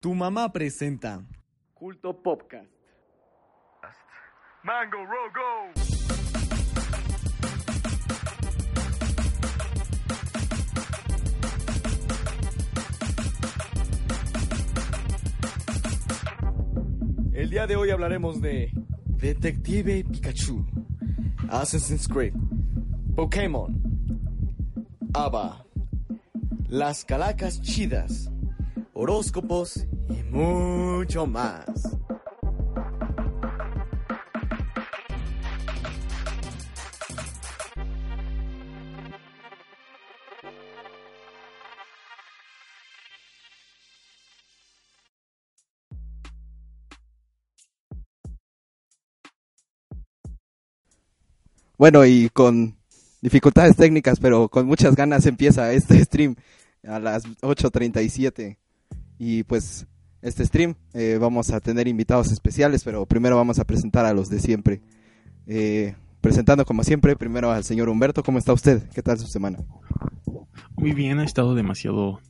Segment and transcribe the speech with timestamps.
[0.00, 1.24] Tu mamá presenta
[1.74, 2.70] Culto Podcast.
[4.62, 5.72] Mango Rogo.
[17.32, 18.72] El día de hoy hablaremos de
[19.22, 20.64] Detective Pikachu,
[21.48, 22.34] Assassin's Creed,
[23.14, 23.72] Pokémon,
[25.14, 25.64] ABBA,
[26.68, 28.28] las calacas chidas,
[28.94, 31.96] horóscopos y mucho más.
[51.82, 52.76] Bueno, y con
[53.22, 56.36] dificultades técnicas, pero con muchas ganas empieza este stream
[56.86, 58.56] a las 8.37.
[59.18, 59.88] Y pues
[60.20, 64.28] este stream eh, vamos a tener invitados especiales, pero primero vamos a presentar a los
[64.28, 64.80] de siempre.
[65.48, 68.88] Eh, presentando como siempre, primero al señor Humberto, ¿cómo está usted?
[68.94, 69.58] ¿Qué tal su semana?
[70.76, 72.20] Muy bien, ha estado demasiado,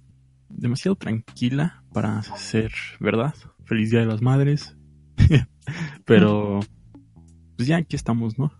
[0.48, 3.34] demasiado tranquila para ser verdad.
[3.66, 4.78] Feliz Día de las Madres.
[6.06, 6.60] Pero,
[7.58, 8.50] pues ya aquí estamos, ¿no?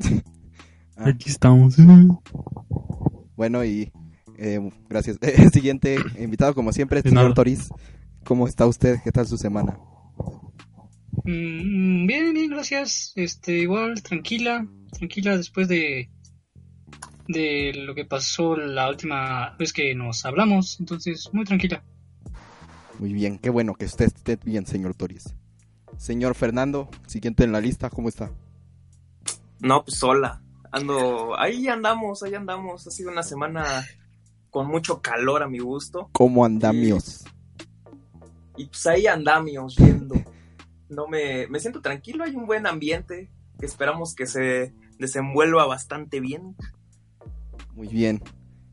[1.00, 1.76] Ah, Aquí estamos.
[3.36, 3.90] bueno, y
[4.36, 5.18] eh, gracias.
[5.22, 7.32] El siguiente invitado, como siempre, señor.
[7.32, 7.70] Toriz.
[8.24, 8.98] ¿Cómo está usted?
[9.02, 9.78] ¿Qué tal su semana?
[11.24, 13.12] Mm, bien, bien, gracias.
[13.16, 16.10] Este, igual, tranquila, tranquila después de
[17.28, 21.82] de lo que pasó la última vez que nos hablamos, entonces muy tranquila.
[22.98, 25.34] Muy bien, qué bueno que usted esté bien, señor Toriz.
[25.96, 28.32] Señor Fernando, siguiente en la lista, ¿cómo está?
[29.60, 30.42] No, pues sola.
[30.72, 32.86] Ando, ahí andamos, ahí andamos.
[32.86, 33.84] Ha sido una semana
[34.50, 36.08] con mucho calor a mi gusto.
[36.12, 37.24] ¿Cómo andamios?
[38.56, 40.14] Y pues ahí andamios viendo.
[40.88, 46.20] No me, me siento tranquilo, hay un buen ambiente que esperamos que se desenvuelva bastante
[46.20, 46.56] bien.
[47.74, 48.22] Muy bien.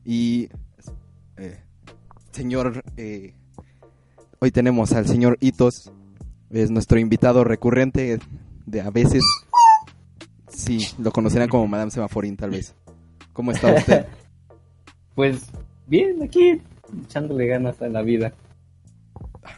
[0.04, 0.48] Y,
[1.36, 1.62] eh,
[2.32, 3.34] señor, eh,
[4.40, 5.92] hoy tenemos al señor Itos,
[6.50, 8.18] es nuestro invitado recurrente
[8.66, 9.24] de a veces.
[10.58, 12.74] Sí, lo conocerán como Madame Semaforín, tal vez.
[13.32, 14.06] ¿Cómo está usted?
[15.14, 15.46] Pues
[15.88, 16.60] bien, aquí
[17.04, 18.32] echándole ganas a la vida.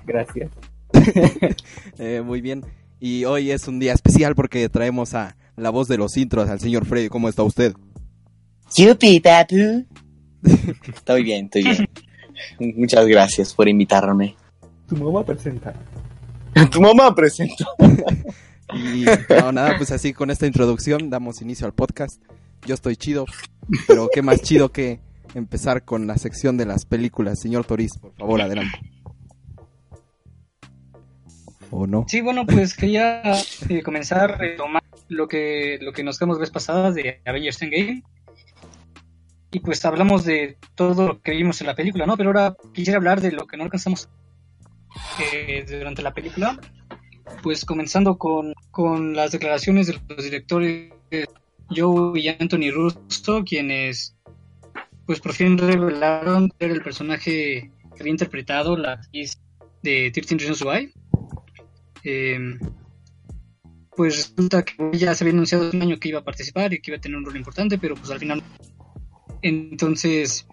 [0.06, 0.50] Gracias.
[1.98, 2.64] Eh, muy bien.
[2.98, 6.60] Y hoy es un día especial porque traemos a la voz de los intros, al
[6.60, 7.10] señor Freddy.
[7.10, 7.74] ¿Cómo está usted?
[8.74, 9.84] Yupi, papu.
[10.94, 11.88] Estoy bien, estoy bien.
[12.76, 14.34] Muchas gracias por invitarme.
[14.88, 15.74] Tu mamá presenta.
[16.70, 17.66] Tu mamá presenta.
[18.74, 22.22] Y no, nada, pues así con esta introducción damos inicio al podcast.
[22.66, 23.26] Yo estoy chido,
[23.86, 25.00] pero qué más chido que
[25.34, 27.40] empezar con la sección de las películas.
[27.40, 28.78] Señor Toriz, por favor, adelante.
[31.70, 32.04] ¿O no?
[32.08, 33.22] Sí, bueno, pues quería
[33.68, 38.02] eh, comenzar a retomar lo que lo que nos quedamos vez pasada de Avengers Endgame.
[39.52, 42.16] Y pues hablamos de todo lo que vimos en la película, ¿no?
[42.16, 44.08] Pero ahora quisiera hablar de lo que no alcanzamos
[45.20, 46.58] eh, durante la película.
[47.42, 50.92] Pues comenzando con, con las declaraciones de los directores
[51.74, 54.16] Joe y Anthony Russo, quienes
[55.06, 59.40] pues por fin revelaron ser el personaje que había interpretado la actriz
[59.82, 60.92] de 13 Reasons Why.
[62.04, 62.58] Eh,
[63.96, 66.80] pues resulta que ya se había anunciado hace un año que iba a participar y
[66.80, 68.42] que iba a tener un rol importante, pero pues al final.
[69.42, 70.46] Entonces.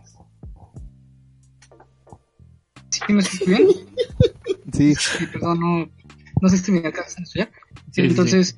[2.90, 3.68] ¿Sí me escuchas bien?
[4.74, 5.90] Sí, Sí, perdón, no,
[6.42, 7.52] no sé si me alcanzan a escuchar.
[7.92, 8.58] Sí, sí, Entonces,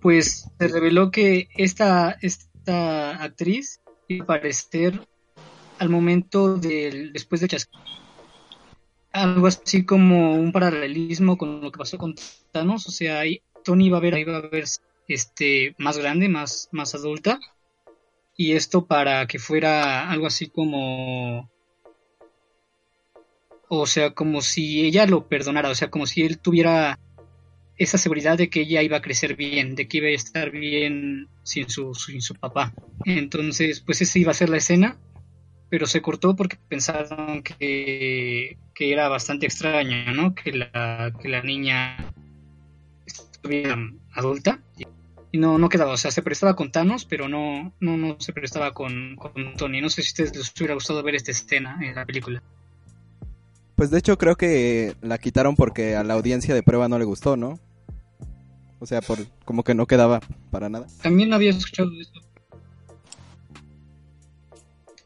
[0.00, 5.06] pues se reveló que esta, esta actriz iba a aparecer
[5.78, 7.84] al momento del después de Chasquilla.
[9.12, 12.14] Algo así como un paralelismo con lo que pasó con
[12.52, 14.64] Thanos, o sea, ahí Tony iba a ver, iba a ver
[15.08, 17.40] este más grande, más, más adulta,
[18.36, 21.48] y esto para que fuera algo así como
[23.68, 26.98] o sea, como si ella lo perdonara, o sea, como si él tuviera
[27.78, 31.28] esa seguridad de que ella iba a crecer bien, de que iba a estar bien
[31.42, 32.72] sin su, sin su papá.
[33.04, 34.98] Entonces, pues esa iba a ser la escena,
[35.68, 40.34] pero se cortó porque pensaron que, que era bastante extraño, ¿no?
[40.34, 42.12] Que la, que la niña
[43.04, 43.76] estuviera
[44.12, 44.60] adulta.
[45.32, 48.32] Y no, no quedaba, o sea, se prestaba con Thanos, pero no, no, no se
[48.32, 49.82] prestaba con, con Tony.
[49.82, 52.42] No sé si a ustedes les hubiera gustado ver esta escena en la película.
[53.74, 57.04] pues de hecho creo que la quitaron porque a la audiencia de prueba no le
[57.04, 57.58] gustó, ¿no?
[58.78, 60.20] O sea, por como que no quedaba
[60.50, 60.86] para nada.
[61.02, 62.12] También había escuchado eso.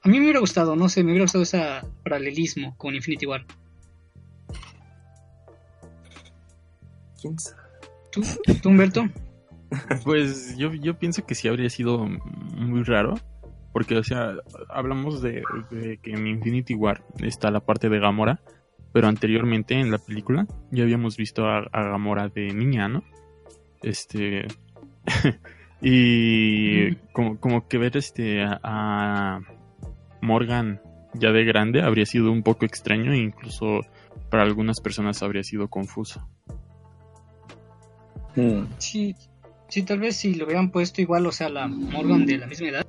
[0.02, 1.62] A mí me hubiera gustado, no sé, me hubiera gustado ese
[2.02, 3.44] paralelismo con Infinity War.
[7.20, 7.61] ¿Quién sabe?
[8.11, 8.22] ¿Tú,
[8.62, 9.08] tú Humberto?
[10.05, 12.05] Pues yo, yo pienso que sí habría sido
[12.56, 13.14] muy raro.
[13.72, 14.34] Porque, o sea,
[14.69, 18.40] hablamos de, de que en Infinity War está la parte de Gamora.
[18.93, 23.05] Pero anteriormente en la película ya habíamos visto a, a Gamora de niña, ¿no?
[23.82, 24.47] Este.
[25.81, 29.41] y como, como que ver este a, a
[30.21, 30.81] Morgan
[31.15, 33.81] ya de grande habría sido un poco extraño e incluso
[34.31, 36.29] para algunas personas habría sido confuso.
[38.37, 38.62] Mm.
[38.79, 39.15] Sí,
[39.69, 42.69] sí, tal vez si lo hubieran puesto igual, o sea, la Morgan de la misma
[42.69, 42.87] edad.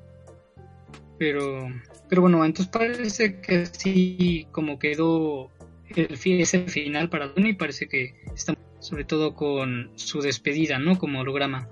[1.17, 1.67] Pero,
[2.09, 5.49] pero bueno, entonces parece que sí, como quedó
[5.95, 10.97] el, fi- ese final para Tony, parece que está sobre todo con su despedida, ¿no?
[10.97, 11.69] Como holograma.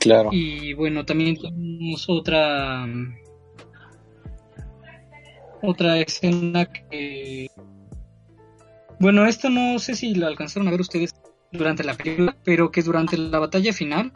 [0.00, 0.30] Claro.
[0.32, 2.86] Y bueno, también tenemos otra
[5.62, 7.48] otra escena que
[8.98, 11.14] bueno, esto no sé si lo alcanzaron a ver ustedes
[11.52, 14.12] durante la película, pero que durante la batalla final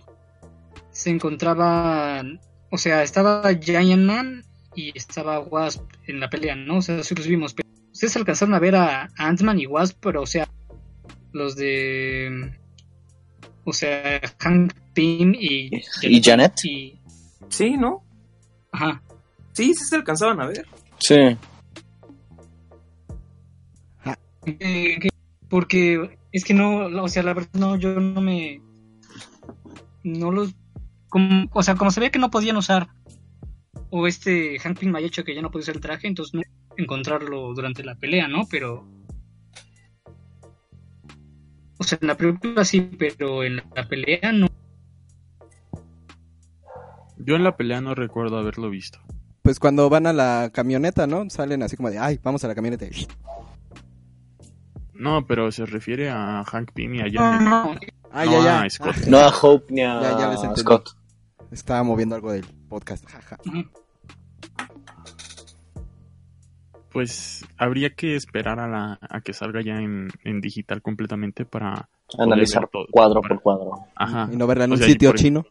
[0.90, 2.40] se encontraban,
[2.70, 4.44] o sea, estaba Giant Man
[4.74, 6.78] y estaba Wasp en la pelea, ¿no?
[6.78, 10.22] O sea, sí los vimos, pero ustedes alcanzaron a ver a Ant-Man y Wasp, pero
[10.22, 10.48] o sea,
[11.32, 12.52] los de
[13.64, 15.70] o sea, Hank Pym y
[16.02, 16.52] ¿Y Janet?
[16.64, 16.98] y
[17.48, 18.02] Sí, ¿no?
[18.72, 19.02] ajá,
[19.52, 20.66] Sí, sí se alcanzaban a ver.
[20.98, 21.36] Sí.
[24.46, 25.08] Eh, que-
[25.48, 28.60] porque es que no, o sea, la verdad no, yo no me,
[30.04, 30.54] no los,
[31.08, 32.88] como, o sea, como se ve que no podían usar,
[33.90, 36.34] o este Hank Pym me ha hecho que ya no podía usar el traje, entonces
[36.34, 36.42] no
[36.76, 38.46] encontrarlo durante la pelea, ¿no?
[38.50, 38.86] Pero,
[41.90, 44.46] sea, en la película sí, pero en la pelea no.
[47.18, 48.98] Yo en la pelea no recuerdo haberlo visto.
[49.42, 51.28] Pues cuando van a la camioneta, ¿no?
[51.30, 52.86] Salen así como de, ay, vamos a la camioneta.
[54.94, 57.48] No, pero se refiere a Hank Pym y a No, Janet.
[57.48, 57.74] no,
[58.12, 58.62] Ah, No, ya, ya.
[58.62, 58.96] a Scott.
[59.06, 60.60] No a Hope ni a Ya, ya les entendí.
[60.60, 60.90] Scott.
[61.50, 63.06] Estaba moviendo algo del podcast.
[63.06, 63.38] Jaja.
[66.92, 71.88] Pues habría que esperar a, la, a que salga ya en, en digital completamente para...
[72.18, 72.86] Analizar todo.
[72.90, 73.70] cuadro Para- por cuadro.
[73.94, 74.28] Ajá.
[74.32, 75.46] Y no verla en O un sea, sitio por- chino.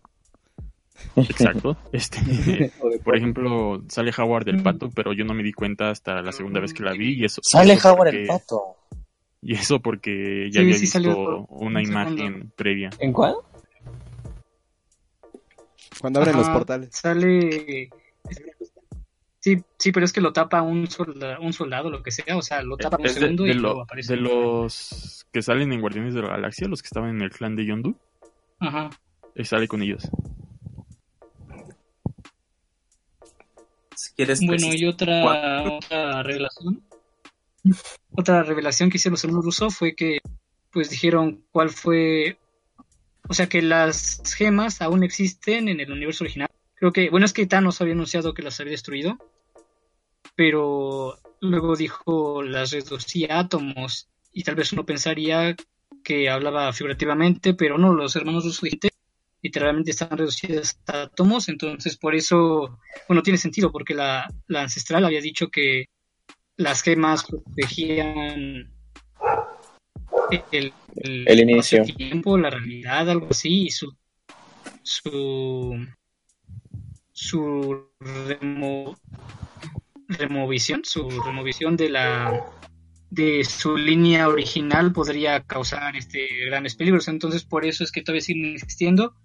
[1.16, 1.78] Exacto.
[1.94, 2.72] Este, de
[3.04, 6.60] por ejemplo, sale Howard del Pato, pero yo no me di cuenta hasta la segunda
[6.60, 7.40] vez que la vi y eso.
[7.42, 8.62] Sale eso Howard porque- el pato.
[9.42, 12.46] Y eso porque ya Sí, había sí visto salió una un imagen segundo.
[12.58, 12.90] previa.
[13.00, 13.36] ¿En cuál?
[16.02, 16.90] Cuando abren los portales.
[16.92, 17.90] Sale.
[19.42, 22.36] Sí, sí, pero es que lo tapa un, solda- un soldado, lo que sea.
[22.38, 24.16] O sea, lo tapa un de, segundo de y lo- luego aparece.
[24.16, 27.56] de los que salen en Guardianes de la Galaxia, los que estaban en el clan
[27.56, 27.96] de Yondu,
[28.60, 28.90] Ajá.
[29.36, 30.10] eh, sale con ellos.
[33.96, 36.84] Si quieres, Bueno, precis- y otra, otra revelación.
[38.12, 40.20] Otra revelación que hicieron los hermanos Russo fue que,
[40.72, 42.38] pues dijeron cuál fue.
[43.28, 46.48] O sea, que las gemas aún existen en el universo original.
[46.76, 49.18] Creo que, bueno, es que Thanos había anunciado que las había destruido.
[50.40, 54.08] Pero luego dijo las reducía a átomos.
[54.32, 55.54] Y tal vez uno pensaría
[56.02, 58.66] que hablaba figurativamente, pero no, los hermanos Russo
[59.42, 62.80] literalmente están reducidas a átomos, entonces por eso
[63.10, 65.88] bueno, tiene sentido porque la, la ancestral había dicho que
[66.56, 68.72] las gemas protegían
[70.54, 71.84] el, el, El inicio.
[71.84, 73.94] el tiempo, la realidad, algo así, y su
[74.84, 75.86] su
[77.12, 78.98] su remo-
[80.10, 82.46] removisión, su removisión de la
[83.12, 87.08] de su línea original podría causar este grandes peligros.
[87.08, 89.16] Entonces, por eso es que todavía siguen existiendo,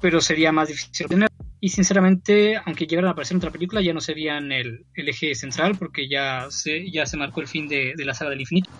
[0.00, 1.28] pero sería más difícil obtener.
[1.62, 5.34] Y sinceramente, aunque llegaran a aparecer en otra película, ya no serían el, el eje
[5.34, 8.70] central, porque ya se, ya se marcó el fin de, de la saga del infinito.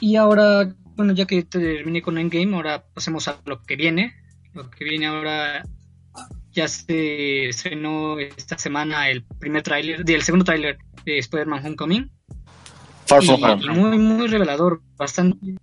[0.00, 4.14] Y ahora, bueno, ya que terminé con Endgame, ahora pasemos a lo que viene.
[4.52, 5.64] Lo que viene ahora
[6.54, 12.10] ya se estrenó esta semana el primer tráiler, del segundo tráiler de Spider-Man Homecoming.
[13.06, 13.78] Far Y, From y Home.
[13.78, 15.56] muy, muy revelador, bastante.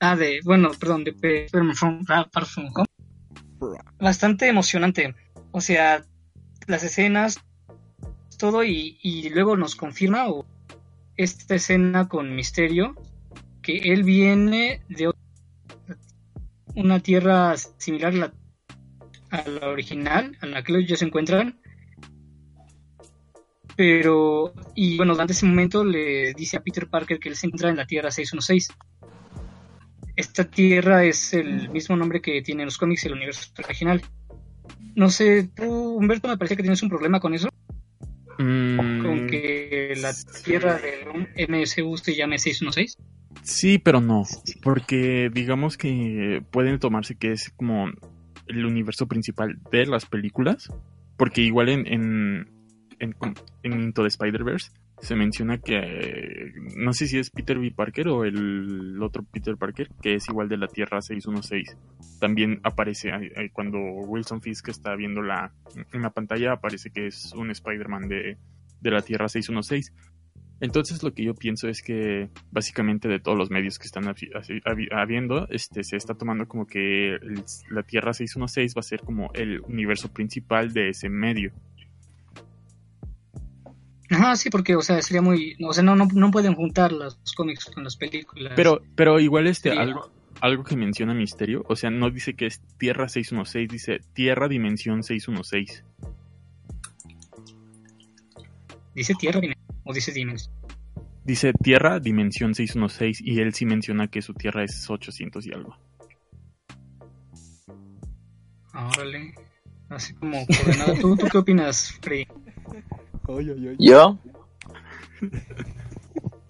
[0.00, 3.78] Ah, de, bueno, perdón, de Spider-Man From- Far From Home.
[3.98, 5.14] Bastante emocionante.
[5.52, 6.04] O sea,
[6.66, 7.40] las escenas,
[8.36, 10.44] todo, y, y luego nos confirma o,
[11.16, 12.94] esta escena con Misterio
[13.62, 15.10] que él viene de
[16.74, 18.32] una tierra similar a la,
[19.36, 21.58] a la original, a la que ellos se encuentran.
[23.76, 27.70] Pero, y bueno, durante ese momento le dice a Peter Parker que él se encuentra
[27.70, 28.68] en la Tierra 616.
[30.16, 34.00] esta tierra es el mismo nombre que tiene en los cómics el universo original.
[34.94, 37.50] No sé, tú, Humberto, me parece que tienes un problema con eso,
[38.38, 40.12] Mm, con que la
[40.44, 42.98] tierra del MSU se llame 616.
[43.42, 44.24] Sí, pero no.
[44.62, 47.90] Porque digamos que pueden tomarse que es como
[48.46, 50.68] el universo principal de las películas.
[51.16, 52.50] Porque igual en, en,
[52.98, 53.14] en,
[53.62, 57.70] en Into the Spider-Verse se menciona que no sé si es Peter B.
[57.70, 61.76] Parker o el otro Peter Parker, que es igual de la Tierra 616.
[62.18, 63.10] También aparece
[63.52, 65.52] cuando Wilson Fisk está viendo la,
[65.92, 68.38] en la pantalla, aparece que es un Spider-Man de,
[68.80, 69.92] de la Tierra 616.
[70.60, 74.04] Entonces lo que yo pienso es que básicamente de todos los medios que están
[74.92, 79.30] habiendo, este, se está tomando como que el- la Tierra 616 va a ser como
[79.34, 81.52] el universo principal de ese medio.
[84.08, 85.56] Ajá, sí, porque, o sea, sería muy.
[85.64, 88.52] O sea, no, no, no pueden juntar los cómics con las películas.
[88.56, 89.76] Pero, pero igual este, Sí.
[89.78, 90.10] algo,
[90.40, 95.02] algo que menciona Misterio, o sea, no dice que es Tierra 616, dice Tierra Dimensión
[95.02, 95.84] 616.
[98.94, 99.55] ¿Dice tierra Dimen-
[99.86, 100.52] o dice Dimension?
[101.24, 105.76] Dice Tierra Dimensión 616 y él sí menciona que su Tierra es 800 y algo.
[108.72, 109.34] Ah, Órale.
[109.88, 110.94] Así como coordenada.
[111.00, 112.26] ¿Tú, ¿Tú qué opinas, Freddy?
[113.26, 113.76] Oy, oy, oy.
[113.78, 114.18] ¿Yo?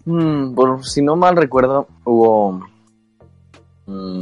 [0.09, 2.65] Mm, por si no mal recuerdo, hubo
[3.87, 4.21] mm,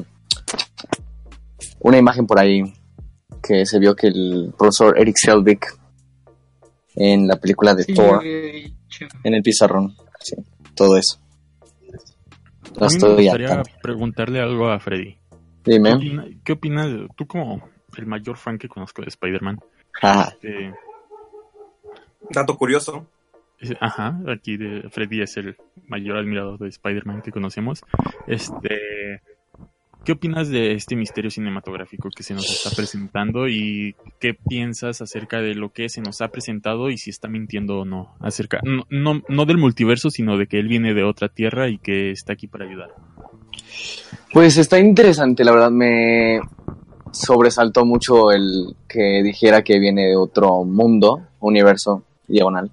[1.81, 2.63] una imagen por ahí
[3.43, 5.60] que se vio que el profesor Eric Selvig
[6.95, 8.24] en la película de Sí, Thor,
[9.24, 10.36] en el pizarrón, sí,
[10.75, 11.20] todo eso.
[12.80, 15.18] A mí me gustaría preguntarle algo a Freddy.
[15.64, 16.38] ¿Qué, Dime.
[16.44, 19.60] qué opinas, de- tú como el mayor fan que conozco de Spider-Man?
[20.02, 20.74] Ah, este,
[22.30, 23.08] Dato curioso.
[23.80, 25.56] Ajá, aquí de Freddy es el
[25.88, 27.84] mayor admirador de Spider-Man que conocemos.
[28.28, 28.78] Este,
[30.05, 35.41] ¿qué opinas de este misterio cinematográfico que se nos está presentando y qué piensas acerca
[35.41, 38.85] de lo que se nos ha presentado y si está mintiendo o no acerca no
[39.27, 42.47] no, del multiverso, sino de que él viene de otra tierra y que está aquí
[42.47, 42.93] para ayudar?
[44.31, 46.39] Pues está interesante, la verdad me
[47.12, 52.69] sobresaltó mucho el que dijera que viene de otro mundo, universo, diagonal.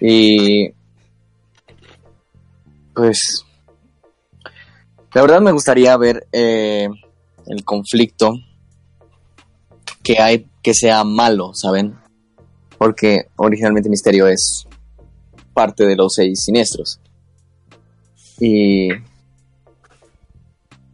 [0.00, 0.70] Y
[2.94, 3.44] pues
[5.14, 6.88] la verdad me gustaría ver eh,
[7.46, 8.34] el conflicto
[10.02, 11.96] que hay que sea malo, ¿saben?
[12.76, 14.66] Porque originalmente Misterio es
[15.52, 17.00] parte de los seis siniestros.
[18.38, 18.88] Y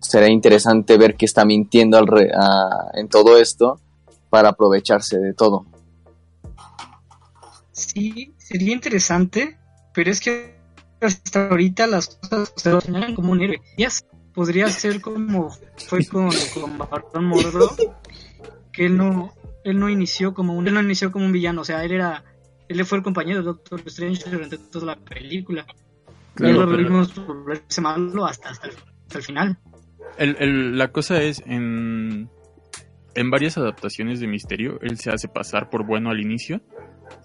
[0.00, 2.30] será interesante ver que está mintiendo al re-
[2.94, 3.80] en todo esto
[4.30, 5.66] para aprovecharse de todo.
[7.72, 9.58] Sí, sería interesante,
[9.92, 10.58] pero es que
[11.06, 13.60] hasta ahorita las cosas se lo señalan como un héroe.
[13.78, 13.88] Ya
[14.34, 15.50] podría ser como
[15.88, 17.76] fue con, con Barón Mordo,
[18.72, 19.32] que él no,
[19.64, 22.24] él no inició como un, él no inició como un villano, o sea, él era,
[22.68, 25.64] él fue el compañero de Doctor Strange durante toda la película.
[26.38, 28.74] y él lo vimos volverse malo hasta, hasta, el,
[29.06, 29.58] hasta el final.
[30.18, 32.28] El- el- la cosa es, en,
[33.14, 36.60] en varias adaptaciones de Misterio, él se hace pasar por bueno al inicio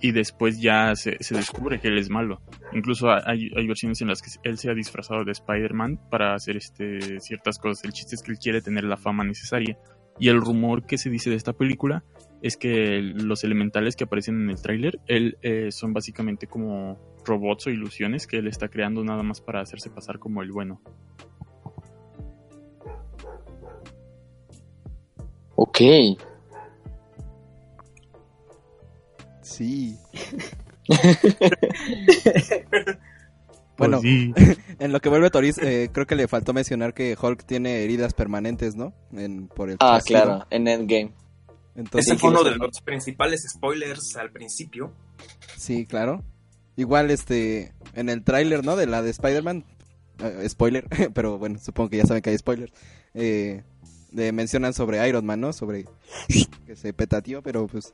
[0.01, 2.41] y después ya se, descubre que él es malo.
[2.74, 6.58] Incluso hay, hay versiones en las que él se ha disfrazado de Spider-Man para hacer
[6.58, 7.84] este, ciertas cosas.
[7.86, 9.77] El chiste es que él quiere tener la fama necesaria.
[10.19, 12.03] Y el rumor que se dice de esta película
[12.41, 17.69] es que los elementales que aparecen en el tráiler, eh, son básicamente como robots o
[17.69, 20.81] ilusiones que él está creando nada más para hacerse pasar como el bueno.
[25.61, 25.79] Ok.
[29.41, 29.97] Sí.
[33.75, 34.33] Pues Bueno, sí.
[34.79, 38.13] en lo que vuelve Toris, eh, creo que le faltó mencionar que Hulk tiene heridas
[38.13, 38.93] permanentes, ¿no?
[39.13, 41.13] En, por el Ah, claro, en Endgame.
[41.75, 44.91] Entonces, Ese fue uno de los principales spoilers al principio.
[45.55, 46.23] sí, claro.
[46.75, 48.75] Igual, este, en el tráiler, ¿no?
[48.75, 49.63] De la de Spider-Man,
[50.23, 52.73] eh, spoiler, pero bueno, supongo que ya saben que hay spoilers.
[53.13, 53.63] Eh,
[54.11, 55.53] mencionan sobre Iron Man, ¿no?
[55.53, 55.85] Sobre
[56.65, 57.93] que se petateó, pero pues,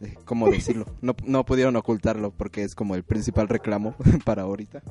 [0.00, 0.86] eh, ¿cómo decirlo?
[1.00, 4.82] No, no pudieron ocultarlo porque es como el principal reclamo para ahorita.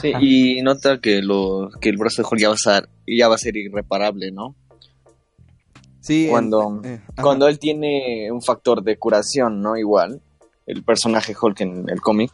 [0.00, 3.28] Sí, y nota que lo que el brazo de Hulk ya va a ser, ya
[3.28, 4.54] va a ser irreparable, ¿no?
[6.00, 9.76] Sí, Cuando, eh, cuando él tiene un factor de curación, ¿no?
[9.76, 10.20] Igual,
[10.66, 12.32] el personaje Hulk en el cómic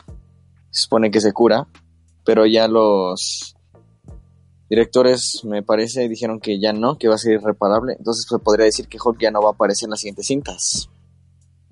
[0.70, 1.66] se supone que se cura,
[2.28, 3.56] pero ya los
[4.68, 7.94] directores, me parece, dijeron que ya no, que va a ser irreparable.
[7.96, 10.90] Entonces se podría decir que Hulk ya no va a aparecer en las siguientes cintas.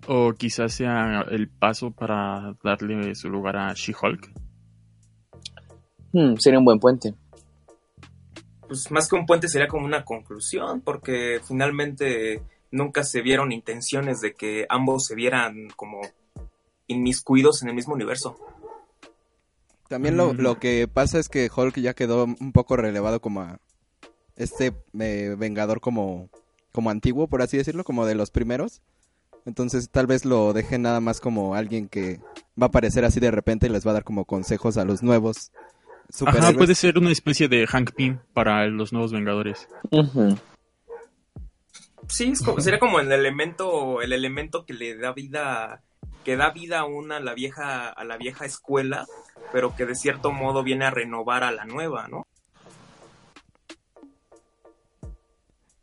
[0.08, 4.32] O quizás sea el paso para darle su lugar a She-Hulk.
[6.14, 7.12] Hmm, sería un buen puente.
[8.66, 14.22] Pues más que un puente sería como una conclusión, porque finalmente nunca se vieron intenciones
[14.22, 16.00] de que ambos se vieran como
[16.86, 18.38] inmiscuidos en el mismo universo.
[19.88, 23.58] También lo, lo que pasa es que Hulk ya quedó un poco relevado como a
[24.36, 26.28] este eh, Vengador como,
[26.72, 28.82] como antiguo, por así decirlo, como de los primeros.
[29.44, 32.18] Entonces tal vez lo dejen nada más como alguien que
[32.60, 35.02] va a aparecer así de repente y les va a dar como consejos a los
[35.04, 35.52] nuevos.
[36.26, 39.68] Ajá, puede ser una especie de Hank Pym para los nuevos Vengadores.
[42.08, 45.82] Sí, es como- sería como el elemento, el elemento que le da vida,
[46.26, 49.06] que da vida a una a la vieja, a la vieja escuela,
[49.52, 52.26] pero que de cierto modo viene a renovar a la nueva, ¿no?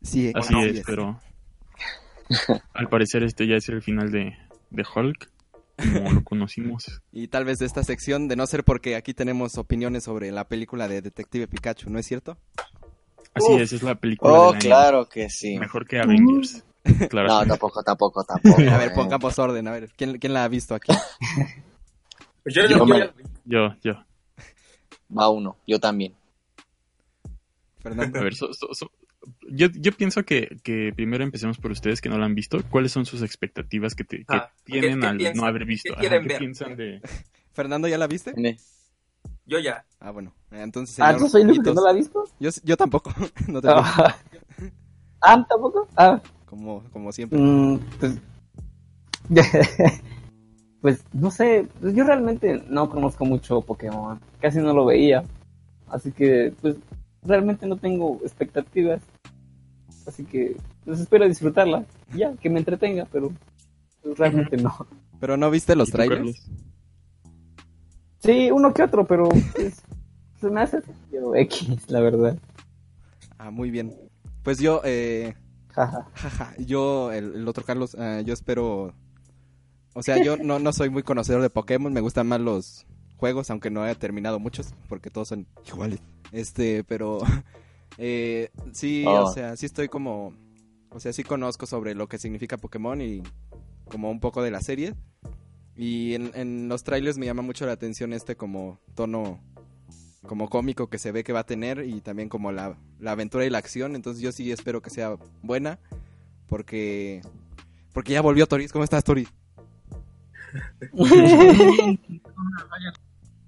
[0.02, 1.18] Sí, Así así es, pero
[2.74, 4.36] al parecer este ya es el final de,
[4.68, 5.30] de Hulk,
[5.78, 7.00] como lo conocimos.
[7.10, 10.46] Y tal vez de esta sección, de no ser porque aquí tenemos opiniones sobre la
[10.46, 12.36] película de Detective Pikachu, ¿no es cierto?
[13.32, 14.60] Así es, es la película Oh, del año.
[14.60, 15.58] claro que sí.
[15.58, 16.62] Mejor que Avengers.
[17.10, 17.28] Claro.
[17.28, 18.60] No, tampoco, tampoco, tampoco.
[18.70, 20.92] A ver, pongamos orden, a ver, ¿quién, quién la ha visto aquí?
[22.42, 23.12] Pues yo, Yo yo- me- yo-
[23.44, 24.04] Yo, yo.
[25.16, 26.14] Va uno, yo también.
[27.80, 28.18] Fernando.
[28.18, 28.90] A ver, so- so- so-
[29.50, 32.58] yo, yo pienso que, que primero empecemos por ustedes que no la han visto.
[32.70, 35.88] ¿Cuáles son sus expectativas que, te- que Ah, tienen ¿qué- qué al no haber visto?
[35.88, 36.38] ¿Qué Ajá, quieren ¿qué ver?
[36.38, 37.00] piensan de...?
[37.52, 38.34] Fernando, ¿ya la viste?
[39.46, 39.84] Yo ya.
[40.00, 42.24] Ah, bueno, entonces Ah, ¿tú soy el único que no la ha visto?
[42.40, 43.10] Yo, yo tampoco,
[43.48, 44.16] no te preocupes, Ah,
[45.20, 45.88] Ah, ¿tampoco?
[45.96, 46.20] Ah,
[46.54, 47.38] como, como siempre.
[47.38, 48.18] mm, pues...
[50.80, 55.24] pues, no sé, pues yo realmente no conozco mucho Pokémon, casi no lo veía,
[55.88, 56.76] así que, pues,
[57.22, 59.02] realmente no tengo expectativas,
[60.06, 63.32] así que, pues espero disfrutarla, ya, que me entretenga, pero
[64.02, 64.74] pues, realmente no.
[65.20, 66.50] Pero no viste los ¿Y tú, trailers.
[68.18, 69.82] Sí, uno que otro, pero pues,
[70.38, 72.36] se me hace sentido X, la verdad.
[73.38, 73.94] Ah, muy bien.
[74.42, 75.34] Pues yo, eh,
[75.74, 76.08] Jaja.
[76.14, 78.94] jaja, yo, el, el otro Carlos, eh, yo espero,
[79.94, 83.50] o sea, yo no, no soy muy conocedor de Pokémon, me gustan más los juegos,
[83.50, 86.00] aunque no he terminado muchos, porque todos son iguales.
[86.32, 87.18] Este, pero,
[87.98, 89.24] eh, sí, Oh.
[89.24, 90.32] o sea, sí estoy como,
[90.90, 93.22] o sea, sí conozco sobre lo que significa Pokémon y
[93.90, 94.94] como un poco de la serie.
[95.76, 99.40] Y en, en los trailers me llama mucho la atención este como tono
[100.24, 103.44] como cómico que se ve que va a tener y también como la, la aventura
[103.44, 103.94] y la acción.
[103.94, 105.78] Entonces yo sí espero que sea buena
[106.48, 107.22] porque
[107.92, 108.72] porque ya volvió Toris.
[108.72, 109.28] ¿Cómo estás, Toris?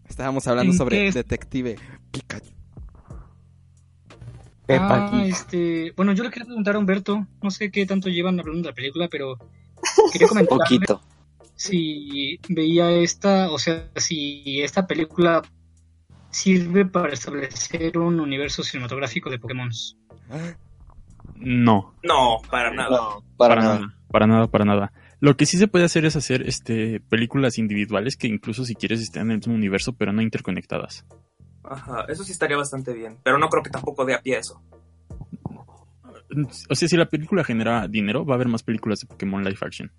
[0.08, 1.76] Estábamos hablando ¿En sobre Detective
[2.10, 2.56] Pikachu.
[4.66, 8.40] Pepa Ah, este, bueno, yo le quería preguntar a Humberto, no sé qué tanto llevan
[8.40, 9.38] hablando de la película, pero
[10.12, 11.00] quería comentar Poquito.
[11.54, 15.42] si veía esta, o sea, si esta película
[16.36, 19.70] sirve para establecer un universo cinematográfico de Pokémon.
[21.36, 22.90] No, No, para nada.
[22.90, 23.78] No, para, para nada.
[23.80, 24.92] nada, para nada, para nada.
[25.20, 29.00] Lo que sí se puede hacer es hacer este películas individuales que incluso si quieres
[29.00, 31.04] estén en el mismo universo, pero no interconectadas.
[31.64, 34.62] Ajá, eso sí estaría bastante bien, pero no creo que tampoco dé a pie eso.
[36.68, 39.58] O sea, si la película genera dinero, va a haber más películas de Pokémon Live
[39.62, 39.90] Action.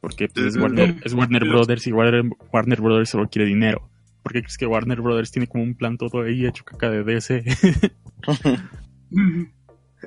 [0.00, 0.62] Porque pues, es, Mm.
[0.62, 3.88] Warner, es Warner Brothers y Warner, Warner Brothers solo quiere dinero.
[4.26, 7.04] ¿Por qué crees que Warner Brothers tiene como un plan todo ahí hecho caca de
[7.04, 7.44] DC?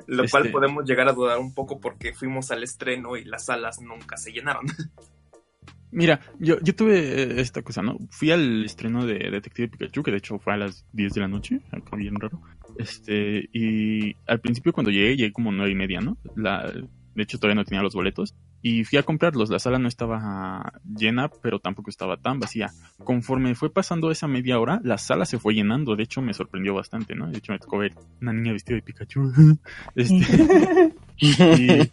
[0.06, 3.46] Lo Este- cual podemos llegar a dudar un poco porque fuimos al estreno y las
[3.46, 4.66] salas nunca se llenaron.
[5.90, 7.96] Mira, yo, yo tuve eh, esta cosa, ¿no?
[8.10, 11.28] Fui al estreno de Detective Pikachu, que de hecho fue a las 10 de la
[11.28, 12.42] noche, algo bien raro.
[12.76, 16.18] Este, y al principio cuando llegué, llegué como nueve y media, ¿no?
[16.36, 18.34] La, de hecho todavía no tenía los boletos.
[18.62, 19.48] Y fui a comprarlos.
[19.48, 22.70] La sala no estaba llena, pero tampoco estaba tan vacía.
[23.04, 25.96] Conforme fue pasando esa media hora, la sala se fue llenando.
[25.96, 27.26] De hecho, me sorprendió bastante, ¿no?
[27.30, 29.32] De hecho, me tocó ver una niña vestida de Pikachu.
[29.96, 31.88] Este, y,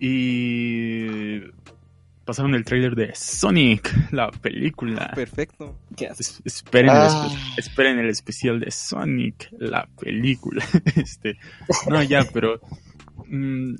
[0.00, 1.40] y
[2.24, 5.10] pasaron el tráiler de Sonic, la película.
[5.14, 5.78] Perfecto.
[5.98, 7.28] Es- esperen, el Ah.
[7.28, 10.64] espe- esperen el especial de Sonic, la película.
[10.96, 11.38] este,
[11.88, 12.60] no, ya, pero
[13.26, 13.74] mm,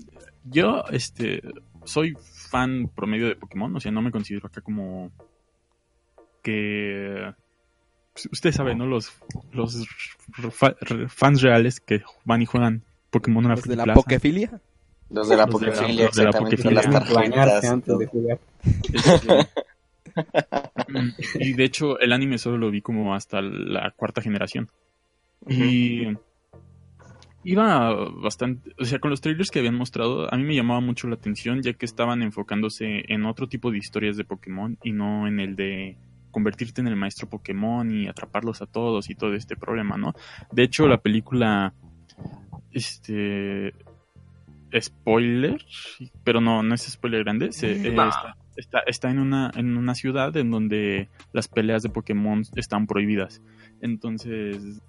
[0.44, 1.42] yo, este,
[1.84, 5.10] soy fan promedio de Pokémon, o sea, no me considero acá como
[6.42, 7.32] que
[8.12, 8.86] pues, usted sabe, ¿no?
[8.86, 9.12] Los,
[9.52, 9.86] los
[10.52, 10.76] fa-
[11.08, 14.00] fans reales que van y juegan Pokémon a la Los de la Plaza.
[14.00, 14.60] Pokefilia.
[15.10, 16.62] Los de la Los de la- Pokefilia, los de la exactamente.
[17.14, 17.46] Pokefilia.
[17.46, 18.38] Las antes de jugar.
[21.40, 24.68] Y de hecho, el anime solo lo vi como hasta la cuarta generación.
[25.48, 26.06] Y
[27.44, 31.08] iba bastante, o sea, con los trailers que habían mostrado, a mí me llamaba mucho
[31.08, 35.26] la atención ya que estaban enfocándose en otro tipo de historias de Pokémon y no
[35.26, 35.96] en el de
[36.30, 40.14] convertirte en el maestro Pokémon y atraparlos a todos y todo este problema, ¿no?
[40.50, 41.74] De hecho, la película,
[42.70, 43.74] este,
[44.80, 45.62] spoiler,
[46.24, 49.94] pero no, no es spoiler grande, se, eh, está, está, está en, una, en una
[49.94, 53.42] ciudad en donde las peleas de Pokémon están prohibidas.
[53.80, 54.80] Entonces,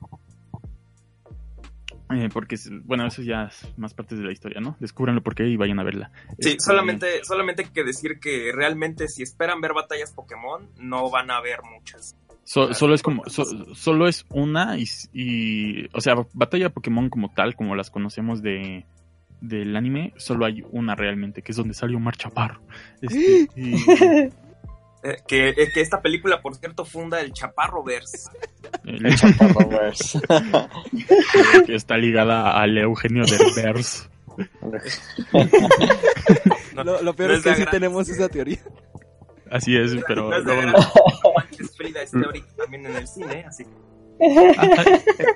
[2.16, 4.76] eh, porque, bueno, eso ya es más partes de la historia, ¿no?
[4.80, 6.12] Descúbranlo por qué y vayan a verla.
[6.40, 11.10] Sí, Este, solamente, solamente hay que decir que realmente si esperan ver batallas Pokémon, no
[11.10, 12.16] van a ver muchas.
[12.46, 17.56] So- solo es como so- solo es una y, o sea batalla Pokémon como tal
[17.56, 18.86] como las conocemos de
[19.40, 22.62] del anime solo hay una realmente que es donde salió Mar Chaparro
[23.02, 23.76] Este, y-
[25.28, 28.30] que, eh, que esta película, por cierto, funda el Chaparroverse.
[28.86, 30.20] el- Chaparroverse.
[31.66, 34.10] que está ligada al Eugenio Derbez
[36.76, 38.60] No, Lo, lo peor no es que de sí tenemos esa teoría.
[39.52, 40.72] así es pero No es luego-
[41.78, 43.72] Frida está ahorita también en el cine, así que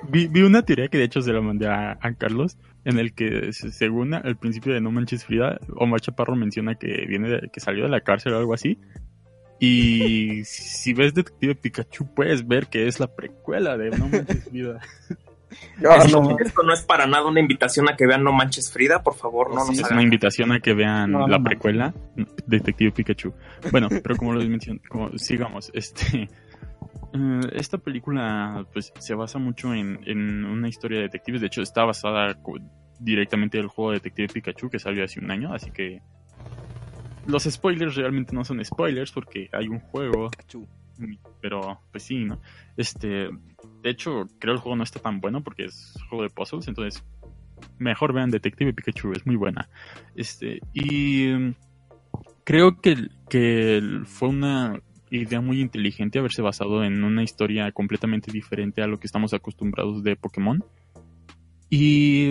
[0.08, 3.12] vi, vi una teoría que de hecho se la mandé a, a Carlos en el
[3.12, 7.50] que se- según al principio de No Manches Frida Omar Chaparro menciona que viene de-
[7.52, 8.78] que salió de la cárcel o algo así
[9.60, 14.80] y si ves Detective Pikachu puedes ver que es la precuela de No Manches Frida
[16.04, 19.14] esto, esto no es para nada una invitación a que vean No Manches Frida, por
[19.14, 19.96] favor, no Sí, nos es hagan.
[19.98, 21.44] una invitación a que vean No, no, la no.
[21.44, 21.94] precuela
[22.46, 23.32] Detective Pikachu
[23.72, 26.28] bueno pero como lo mencioné como sigamos este
[27.14, 31.62] eh, esta película pues se basa mucho en, en una historia de detectives de hecho
[31.62, 32.38] está basada
[33.00, 36.02] directamente del juego Detective Pikachu que salió hace un año así que
[37.28, 40.66] los spoilers realmente no son spoilers porque hay un juego Pikachu.
[41.40, 42.40] pero pues sí, ¿no?
[42.76, 43.28] Este,
[43.82, 47.04] de hecho, creo el juego no está tan bueno porque es juego de puzzles, entonces
[47.78, 49.68] mejor vean Detective Pikachu, es muy buena.
[50.16, 51.54] Este, y mm,
[52.44, 58.82] creo que, que fue una idea muy inteligente haberse basado en una historia completamente diferente
[58.82, 60.64] a lo que estamos acostumbrados de Pokémon.
[61.68, 62.30] Y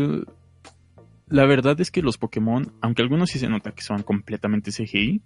[1.30, 5.22] la verdad es que los Pokémon, aunque algunos sí se nota que son completamente CGI,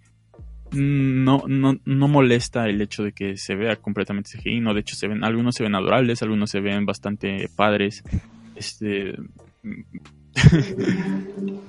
[0.74, 4.96] no, no, no molesta el hecho de que se vea completamente CGI, no, de hecho
[4.96, 8.04] se ven, algunos se ven adorables, algunos se ven bastante padres,
[8.56, 9.16] este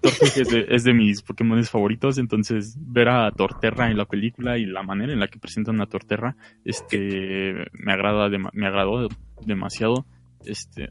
[0.00, 4.56] Torterra es de, es de mis Pokémon favoritos, entonces ver a Torterra en la película
[4.58, 9.08] y la manera en la que presentan a Torterra, este me agrada me agradó
[9.44, 10.06] demasiado.
[10.44, 10.90] Este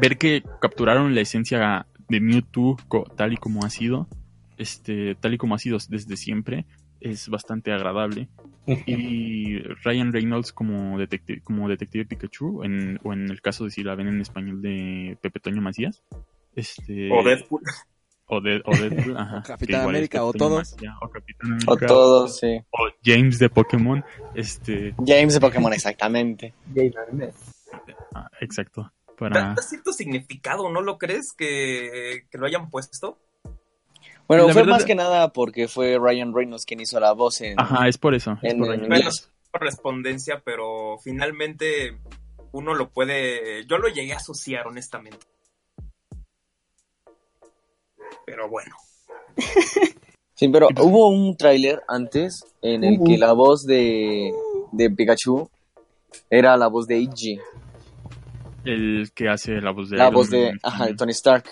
[0.00, 2.76] ver que capturaron la esencia de Mewtwo
[3.16, 4.08] tal y como ha sido,
[4.58, 6.64] este, tal y como ha sido desde siempre,
[7.00, 8.28] es bastante agradable.
[8.86, 13.82] Y Ryan Reynolds como detective, como detective Pikachu, en, o en el caso de si
[13.82, 16.02] la ven en español de Pepe Toño Macías,
[16.56, 17.60] este, O Deadpool.
[18.24, 20.72] o, de, o Deadpool, ajá, Capitán América, Pepe o Toño todos.
[20.72, 22.56] Macías, o Capitán O América, todos, sí.
[22.70, 24.02] o James de Pokémon,
[24.34, 26.54] este, James de Pokémon, exactamente.
[28.14, 29.54] ah, exacto, para...
[29.54, 33.18] da cierto significado, ¿no lo crees que, que lo hayan puesto?
[34.26, 37.40] Bueno, La fue verdad- más que nada porque fue Ryan Reynolds quien hizo la voz
[37.42, 37.60] en...
[37.60, 38.38] Ajá, es por eso.
[38.42, 39.30] es En- por en Ryan Bueno, inglés.
[39.50, 41.98] correspondencia, pero finalmente
[42.52, 43.66] uno lo puede.
[43.66, 45.26] Yo lo llegué a asociar, honestamente.
[48.26, 48.74] Pero bueno.
[50.36, 54.32] Sí, pero hubo un tráiler antes en el que la voz de,
[54.72, 55.48] de Pikachu
[56.28, 57.38] era la voz de Iggy,
[58.64, 61.44] el que hace la voz de la Iron voz de, ajá, de Tony Stark.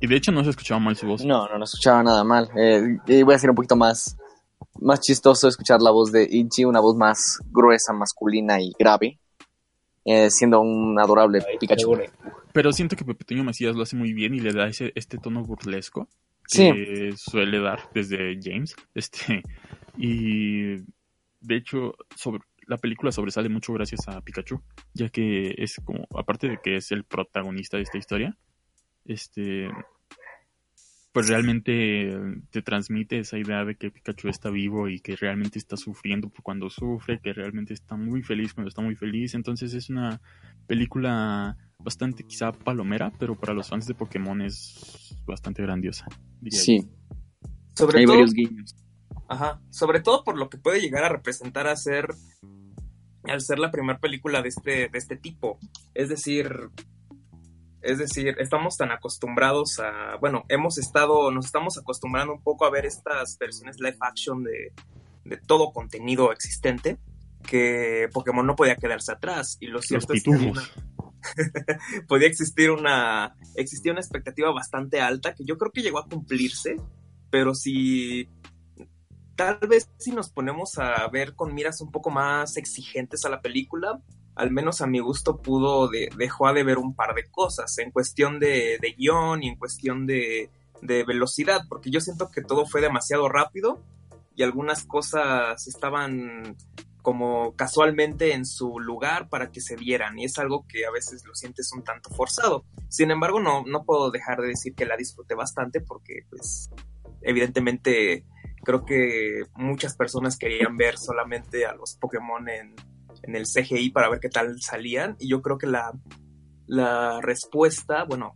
[0.00, 1.24] Y de hecho no se escuchaba mal su voz.
[1.24, 2.50] No, no, no escuchaba nada mal.
[2.56, 4.16] Eh, y voy a decir un poquito más,
[4.80, 9.18] más chistoso escuchar la voz de Iggy, una voz más gruesa, masculina y grave,
[10.04, 11.98] eh, siendo un adorable Pikachu.
[12.52, 15.18] Pero siento que Pepe Toño Macías lo hace muy bien y le da ese, este
[15.18, 16.08] tono burlesco
[16.48, 18.74] Sí, que suele dar desde James.
[18.94, 19.42] Este,
[19.96, 20.76] y
[21.40, 24.60] de hecho, sobre, la película sobresale mucho gracias a Pikachu,
[24.92, 28.36] ya que es como, aparte de que es el protagonista de esta historia,
[29.04, 29.68] este
[31.12, 32.14] pues realmente
[32.50, 36.42] te transmite esa idea de que Pikachu está vivo y que realmente está sufriendo por
[36.42, 39.34] cuando sufre, que realmente está muy feliz cuando está muy feliz.
[39.34, 40.20] Entonces es una
[40.66, 46.04] película bastante quizá palomera, pero para los fans de Pokémon es bastante grandiosa.
[46.38, 46.82] diría sí.
[46.82, 46.88] yo.
[47.72, 48.76] Sobre Hay todo, varios guiños.
[49.28, 52.14] Ajá, sobre todo por lo que puede llegar a representar a ser
[53.24, 55.58] al ser la primera película de este, de este tipo.
[55.94, 56.70] Es decir,
[57.82, 62.70] es decir, estamos tan acostumbrados a, bueno, hemos estado, nos estamos acostumbrando un poco a
[62.70, 64.72] ver estas versiones live action de,
[65.24, 66.98] de todo contenido existente,
[67.46, 69.56] que Pokémon no podía quedarse atrás.
[69.60, 70.52] Y lo Los cierto es que
[72.08, 76.76] podía existir una, existía una expectativa bastante alta que yo creo que llegó a cumplirse,
[77.30, 78.28] pero si
[79.36, 83.40] tal vez si nos ponemos a ver con miras un poco más exigentes a la
[83.40, 84.00] película,
[84.34, 87.90] al menos a mi gusto pudo, de, dejó de ver un par de cosas en
[87.90, 90.50] cuestión de, guion y en cuestión de,
[90.82, 93.82] de velocidad, porque yo siento que todo fue demasiado rápido
[94.34, 96.56] y algunas cosas estaban
[97.00, 101.24] como casualmente en su lugar para que se vieran y es algo que a veces
[101.24, 102.64] lo sientes un tanto forzado.
[102.88, 106.68] Sin embargo, no, no puedo dejar de decir que la disfruté bastante porque pues
[107.22, 108.24] evidentemente
[108.66, 112.74] creo que muchas personas querían ver solamente a los Pokémon en,
[113.22, 115.92] el CGI para ver qué tal salían y yo creo que la,
[116.66, 118.34] la respuesta, bueno,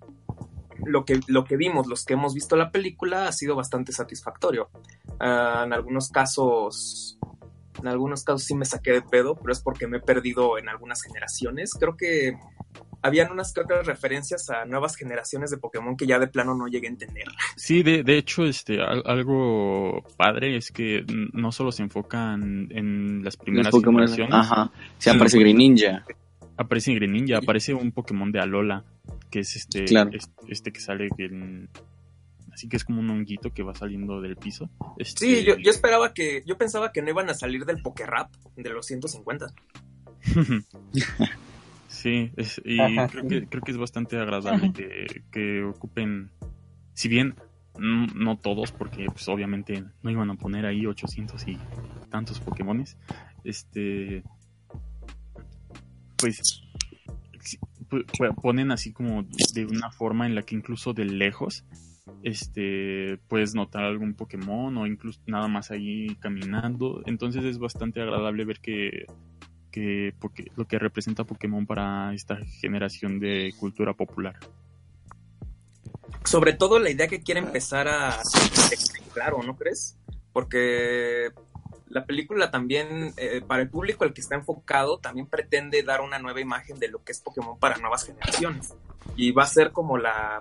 [0.85, 4.71] lo que, lo que vimos, los que hemos visto la película, ha sido bastante satisfactorio.
[5.21, 7.19] Uh, en algunos casos
[7.79, 10.69] en algunos casos sí me saqué de pedo, pero es porque me he perdido en
[10.69, 11.73] algunas generaciones.
[11.79, 12.35] Creo que
[13.03, 16.67] habían unas que otras referencias a nuevas generaciones de Pokémon que ya de plano no
[16.69, 17.25] llegué a entender.
[17.57, 23.37] Sí, de, de hecho, este, algo padre es que no solo se enfocan en las
[23.37, 24.35] primeras Pokémon, generaciones.
[24.35, 24.71] Ajá.
[24.99, 26.05] Se aparece Greninja.
[26.57, 28.85] Aparece Greninja, aparece un Pokémon de Alola,
[29.31, 30.11] que es este, Claro.
[30.13, 31.71] este, este que sale en-
[32.53, 34.69] así que es como un honguito que va saliendo del piso.
[34.99, 38.31] Este, Sí, yo, yo esperaba que, yo pensaba que no iban a salir del Pokérap
[38.57, 39.47] de los 150.
[41.91, 43.29] sí, es- y Ajá, creo, sí.
[43.29, 46.31] que, creo que es bastante agradable que, que ocupen,
[46.95, 47.35] si bien
[47.79, 51.59] mm, no todos, porque pues obviamente no iban a poner ahí 800 y
[52.11, 52.97] tantos Pokémones,
[53.45, 54.23] este,
[56.17, 56.63] pues
[58.43, 59.25] ponen así como
[59.55, 61.65] de una forma en la que incluso de lejos
[62.23, 68.45] este puedes notar algún Pokémon o incluso nada más ahí caminando entonces es bastante agradable
[68.45, 69.07] ver que
[69.71, 70.15] que
[70.57, 74.37] lo que representa Pokémon para esta generación de cultura popular
[76.25, 78.19] Sobre todo la idea que quiere empezar a
[79.13, 79.97] claro, ¿no crees?
[80.33, 81.31] Porque
[81.89, 86.19] la película también, eh, para el público al que está enfocado, también pretende dar una
[86.19, 88.75] nueva imagen de lo que es Pokémon para nuevas generaciones.
[89.17, 90.41] Y va a ser como la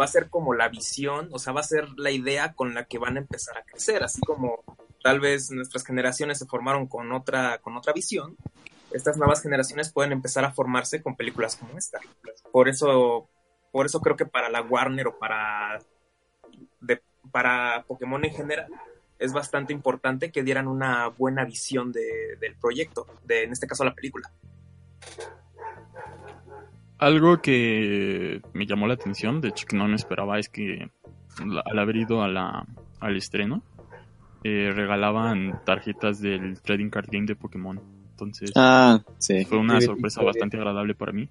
[0.00, 2.84] va a ser como la visión, o sea, va a ser la idea con la
[2.84, 4.62] que van a empezar a crecer, así como
[5.02, 8.36] tal vez nuestras generaciones se formaron con otra con otra visión,
[8.92, 11.98] estas nuevas generaciones pueden empezar a formarse con películas como esta.
[12.50, 13.28] Por eso
[13.70, 15.78] por eso creo que para la Warner o para
[16.80, 18.66] de- para Pokémon en general
[19.18, 23.84] es bastante importante que dieran una buena visión de- del proyecto, de en este caso
[23.84, 24.30] la película.
[26.98, 30.90] Algo que me llamó la atención, de hecho que no me esperaba, es que
[31.38, 32.66] al haber ido la,
[33.00, 33.62] al estreno,
[34.44, 37.80] eh, regalaban tarjetas del Trading Card Game de Pokémon.
[38.10, 39.44] Entonces Ah, sí.
[39.44, 40.26] fue una Sí, sorpresa sí.
[40.26, 41.28] bastante agradable para mí.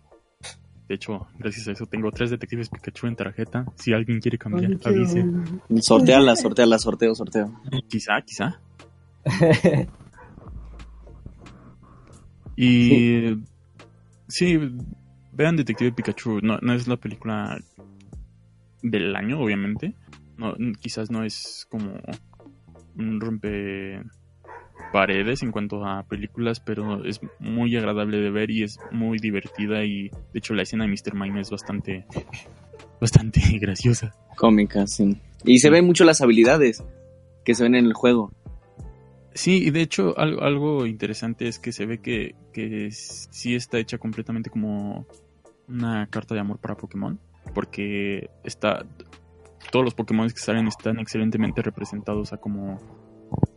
[0.88, 3.65] De hecho, gracias a eso tengo tres detectives Pikachu en tarjeta.
[3.78, 5.24] Si alguien quiere cambiar, avise.
[5.80, 7.62] Sorteala, sorteala, sorteo, sorteo.
[7.88, 8.60] Quizá, quizá.
[12.56, 13.38] Y
[14.28, 14.60] sí,
[15.32, 16.39] vean Detective Pikachu.
[16.41, 17.58] No, no es la película
[18.84, 19.95] del año, obviamente.
[20.38, 21.93] No, quizás no es como
[22.95, 24.01] rompe
[24.91, 29.84] paredes en cuanto a películas, pero es muy agradable de ver y es muy divertida
[29.84, 31.15] y de hecho la escena de Mr.
[31.15, 32.06] Mime es bastante
[32.99, 34.15] bastante graciosa.
[34.36, 35.17] Cómica, sí.
[35.45, 36.84] Y se ven mucho las habilidades
[37.43, 38.32] que se ven en el juego.
[39.34, 43.80] Sí, y de hecho algo, algo interesante es que se ve que, que sí está
[43.80, 45.06] hecha completamente como
[45.67, 47.17] una carta de amor para Pokémon,
[47.54, 48.86] porque está
[49.71, 52.80] todos los Pokémon que salen están excelentemente representados a como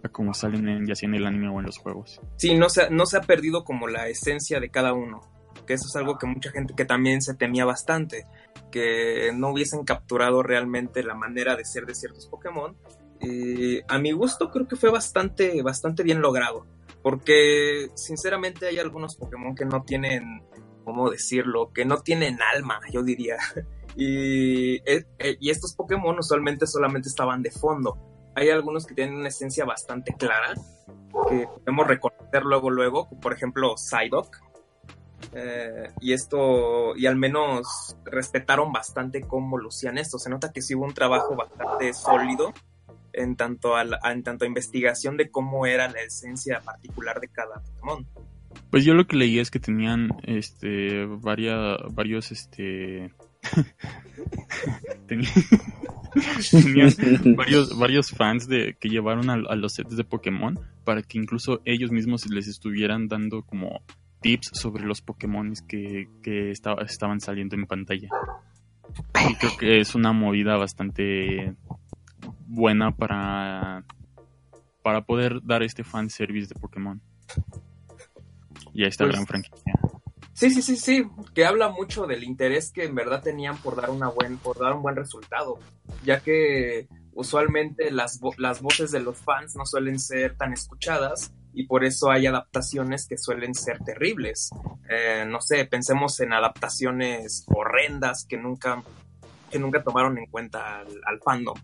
[0.03, 2.21] a salen en, ya sea en el anime o en los juegos.
[2.37, 5.21] Sí, no se, no se ha perdido como la esencia de cada uno,
[5.67, 8.27] que eso es algo que mucha gente que también se temía bastante,
[8.71, 12.77] que no hubiesen capturado realmente la manera de ser de ciertos Pokémon.
[13.21, 16.67] Y a mi gusto creo que fue bastante, bastante bien logrado,
[17.03, 20.45] porque sinceramente hay algunos Pokémon que no tienen,
[20.85, 21.73] ¿cómo decirlo?
[21.73, 23.37] Que no tienen alma, yo diría.
[23.97, 27.99] Y, eh, eh, y estos Pokémon usualmente solamente estaban de fondo.
[28.35, 30.55] Hay algunos que tienen una esencia bastante clara,
[31.29, 34.37] que podemos reconocer luego, luego, por ejemplo, Psyduck.
[35.33, 40.19] Eh, y esto, y al menos respetaron bastante cómo lucían esto.
[40.19, 42.53] Se nota que sí hubo un trabajo bastante sólido
[43.13, 47.63] en tanto a, la- en tanto investigación de cómo era la esencia particular de cada
[47.63, 48.07] Pokémon.
[48.71, 53.13] Pues yo lo que leí es que tenían este varia, varios este
[55.07, 55.29] Teni-
[56.51, 61.19] tenían varios, varios fans de que llevaron a, a los sets de Pokémon para que
[61.19, 63.83] incluso ellos mismos les estuvieran dando como
[64.21, 68.09] tips sobre los Pokémon que, que estaba- estaban saliendo en pantalla.
[69.31, 71.55] Y creo que es una movida bastante
[72.47, 73.85] buena para
[74.83, 77.01] para poder dar este fan service de Pokémon.
[78.75, 79.73] Y a esta Pues- gran franquicia.
[80.35, 83.91] Sí, sí, sí, sí, que habla mucho del interés que en verdad tenían por dar
[83.91, 85.59] una buen, por dar un buen resultado,
[86.05, 91.33] ya que usualmente las, vo- las voces de los fans no suelen ser tan escuchadas
[91.53, 94.51] y por eso hay adaptaciones que suelen ser terribles.
[94.91, 98.83] Eh, no sé, pensemos en adaptaciones horrendas que nunca,
[99.53, 101.55] que nunca tomaron en cuenta al, al fandom.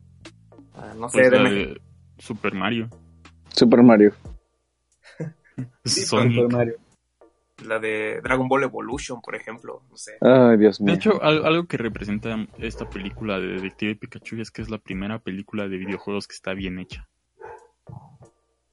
[0.77, 1.81] Ah, no sé, Pues de
[2.19, 2.89] Super Mario.
[3.53, 4.15] Super Mario.
[5.85, 6.37] Sí, Sonic.
[6.37, 6.75] Super Mario.
[7.67, 10.13] La de Dragon Ball Evolution, por ejemplo, no sé.
[10.21, 10.95] Ay, Dios De mío.
[10.95, 15.19] hecho, al- algo que representa esta película de Detective Pikachu es que es la primera
[15.19, 17.09] película de videojuegos que está bien hecha.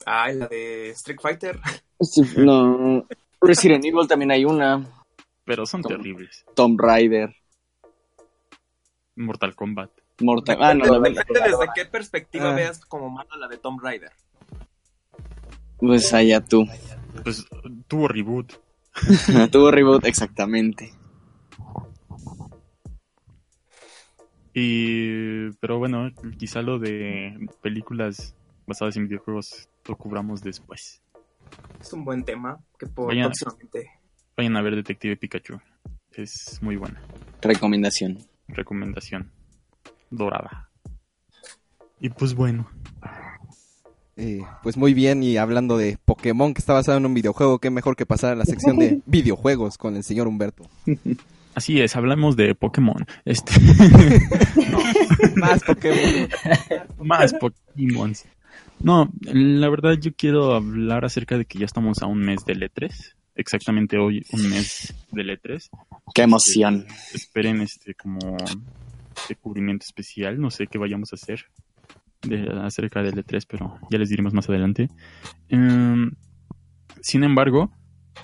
[0.06, 1.60] Ah, la de Street Fighter.
[2.00, 3.06] Sí, no.
[3.42, 4.86] Resident Evil también hay una.
[5.46, 6.46] Pero son Tom- terribles.
[6.56, 7.36] Tomb Raider.
[9.16, 9.92] Mortal Kombat.
[10.22, 10.58] Mortal.
[10.62, 11.24] Ah, no, la verdad.
[11.28, 12.56] Depende desde qué perspectiva Ah.
[12.56, 14.12] veas como mala la de Tomb Raider.
[15.78, 16.66] Pues allá tú.
[17.24, 17.46] Pues
[17.88, 18.54] tuvo reboot.
[19.52, 20.92] Tuvo reboot, exactamente.
[24.54, 31.02] Y, pero bueno, quizá lo de películas basadas en videojuegos lo cubramos después.
[31.80, 33.28] Es un buen tema que por Vayan.
[33.28, 33.92] próximamente.
[34.36, 35.60] Vayan a ver Detective Pikachu.
[36.12, 37.02] Es muy buena.
[37.42, 38.18] Recomendación.
[38.48, 39.32] Recomendación.
[40.10, 40.70] Dorada.
[42.00, 42.70] Y pues bueno,
[44.20, 47.70] Eh, pues muy bien, y hablando de Pokémon que está basado en un videojuego, qué
[47.70, 50.68] mejor que pasar a la sección de videojuegos con el señor Humberto.
[51.54, 53.06] así es, hablamos de Pokémon.
[53.26, 53.54] Este,
[55.36, 56.30] Más Pokémon.
[57.04, 58.14] más Pokémon.
[58.80, 62.62] No, la verdad yo quiero hablar acerca de que ya estamos a un mes del
[62.62, 62.92] E3.
[63.36, 65.70] Exactamente hoy, un mes del E3.
[66.16, 66.88] Qué emoción.
[67.14, 68.36] esperen este como
[69.16, 71.46] este cubrimiento especial, no sé qué vayamos a hacer
[72.22, 74.90] de, acerca del E3, pero ya les diremos más adelante.
[75.50, 76.12] Em,
[77.02, 77.72] sin embargo,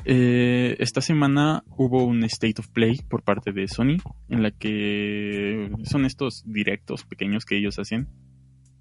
[0.06, 3.98] eh, esta semana hubo un State of Play por parte de Sony,
[4.30, 8.08] en la que son estos directos pequeños que ellos hacen.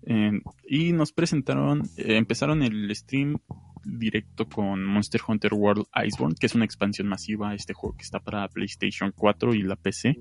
[0.04, 3.38] em, y nos presentaron, eh, empezaron el stream
[3.84, 8.18] directo con Monster Hunter World Iceborne, que es una expansión masiva este juego que está
[8.18, 10.16] para PlayStation 4 y la PC.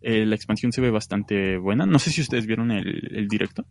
[0.00, 1.84] Eh, la expansión se ve bastante buena.
[1.84, 3.66] No sé si ustedes vieron el directo.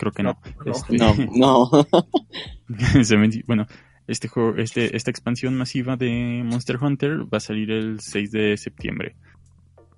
[0.00, 0.40] Creo que no.
[0.64, 1.70] No, Este- No,
[2.68, 3.66] ven- bueno,
[4.06, 8.56] este juego, este, esta expansión masiva de Monster Hunter va a salir el 6 de
[8.56, 9.14] septiembre.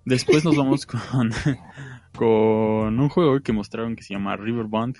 [0.04, 1.30] Después nos vamos con,
[2.16, 4.96] con un juego que mostraron que se llama Riverbond,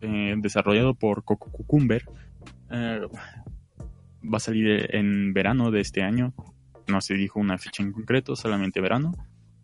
[0.00, 2.04] eh, desarrollado por Coco Cucumber.
[2.70, 3.00] Eh,
[4.24, 6.34] va a salir en verano de este año.
[6.88, 9.12] No se dijo una fecha en concreto, solamente verano.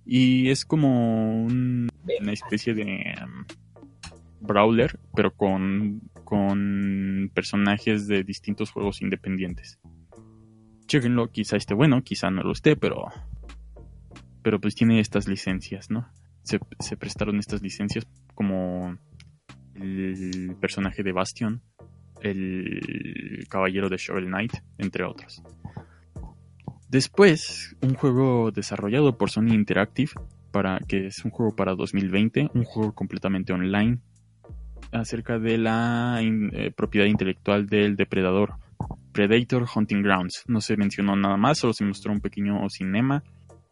[0.07, 1.89] Y es como un-
[2.21, 3.45] una especie de um,
[4.40, 9.79] brawler, pero con, con personajes de distintos juegos independientes.
[10.87, 13.07] Chequenlo, quizá esté bueno, quizá no lo esté, pero
[14.42, 16.09] pero pues tiene estas licencias, ¿no?
[16.42, 18.96] Se, se prestaron estas licencias como
[19.74, 21.62] el personaje de Bastion,
[22.22, 25.42] el caballero de Shovel Knight, entre otros.
[26.88, 30.12] Después, un juego desarrollado por Sony Interactive,
[30.50, 34.00] para, que es un juego para 2020, un juego completamente online,
[34.92, 38.55] acerca de la eh, propiedad intelectual del depredador.
[39.12, 40.44] Predator Hunting Grounds.
[40.46, 43.22] No se mencionó nada más, solo se mostró un pequeño cinema.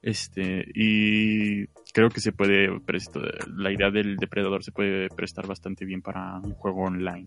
[0.02, 5.84] Este, y creo que se puede prestar, la idea del depredador se puede prestar bastante
[5.84, 7.26] bien para un juego online.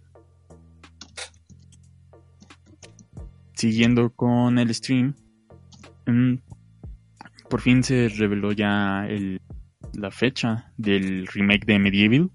[3.53, 5.13] Siguiendo con el stream,
[6.07, 6.35] mm,
[7.49, 9.41] por fin se reveló ya el-
[9.93, 12.31] la fecha del remake de Medieval,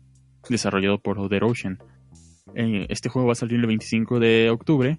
[0.49, 1.79] desarrollado por Other Ocean.
[2.55, 4.99] Eh, este juego va a salir el 25 de octubre,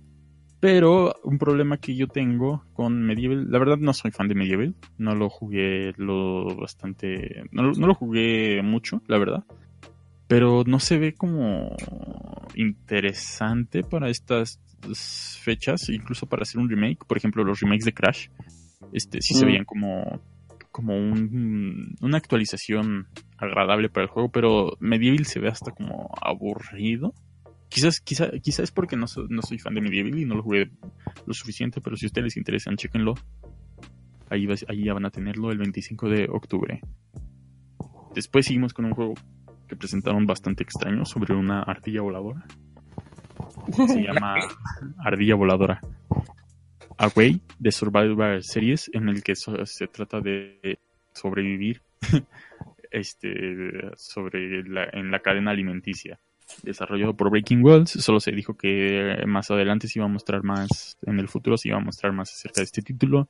[0.60, 4.76] pero un problema que yo tengo con Medieval, la verdad no soy fan de Medieval,
[4.98, 9.44] no lo jugué lo bastante, no, lo- no lo jugué mucho, la verdad,
[10.28, 11.76] pero no se ve como
[12.56, 14.60] interesante para estas
[15.42, 18.28] fechas, incluso para hacer un remake, por ejemplo los remakes de Crash,
[18.92, 19.48] este sí se Mm.
[19.48, 20.22] veían como
[20.78, 23.08] como un- una actualización
[23.38, 27.14] agradable para el juego, pero Medieval se ve hasta como aburrido.
[27.68, 30.44] Quizás, quizá, quizás es porque no, so- no soy fan de Medieval y no lo
[30.44, 30.70] jugué
[31.26, 33.16] lo suficiente, pero si a ustedes les interesan, chéquenlo.
[34.30, 36.80] Ahí, va- ahí ya van a tenerlo el 25 de octubre.
[38.14, 39.16] Después seguimos con un juego
[39.68, 42.46] que presentaron bastante extraño sobre una ardilla voladora.
[43.88, 44.36] Se llama
[45.00, 45.82] Ardilla Voladora.
[46.98, 50.80] Away de Survivor Series, en el que se trata de
[51.14, 51.82] sobrevivir
[52.92, 56.20] este sobre la, en la cadena alimenticia.
[56.64, 60.98] Desarrollado por Breaking Worlds, solo se dijo que más adelante se iba a mostrar más,
[61.06, 63.28] en el futuro se iba a mostrar más acerca de este título.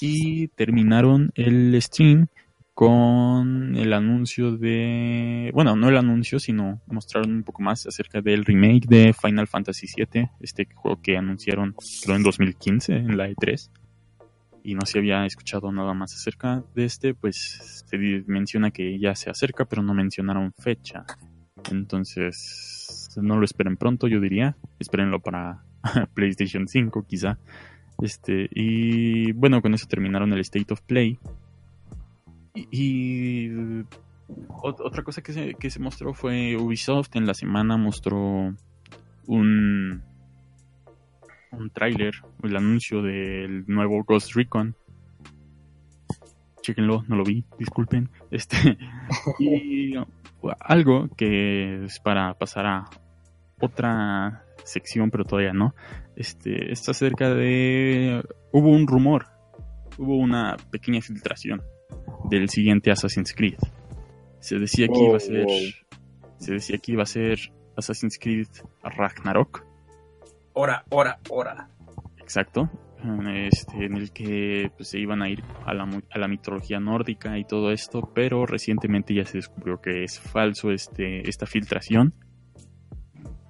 [0.00, 2.28] Y terminaron el stream
[2.76, 8.44] con el anuncio de, bueno, no el anuncio, sino mostraron un poco más acerca del
[8.44, 11.74] remake de Final Fantasy VII, este juego que anunciaron
[12.04, 13.70] creo en 2015 en la E3
[14.62, 17.96] y no se había escuchado nada más acerca de este, pues se
[18.26, 21.06] menciona que ya se acerca, pero no mencionaron fecha.
[21.70, 24.54] Entonces, no lo esperen pronto, yo diría.
[24.78, 25.64] Espérenlo para
[26.14, 27.38] PlayStation 5, quizá.
[28.02, 31.18] Este, y bueno, con eso terminaron el State of Play.
[32.56, 33.50] Y,
[34.62, 38.54] otra cosa que se, que se mostró fue Ubisoft en la semana mostró
[39.26, 40.02] un,
[41.52, 44.74] un tráiler, el anuncio del nuevo Ghost Recon.
[46.62, 48.10] Chequenlo, no lo vi, disculpen.
[48.30, 48.56] Este
[49.38, 49.94] y
[50.60, 52.84] algo que es para pasar a
[53.60, 55.74] otra sección, pero todavía no.
[56.16, 59.26] Este está cerca de hubo un rumor,
[59.98, 61.62] hubo una pequeña filtración
[62.30, 63.58] del siguiente Assassin's Creed.
[64.40, 65.46] Se decía que iba a ser.
[66.38, 67.38] Se decía que iba a ser
[67.76, 68.48] Assassin's Creed
[68.82, 69.64] Ragnarok.
[70.52, 71.68] Hora, hora, hora.
[72.18, 72.70] Exacto.
[73.28, 77.38] Este, en el que pues, se iban a ir a la, a la mitología nórdica
[77.38, 82.14] y todo esto, pero recientemente ya se descubrió que es falso este, esta filtración.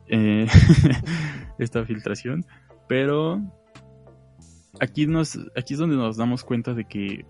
[0.08, 0.46] Eh,
[1.58, 2.44] esta filtración.
[2.88, 3.40] Pero
[4.80, 7.24] aquí, nos, aquí es donde nos damos cuenta de que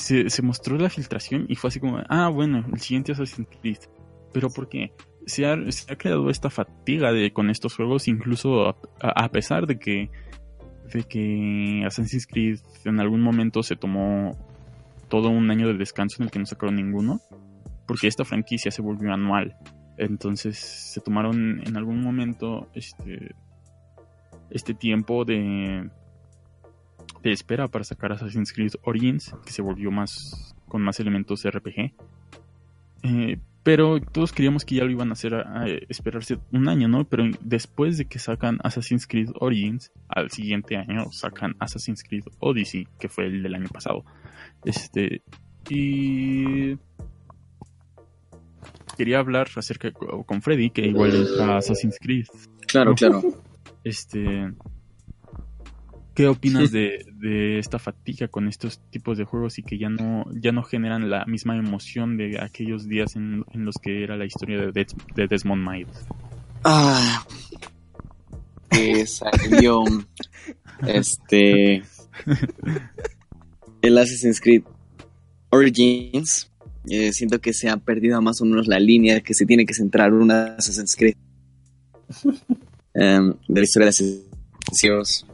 [0.00, 3.78] se, mostró la filtración y fue así como, ah, bueno, el siguiente Assassin's Creed.
[4.32, 4.92] Pero ¿por qué?
[5.26, 9.78] Se ha, se ha creado esta fatiga de, con estos juegos, incluso a, pesar de
[9.78, 10.10] que,
[10.92, 14.36] de que Assassin's Creed en algún momento se tomó
[15.08, 17.20] todo un año de descanso en el que no sacaron ninguno,
[17.86, 19.56] porque esta franquicia se volvió anual.
[19.98, 23.34] Entonces se tomaron en algún momento este,
[24.50, 25.90] este tiempo de,
[27.22, 31.50] de espera para sacar Assassin's Creed Origins, que se volvió más con más elementos de
[31.50, 31.92] RPG.
[33.02, 37.04] Eh, pero todos queríamos que ya lo iban a hacer a, esperarse un año, ¿no?
[37.04, 42.88] Pero después de que sacan Assassin's Creed Origins, al siguiente año sacan Assassin's Creed Odyssey,
[42.98, 44.04] que fue el del año pasado.
[44.64, 45.22] Este
[45.68, 46.76] y
[48.96, 52.26] quería hablar acerca con Freddy, que igual es Assassin's Creed.
[52.66, 53.22] Claro, claro.
[53.84, 54.52] Este
[56.14, 60.52] ¿Qué opinas de, esta fatiga con estos tipos de juegos y que ya no, ya
[60.52, 64.86] no generan la misma emoción de aquellos días en, los que era la historia de,
[65.14, 66.06] de Desmond Miles?
[66.64, 67.24] Ah,
[68.70, 69.84] que salió
[70.86, 71.82] este
[73.82, 74.62] el Assassin's Creed
[75.50, 76.50] Origins.
[76.88, 79.74] Eh, siento que se ha perdido más o menos la línea que se tiene que
[79.74, 81.16] centrar una Assassin's Creed
[82.94, 85.26] em, de la historia de Assassin's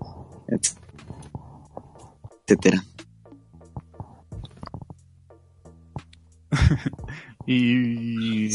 [2.47, 2.85] etcétera.
[7.47, 8.49] y,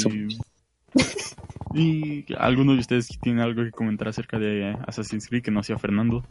[1.74, 5.78] y alguno de ustedes tiene algo que comentar acerca de Assassin's Creed que no sea
[5.78, 6.26] Fernando.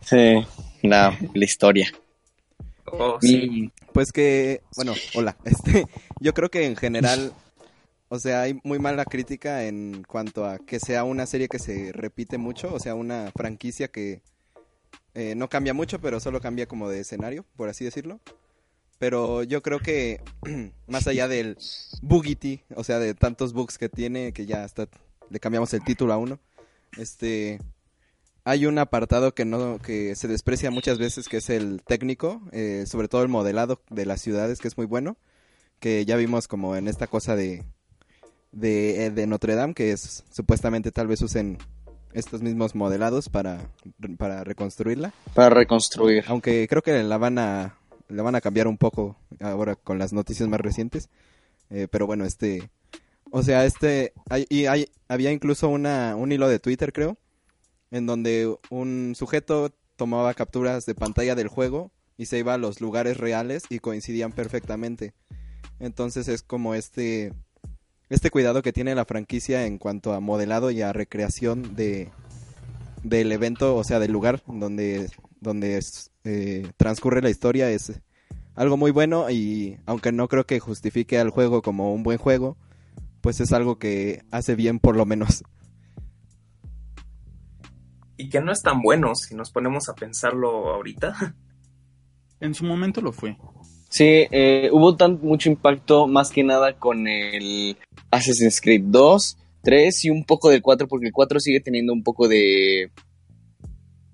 [0.00, 0.44] sí,
[0.82, 1.92] la, la historia.
[2.86, 3.70] Oh, sí.
[3.92, 5.36] Pues que, bueno, hola.
[5.44, 5.86] Este,
[6.20, 7.32] yo creo que en general
[8.14, 11.90] o sea, hay muy mala crítica en cuanto a que sea una serie que se
[11.92, 14.22] repite mucho, o sea, una franquicia que
[15.14, 18.20] eh, no cambia mucho, pero solo cambia como de escenario, por así decirlo.
[18.98, 20.20] Pero yo creo que
[20.86, 21.58] más allá del
[22.02, 24.86] Boogity, o sea, de tantos bugs que tiene, que ya hasta
[25.28, 26.38] le cambiamos el título a uno,
[26.96, 27.58] este,
[28.44, 32.84] hay un apartado que no que se desprecia muchas veces, que es el técnico, eh,
[32.86, 35.16] sobre todo el modelado de las ciudades, que es muy bueno,
[35.80, 37.64] que ya vimos como en esta cosa de
[38.54, 41.58] de, eh, de Notre Dame, que es supuestamente tal vez usen
[42.12, 43.70] estos mismos modelados para,
[44.18, 45.12] para reconstruirla.
[45.34, 46.24] Para reconstruir.
[46.28, 47.76] Aunque creo que la van a
[48.08, 51.08] la van a cambiar un poco ahora con las noticias más recientes.
[51.70, 52.70] Eh, pero bueno, este
[53.30, 57.18] o sea, este hay, y hay, había incluso una, un hilo de Twitter, creo,
[57.90, 62.80] en donde un sujeto tomaba capturas de pantalla del juego y se iba a los
[62.80, 65.14] lugares reales y coincidían perfectamente.
[65.80, 67.32] Entonces es como este
[68.14, 72.10] este cuidado que tiene la franquicia en cuanto a modelado y a recreación de
[73.02, 75.10] del evento, o sea, del lugar donde
[75.40, 75.80] donde
[76.24, 78.00] eh, transcurre la historia es
[78.54, 82.56] algo muy bueno y aunque no creo que justifique al juego como un buen juego,
[83.20, 85.44] pues es algo que hace bien por lo menos.
[88.16, 91.34] Y que no es tan bueno si nos ponemos a pensarlo ahorita.
[92.40, 93.38] En su momento lo fue.
[93.94, 97.76] Sí, eh, hubo tan mucho impacto más que nada con el
[98.10, 102.02] Assassin's Creed 2, 3 y un poco del 4 porque el 4 sigue teniendo un
[102.02, 102.90] poco de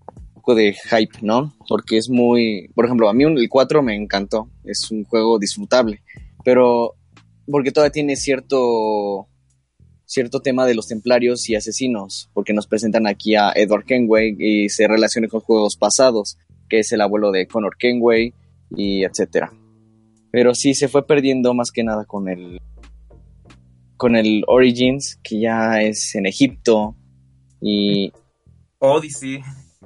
[0.05, 1.55] un poco de hype, ¿no?
[1.67, 6.03] Porque es muy, por ejemplo, a mí el 4 me encantó, es un juego disfrutable,
[6.45, 6.97] pero
[7.51, 9.29] porque todavía tiene cierto
[10.05, 14.69] cierto tema de los templarios y asesinos, porque nos presentan aquí a Edward Kenway y
[14.69, 16.37] se relaciona con juegos pasados,
[16.69, 18.35] que es el abuelo de Connor Kenway
[18.77, 19.51] y etcétera.
[20.33, 22.61] Pero sí se fue perdiendo más que nada con el
[23.97, 26.97] con el Origins, que ya es en Egipto
[27.61, 28.11] y
[28.79, 29.43] Odyssey.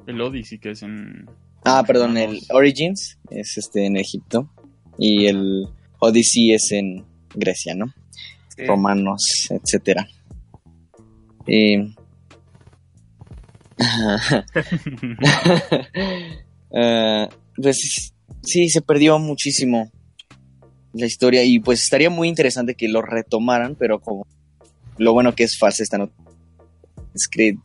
[0.06, 1.26] El Odyssey, que es en.
[1.64, 4.48] ah, perdón, el Origins es este en Egipto
[4.98, 5.66] y el
[5.98, 7.86] Odyssey es en Grecia, ¿no?
[8.56, 8.64] Sí.
[8.66, 9.20] romanos,
[9.50, 10.06] etcétera.
[11.46, 11.74] Y...
[16.70, 17.28] Eh,
[17.60, 19.90] pues sí, se perdió muchísimo
[20.94, 24.26] la historia y pues estaría muy interesante que lo retomaran, pero como
[24.96, 26.14] lo bueno que es falsa esta nota.
[27.30, 27.56] Creed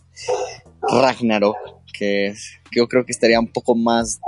[0.81, 1.55] Ragnarok,
[1.93, 4.19] que, es- que yo creo que estaría un poco más...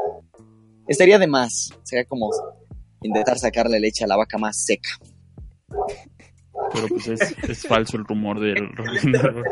[0.87, 2.29] Estaría de más, sería como
[3.01, 4.89] intentar sacarle leche a la vaca más seca.
[6.73, 9.45] Pero pues es, es falso el rumor del Ragnarok.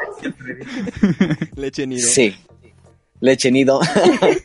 [1.55, 2.07] Leche nido.
[2.07, 2.35] Sí.
[3.21, 3.79] Leche nido.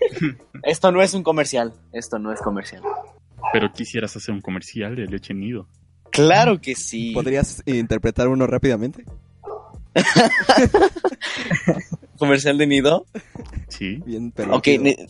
[0.62, 1.72] Esto no es un comercial.
[1.92, 2.82] Esto no es comercial.
[3.54, 5.68] Pero quisieras hacer un comercial de leche nido.
[6.10, 7.12] Claro que sí.
[7.12, 9.04] ¿Podrías interpretar uno rápidamente?
[12.18, 13.06] ¿Comercial de nido?
[13.68, 14.02] Sí.
[14.04, 14.56] Bien, pero.
[14.56, 15.08] Ok, ne-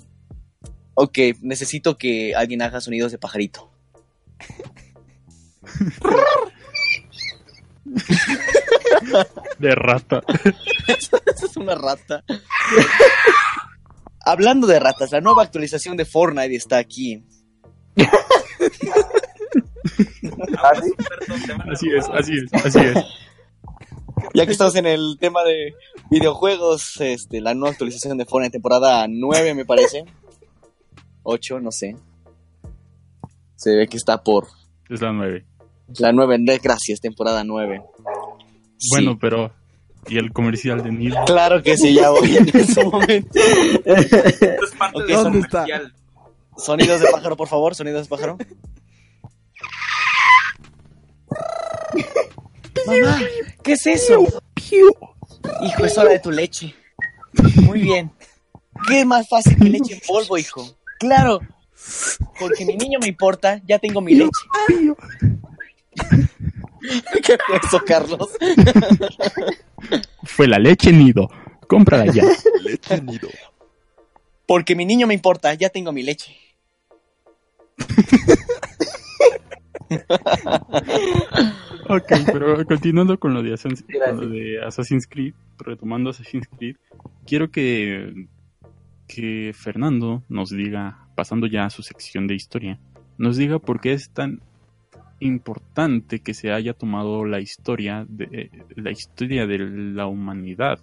[0.93, 3.71] ok, necesito que alguien haga sonidos de pajarito.
[9.59, 10.23] De rata.
[10.87, 12.25] Esa es una rata.
[14.21, 17.23] Hablando de ratas, la nueva actualización de Fortnite está aquí.
[21.71, 22.95] Así es, así es, así es.
[24.33, 25.75] Ya que estamos en el tema de
[26.11, 30.05] videojuegos, este, la nueva actualización de Fortnite, temporada 9 me parece.
[31.23, 31.97] 8, no sé.
[33.57, 34.47] Se ve que está por
[34.89, 35.45] Es la 9.
[35.99, 37.83] la 9, gracias, temporada 9.
[38.79, 38.89] Sí.
[38.91, 39.53] Bueno, pero.
[40.07, 41.17] ¿Y el comercial de Nido?
[41.25, 43.39] Claro que sí, ya voy en ese momento.
[43.87, 43.95] Esto
[44.65, 45.63] es parte Ok, del ¿dónde está?
[45.63, 45.95] comercial.
[46.57, 48.39] Sonidos de pájaro, por favor, sonidos de pájaro.
[52.87, 53.21] Mamá,
[53.63, 54.27] ¿qué es eso?
[55.63, 56.75] Hijo, es hora de tu leche.
[57.63, 58.11] Muy bien.
[58.89, 60.77] ¿Qué es más fácil que leche en polvo, hijo?
[60.99, 61.41] Claro,
[62.39, 64.31] porque mi niño me importa, ya tengo mi leche.
[67.23, 68.31] ¿Qué fue eso, Carlos?
[70.25, 71.29] Fue la leche Nido.
[71.67, 72.25] Cómprala ya.
[72.63, 73.29] Leche nido.
[74.47, 76.37] Porque mi niño me importa, ya tengo mi leche.
[81.89, 86.77] Ok, pero continuando con lo de Assassin's, con lo de Assassin's Creed, retomando Assassin's Creed,
[87.27, 88.27] quiero que,
[89.07, 92.81] que Fernando nos diga, pasando ya a su sección de historia,
[93.19, 94.41] nos diga por qué es tan
[95.21, 100.81] importante que se haya tomado la historia de la historia de la humanidad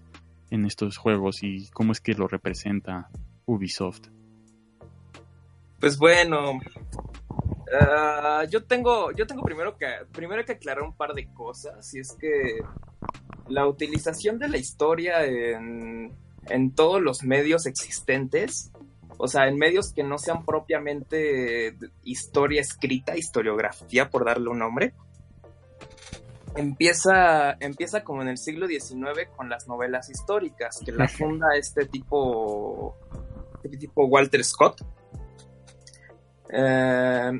[0.49, 3.09] en estos juegos y cómo es que lo representa
[3.45, 4.07] Ubisoft.
[5.81, 6.59] Pues bueno,
[7.81, 11.99] ah, yo tengo, yo tengo primero que, primero que aclarar un par de cosas, y
[11.99, 12.61] es que
[13.49, 16.15] la utilización de la historia en,
[16.49, 18.71] en todos los medios existentes,
[19.17, 24.93] o sea, en medios que no sean propiamente historia escrita, historiografía, por darle un nombre,
[26.55, 31.87] empieza, empieza como en el siglo XIX con las novelas históricas, que la funda este
[31.87, 32.95] tipo,
[33.63, 34.83] este tipo Walter Scott.
[36.51, 37.31] Eh,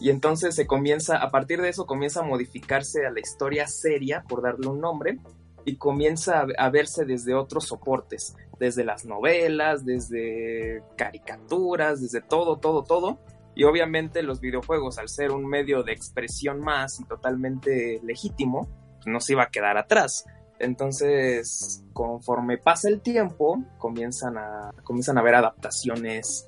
[0.00, 4.24] y entonces se comienza, a partir de eso comienza a modificarse a la historia seria,
[4.28, 5.18] por darle un nombre,
[5.64, 12.58] y comienza a, a verse desde otros soportes, desde las novelas, desde caricaturas, desde todo,
[12.58, 13.18] todo, todo.
[13.54, 18.68] Y obviamente los videojuegos, al ser un medio de expresión más y totalmente legítimo,
[19.06, 20.24] no se iba a quedar atrás.
[20.58, 26.46] Entonces, conforme pasa el tiempo, comienzan a, comienzan a haber adaptaciones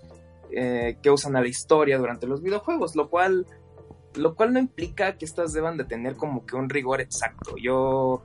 [0.53, 3.47] eh, que usan a la historia durante los videojuegos, lo cual,
[4.15, 7.57] lo cual no implica que estas deban de tener como que un rigor exacto.
[7.63, 8.23] Yo,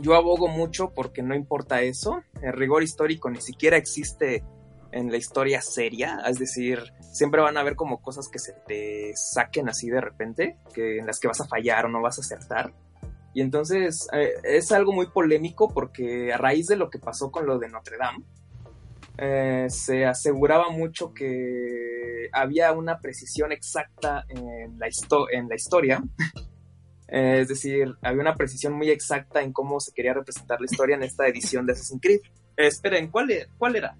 [0.00, 2.22] yo abogo mucho porque no importa eso.
[2.42, 4.44] El rigor histórico ni siquiera existe
[4.92, 6.80] en la historia seria, es decir,
[7.12, 11.06] siempre van a haber como cosas que se te saquen así de repente, que en
[11.06, 12.72] las que vas a fallar o no vas a acertar.
[13.34, 17.46] Y entonces eh, es algo muy polémico porque a raíz de lo que pasó con
[17.46, 18.24] lo de Notre Dame,
[19.18, 26.02] eh, se aseguraba mucho que había una precisión exacta en la, histo- en la historia.
[27.08, 30.96] Eh, es decir, había una precisión muy exacta en cómo se quería representar la historia
[30.96, 32.18] en esta edición de Assassin's Creed.
[32.56, 33.96] Eh, esperen, ¿cuál, e- ¿cuál era?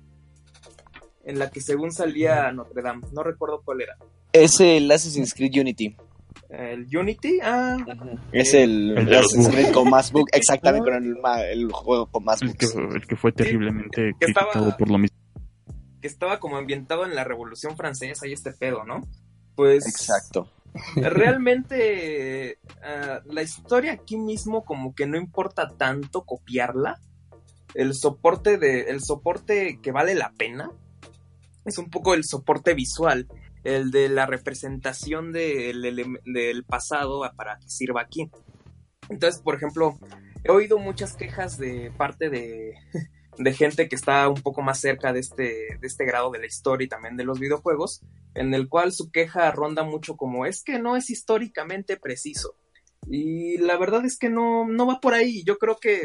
[1.24, 3.06] En la que según salía Notre Dame.
[3.12, 3.96] No recuerdo cuál era.
[4.32, 5.96] Es el Assassin's Creed Unity.
[6.48, 7.38] ¿El Unity?
[7.42, 7.76] Ah,
[8.32, 9.72] Es el, El de bugs.
[9.72, 10.26] Con más bug.
[10.32, 12.94] Exactamente, con el, juego con más El que, bugs.
[12.94, 15.16] el que fue terriblemente que estaba- criticado por lo mismo.
[16.00, 19.00] que estaba como ambientado en la Revolución Francesa y este pedo, ¿no?
[19.56, 20.52] Pues Exacto.
[20.94, 27.00] realmente ah, la historia aquí mismo como que no importa tanto copiarla.
[27.74, 30.70] El soporte de el soporte que vale la pena
[31.64, 33.26] es un poco el soporte visual,
[33.66, 35.82] el de la representación del,
[36.24, 38.30] del pasado para que sirva aquí.
[39.08, 39.98] Entonces, por ejemplo,
[40.44, 42.74] he oído muchas quejas de parte de,
[43.38, 46.46] de gente que está un poco más cerca de este, de este grado de la
[46.46, 48.02] historia y también de los videojuegos,
[48.34, 52.54] en el cual su queja ronda mucho como es que no es históricamente preciso.
[53.08, 55.42] Y la verdad es que no, no va por ahí.
[55.44, 56.04] Yo creo que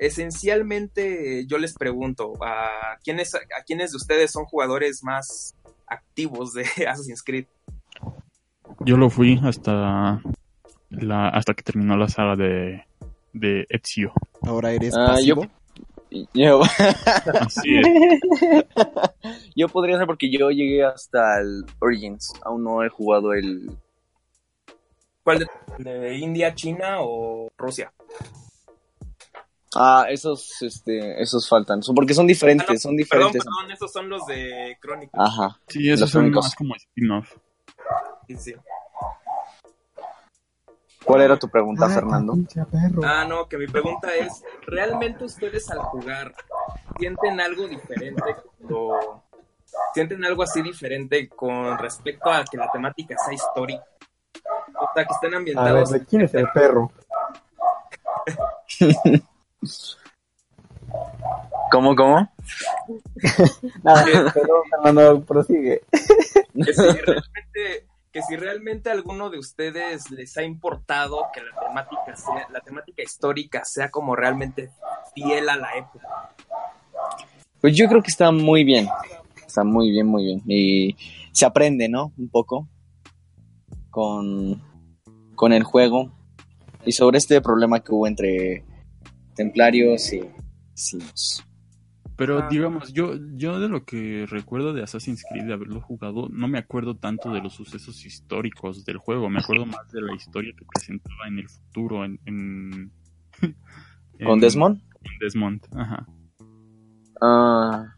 [0.00, 5.54] esencialmente yo les pregunto a quiénes, a quiénes de ustedes son jugadores más
[5.88, 7.46] activos de Assassin's Creed.
[8.80, 10.20] Yo lo fui hasta
[10.90, 12.84] la hasta que terminó la saga de,
[13.32, 14.12] de Ezio.
[14.42, 15.46] Ahora eres Ah, pasivo.
[16.32, 17.86] Yo, Así es.
[19.54, 22.32] yo podría ser porque yo llegué hasta el Origins.
[22.46, 23.70] Aún no he jugado el.
[25.22, 27.92] ¿Cuál de, de India, China o Rusia?
[29.74, 31.82] Ah, esos, este, esos faltan.
[31.82, 32.96] Son- Porque son diferentes, Ah, no, son Perdón,
[33.32, 33.44] diferentes.
[33.44, 35.12] perdón, esos son los de Crónica.
[35.22, 35.58] Ajá.
[35.68, 37.30] Sí, esos Los son más como spin-off.
[38.26, 38.54] Sí, sí.
[41.04, 42.34] ¿Cuál era tu pregunta, Fernando?
[43.04, 46.34] Ah, no, que mi pregunta es, ¿realmente ustedes al jugar
[46.98, 48.22] sienten algo diferente
[48.70, 49.22] o
[49.94, 53.84] sienten algo así diferente con respecto a que la temática sea histórica?
[54.80, 55.90] O sea, que estén A ver, ambientados.
[55.90, 56.90] ¿de quién es el perro?
[61.70, 62.30] ¿Cómo, cómo?
[63.82, 64.04] Nada,
[64.34, 65.82] perdón, Fernando, prosigue.
[66.54, 71.60] que si realmente que si realmente a alguno de ustedes les ha importado que la
[71.60, 74.70] temática sea la temática histórica sea como realmente
[75.14, 76.08] fiel a la época.
[77.60, 78.88] Pues yo creo que está muy bien.
[79.46, 80.42] Está muy bien, muy bien.
[80.46, 80.96] Y
[81.32, 82.12] se aprende, ¿no?
[82.16, 82.66] Un poco
[83.90, 84.62] con,
[85.34, 86.10] con el juego.
[86.86, 88.64] Y sobre este problema que hubo entre
[89.38, 90.20] templarios y
[90.72, 91.44] vecinos.
[92.16, 92.48] Pero Ah.
[92.50, 96.58] digamos, yo, yo de lo que recuerdo de Assassin's Creed, de haberlo jugado, no me
[96.58, 100.64] acuerdo tanto de los sucesos históricos del juego, me acuerdo más de la historia que
[100.66, 102.18] presentaba en el futuro, en...
[102.26, 102.92] en-
[104.24, 104.82] ¿Con Desmond?
[105.02, 106.06] en Desmond, ajá.
[107.22, 107.94] Ah,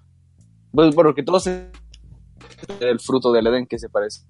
[0.70, 1.66] pues porque todos es
[2.80, 4.26] el fruto del Edén que se parece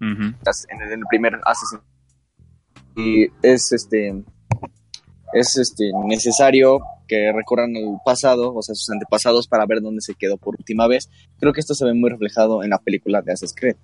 [0.00, 1.78] en el, en el primer Assassin.
[2.96, 4.24] Y es este
[5.32, 10.14] es este necesario que recorran el pasado, o sea, sus antepasados para ver dónde se
[10.14, 11.08] quedó por última vez.
[11.38, 13.76] Creo que esto se ve muy reflejado en la película de Assassin's Creed.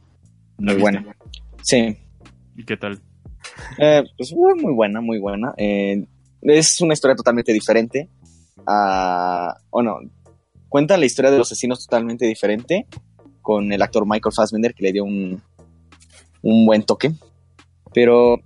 [0.58, 1.16] ¿La Muy buena.
[1.62, 1.96] Sí.
[2.56, 3.00] ¿Y qué tal?
[3.78, 5.54] Eh, pues muy, muy buena, muy buena.
[5.56, 6.06] Eh,
[6.42, 8.08] es una historia totalmente diferente.
[8.66, 9.98] a o no,
[10.68, 12.86] cuenta la historia de los asesinos totalmente diferente
[13.40, 15.40] con el actor Michael Fassbender que le dio un,
[16.42, 17.12] un buen toque.
[17.92, 18.38] Pero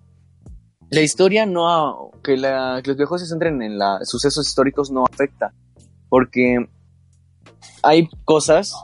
[0.93, 5.05] la historia no, que, la, que los viejos se centren en la, sucesos históricos no
[5.05, 5.53] afecta.
[6.09, 6.69] Porque
[7.83, 8.75] hay cosas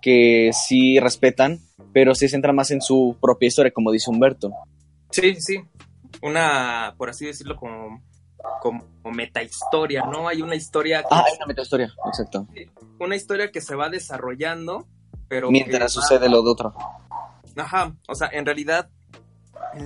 [0.00, 1.60] que sí respetan,
[1.92, 4.50] pero se centran más en su propia historia, como dice Humberto.
[5.10, 5.60] Sí, sí.
[6.22, 8.02] Una, por así decirlo, como,
[8.62, 10.28] como metahistoria, ¿no?
[10.28, 12.46] Hay una historia que, Ah, hay una metahistoria, exacto.
[13.00, 14.86] una historia que se va desarrollando,
[15.28, 16.74] pero Mientras va- sucede lo de otro.
[17.56, 18.88] Ajá, o sea, en realidad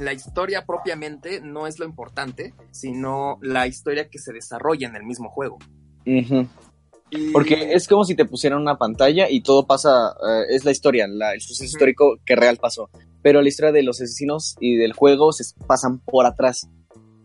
[0.01, 5.05] la historia propiamente no es lo importante, sino la historia que se desarrolla en el
[5.05, 5.59] mismo juego.
[6.05, 10.70] Y- Porque es como si te pusieran una pantalla y todo pasa, eh, es la
[10.70, 12.88] historia, la- el suceso histórico que real pasó.
[13.22, 16.68] Pero la historia de los asesinos y del juego se pasan por atrás.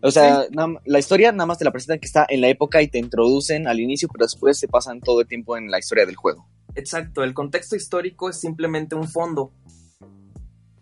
[0.02, 0.46] O sea,
[0.86, 3.68] la historia nada más te la presentan que está en la época y te introducen
[3.68, 6.48] al inicio, pero después se pasan todo el tiempo en la historia del juego.
[6.76, 9.52] Exacto, el contexto histórico es simplemente un fondo.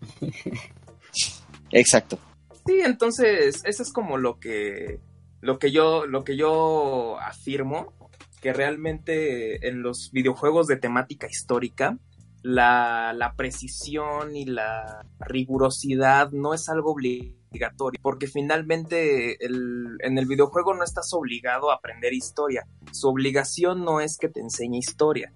[1.74, 2.18] Exacto.
[2.66, 5.00] Sí, entonces, eso es como lo que,
[5.42, 7.94] lo que yo, lo que yo afirmo,
[8.42, 11.98] que realmente en los videojuegos de temática histórica,
[12.42, 20.26] la, la precisión y la rigurosidad no es algo obligatorio, porque finalmente el- en el
[20.26, 22.66] videojuego no estás obligado a aprender historia.
[22.92, 25.32] Su obligación no es que te enseñe historia.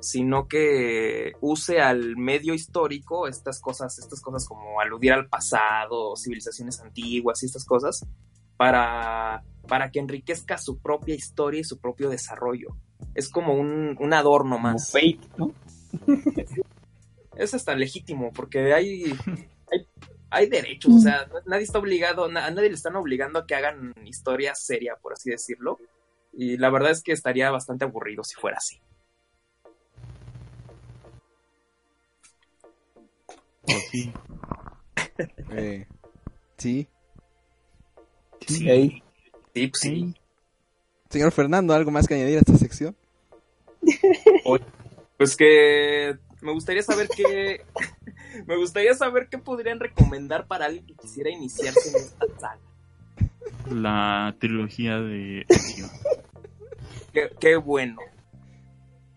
[0.00, 6.80] Sino que use al medio histórico estas cosas, estas cosas como aludir al pasado, civilizaciones
[6.80, 8.06] antiguas y estas cosas,
[8.56, 12.76] para, para que enriquezca su propia historia y su propio desarrollo.
[13.14, 14.90] Es como un, un adorno Como más.
[14.90, 15.52] Fate, ¿no?
[17.36, 19.04] Es hasta legítimo, porque hay,
[19.70, 19.86] hay,
[20.28, 23.94] hay derechos, o sea, nadie está obligado, a nadie le están obligando a que hagan
[24.04, 25.78] historia seria, por así decirlo.
[26.32, 28.80] Y la verdad es que estaría bastante aburrido si fuera así.
[33.90, 34.12] Sí.
[35.50, 35.86] Eh,
[36.56, 36.88] sí.
[38.46, 39.02] Sí, Ey.
[39.54, 40.14] sí, pues sí.
[41.10, 42.96] Señor Fernando, ¿algo más que añadir a esta sección?
[45.18, 47.66] Pues que me gustaría saber qué.
[48.46, 52.60] me gustaría saber qué podrían recomendar para alguien que quisiera iniciarse en esta saga.
[53.68, 55.44] La trilogía de.
[57.12, 57.98] Qué, qué bueno.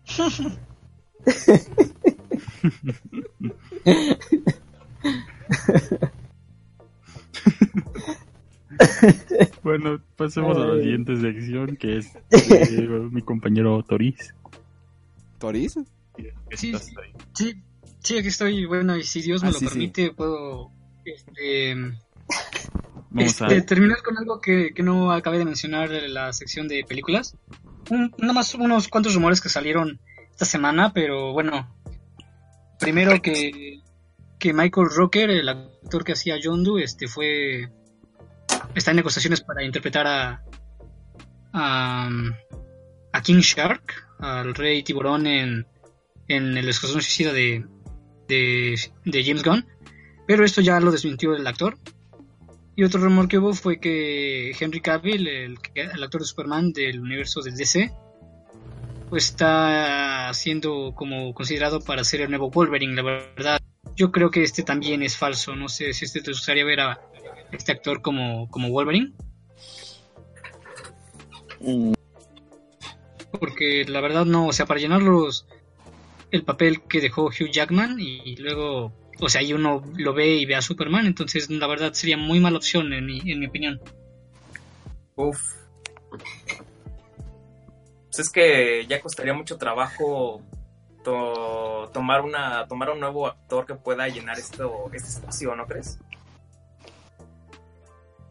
[9.62, 14.34] Bueno, pasemos a la siguiente sección que es de mi compañero Toris.
[15.38, 15.74] ¿Toris?
[16.50, 16.72] Sí, sí.
[17.02, 17.12] ahí.
[17.34, 17.54] Sí,
[18.00, 18.66] sí, aquí estoy.
[18.66, 19.70] Bueno, y si Dios me Ah, lo sí, sí.
[19.70, 20.70] permite, puedo
[21.04, 21.74] este,
[23.10, 26.68] Vamos a este, terminar con algo que, que no acabé de mencionar en la sección
[26.68, 27.36] de películas.
[27.90, 31.68] Un- nada más unos cuantos rumores que salieron esta semana, pero bueno.
[32.82, 33.80] Primero que,
[34.38, 37.70] que Michael Rocker, el actor que hacía John este fue
[38.74, 40.42] está en negociaciones para interpretar a
[41.52, 45.66] a, King Shark, al rey tiburón en,
[46.28, 47.64] en el escuadrón suicida de,
[48.28, 49.66] de, de James Gunn.
[50.26, 51.78] Pero esto ya lo desmintió el actor.
[52.74, 57.00] Y otro rumor que hubo fue que Henry Cavill, el, el actor de Superman del
[57.00, 57.92] universo del DC,
[59.16, 63.60] está siendo como considerado para ser el nuevo Wolverine, la verdad.
[63.96, 65.54] Yo creo que este también es falso.
[65.54, 67.00] No sé si este te gustaría ver a
[67.52, 69.12] este actor como, como Wolverine.
[73.38, 75.46] Porque la verdad no, o sea, para llenar los,
[76.30, 80.46] el papel que dejó Hugh Jackman y luego, o sea, ahí uno lo ve y
[80.46, 83.80] ve a Superman, entonces la verdad sería muy mala opción en mi, en mi opinión.
[85.14, 85.38] Uf.
[88.12, 90.42] Pues es que ya costaría mucho trabajo
[91.02, 95.98] to- tomar una tomar un nuevo actor que pueda llenar esto este espacio, ¿no crees?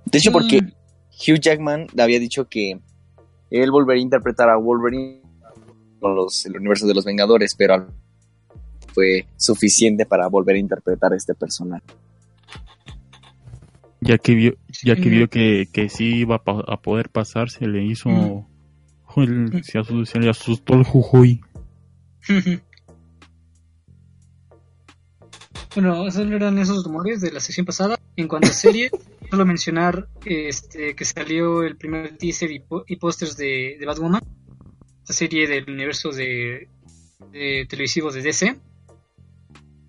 [0.06, 0.72] De hecho, porque Mm,
[1.32, 2.80] Hugh Jackman había dicho que
[3.50, 5.22] él volvería a interpretar a Wolverine
[6.00, 7.88] con los, el universo de los Vengadores, pero
[8.94, 11.84] fue suficiente para volver a interpretar a este personaje.
[14.02, 14.54] Ya que vio,
[14.84, 15.10] ya que Sí.
[15.10, 18.10] vio que, que sí iba a, poder pasar, se le hizo.
[18.10, 18.51] Mm.
[19.14, 21.42] Joder, se, asustó, se le asustó el jujuy.
[25.74, 27.98] Bueno, esos eran esos rumores de la sesión pasada.
[28.18, 28.92] En cuanto a serie,
[29.30, 34.22] solo mencionar este, que salió el primer teaser y, po- y pósters de, de Batwoman,
[35.02, 36.68] esta serie del universo de,
[37.32, 38.60] de televisivo de DC.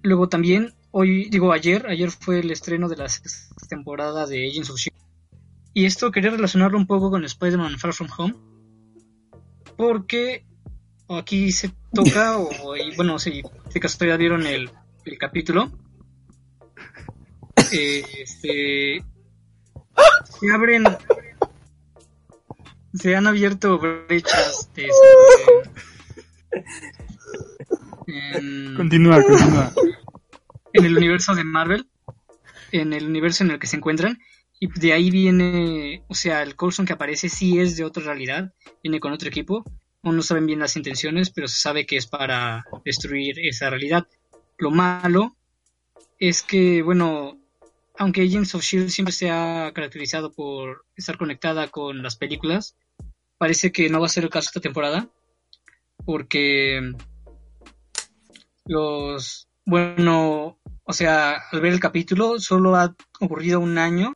[0.05, 4.71] Luego también, hoy, digo ayer, ayer fue el estreno de la sexta temporada de Agents
[4.71, 5.03] of S.H.I.E.L.D.
[5.75, 8.35] Y esto quería relacionarlo un poco con Spider-Man Far From Home,
[9.77, 10.45] porque
[11.09, 13.43] aquí se toca, o y, bueno, si
[13.73, 14.71] de casualidad vieron el,
[15.05, 15.71] el capítulo,
[17.73, 19.05] eh, este,
[20.25, 20.85] se abren,
[22.95, 25.73] se han abierto brechas de, este,
[28.07, 29.73] en, Continúa, continúa.
[30.73, 31.89] en el universo de Marvel,
[32.73, 34.19] en el universo en el que se encuentran,
[34.63, 38.55] y de ahí viene, o sea, el Coulson que aparece sí es de otra realidad,
[38.81, 39.65] viene con otro equipo,
[40.05, 44.07] aún no saben bien las intenciones, pero se sabe que es para destruir esa realidad.
[44.59, 45.37] Lo malo
[46.21, 47.41] es que, bueno,
[47.99, 52.77] aunque Agents of Shield siempre se ha caracterizado por estar conectada con las películas,
[53.39, 55.09] parece que no va a ser el caso esta temporada,
[56.05, 56.93] porque
[58.67, 64.15] los, bueno, o sea, al ver el capítulo, solo ha ocurrido un año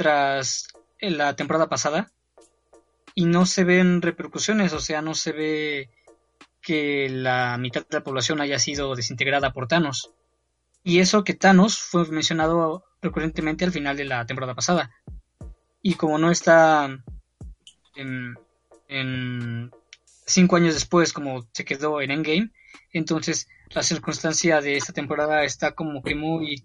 [0.00, 2.10] tras la temporada pasada
[3.14, 5.90] y no se ven repercusiones, o sea, no se ve
[6.62, 10.14] que la mitad de la población haya sido desintegrada por Thanos.
[10.82, 14.90] Y eso que Thanos fue mencionado recurrentemente al final de la temporada pasada.
[15.82, 16.88] Y como no está
[17.94, 18.38] en,
[18.88, 19.70] en
[20.24, 22.52] cinco años después, como se quedó en Endgame,
[22.94, 26.64] entonces la circunstancia de esta temporada está como que muy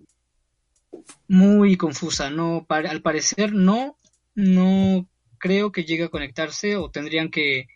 [1.28, 2.30] muy confusa.
[2.30, 3.98] No, al parecer no,
[4.34, 7.68] no creo que llegue a conectarse o tendrían que,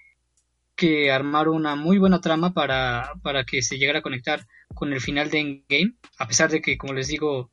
[0.76, 5.02] que armaron una muy buena trama para, para que se llegara a conectar con el
[5.02, 7.50] final de Endgame, a pesar de que, como les digo,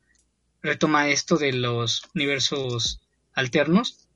[0.61, 3.01] retoma esto de los universos
[3.33, 4.07] alternos.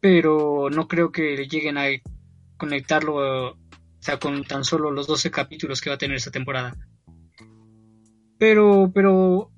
[0.00, 1.86] Pero no creo que lleguen a
[2.56, 3.58] conectarlo, o
[4.00, 6.76] sea, con tan solo los 12 capítulos que va a tener esta temporada.
[8.44, 9.50] Pero, pero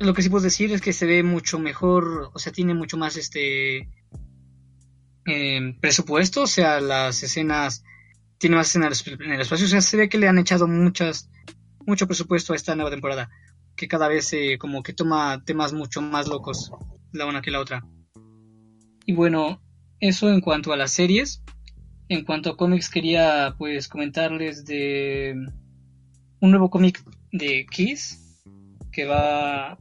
[0.00, 2.96] lo que sí puedo decir es que se ve mucho mejor, o sea, tiene mucho
[2.96, 3.88] más este
[5.24, 7.84] eh, presupuesto, o sea, las escenas,
[8.38, 11.30] tiene más escenas en el espacio, o sea, se ve que le han echado muchas,
[11.86, 13.30] mucho presupuesto a esta nueva temporada,
[13.76, 16.72] que cada vez eh, como que toma temas mucho más locos
[17.12, 17.86] la una que la otra.
[19.04, 19.62] Y bueno,
[20.00, 21.44] eso en cuanto a las series.
[22.08, 25.36] En cuanto a cómics, quería pues comentarles de
[26.40, 27.00] un nuevo cómic
[27.38, 28.42] de Kiss
[28.92, 29.78] que va,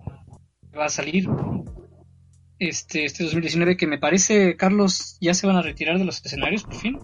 [0.78, 1.28] va a salir
[2.60, 6.64] este, este 2019 que me parece, Carlos, ya se van a retirar de los escenarios
[6.64, 7.00] por fin.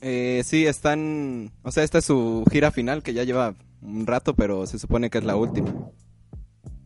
[0.00, 1.52] Eh, sí, están...
[1.62, 5.10] O sea, esta es su gira final que ya lleva un rato, pero se supone
[5.10, 5.74] que es la última.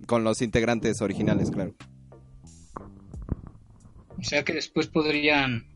[0.06, 1.74] Con los integrantes originales, claro.
[4.18, 5.66] O sea que después podrían...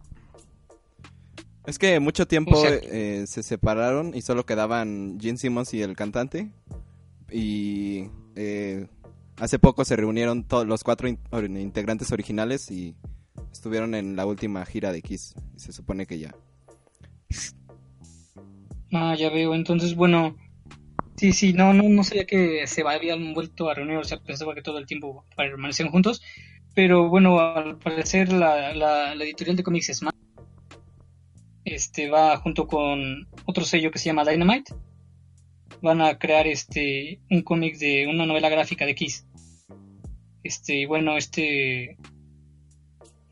[1.67, 5.83] Es que mucho tiempo O sea- eh, se separaron y solo quedaban Gene Simmons y
[5.83, 6.51] el cantante.
[7.31, 8.87] Y eh,
[9.39, 12.95] hace poco se reunieron todos los cuatro integrantes originales y
[13.53, 15.35] estuvieron en la última gira de Kiss.
[15.57, 16.35] Se supone que ya.
[18.93, 19.55] Ah, ya veo.
[19.55, 20.37] Entonces, bueno,
[21.17, 24.55] sí, sí, no, no, no sabía que se habían vuelto a reunir, o sea, pensaba
[24.55, 26.23] que todo el tiempo permanecían juntos.
[26.75, 30.17] Pero bueno, al parecer la, la, editorial de cómics Smart
[31.65, 34.75] este, va junto con otro sello que se llama Dynamite.
[35.83, 39.27] Van a crear este un cómic de una novela gráfica de Kiss.
[40.43, 41.97] Este, bueno, este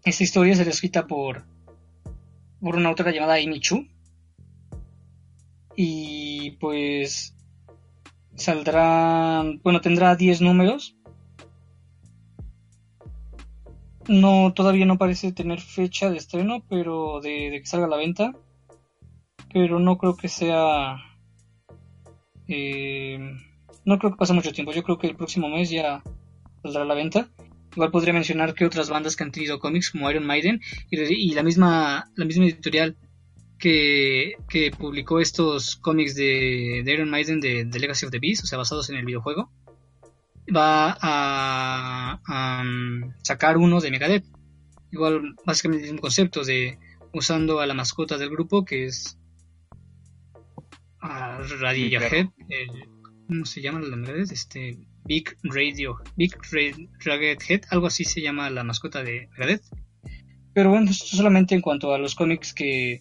[0.04, 1.44] esta historia será escrita por
[2.60, 3.86] por una autora llamada Amy Chu
[5.76, 7.34] y pues
[8.36, 10.96] saldrán, bueno, tendrá 10 números.
[14.08, 18.32] No, todavía no parece tener fecha de estreno, pero de que salga a la venta.
[19.52, 20.96] Pero no creo que sea...
[22.48, 23.18] eh,
[23.84, 24.72] no creo que pase mucho tiempo.
[24.72, 26.02] Yo creo que el próximo mes ya
[26.62, 27.28] saldrá a la venta.
[27.72, 31.42] Igual podría mencionar que otras bandas que han tenido cómics como Iron Maiden y, la
[31.42, 32.96] misma la misma editorial
[33.58, 38.46] que, que publicó estos cómics de, Iron Maiden de, de Legacy of the Beast, o
[38.46, 39.50] sea, basados en el videojuego,
[40.54, 44.24] va a, a, um, sacar uno de Megadeth.
[44.92, 46.78] Igual, básicamente el mismo concepto de
[47.12, 49.18] usando a la mascota del grupo, que es
[51.04, 52.88] a Radiohead, el-
[53.28, 54.32] ¿cómo se llama la de Megadeth?
[54.32, 59.62] Este, Big Radio, Big Ra- Radiohead, algo así se llama la mascota de Megadeth.
[60.54, 63.00] Pero bueno, esto solamente en cuanto a los cómics que,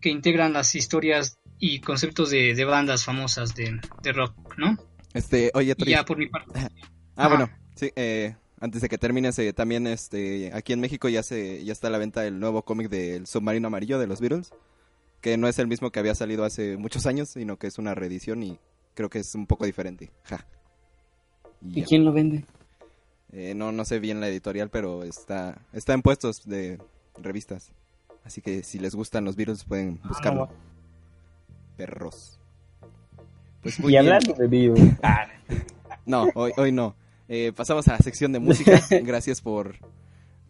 [0.00, 4.76] que integran las historias y conceptos de, de bandas famosas de, de rock, ¿no?
[5.14, 5.90] Este, oye, Tris.
[5.90, 6.52] ya por mi parte.
[7.20, 7.28] Ah, Ajá.
[7.30, 11.64] bueno, sí, eh, antes de que termines, eh, también este, aquí en México ya se
[11.64, 14.52] ya está a la venta el nuevo cómic del Submarino Amarillo de los Beatles,
[15.20, 17.94] que no es el mismo que había salido hace muchos años, sino que es una
[17.94, 18.58] reedición y
[18.94, 20.10] creo que es un poco diferente.
[20.24, 20.46] Ja.
[21.62, 21.86] Y ¿Y ya.
[21.86, 22.44] quién lo vende?
[23.32, 26.78] Eh, no, no sé bien la editorial, pero está, está en puestos de
[27.20, 27.72] revistas.
[28.24, 30.48] Así que si les gustan los Beatles pueden buscarlo.
[31.76, 32.38] Perros.
[33.62, 34.06] Pues muy y bien.
[34.06, 34.96] hablando de Beatles.
[36.06, 36.96] No, hoy, hoy no.
[37.28, 38.80] Eh, pasamos a la sección de música.
[39.02, 39.76] Gracias por,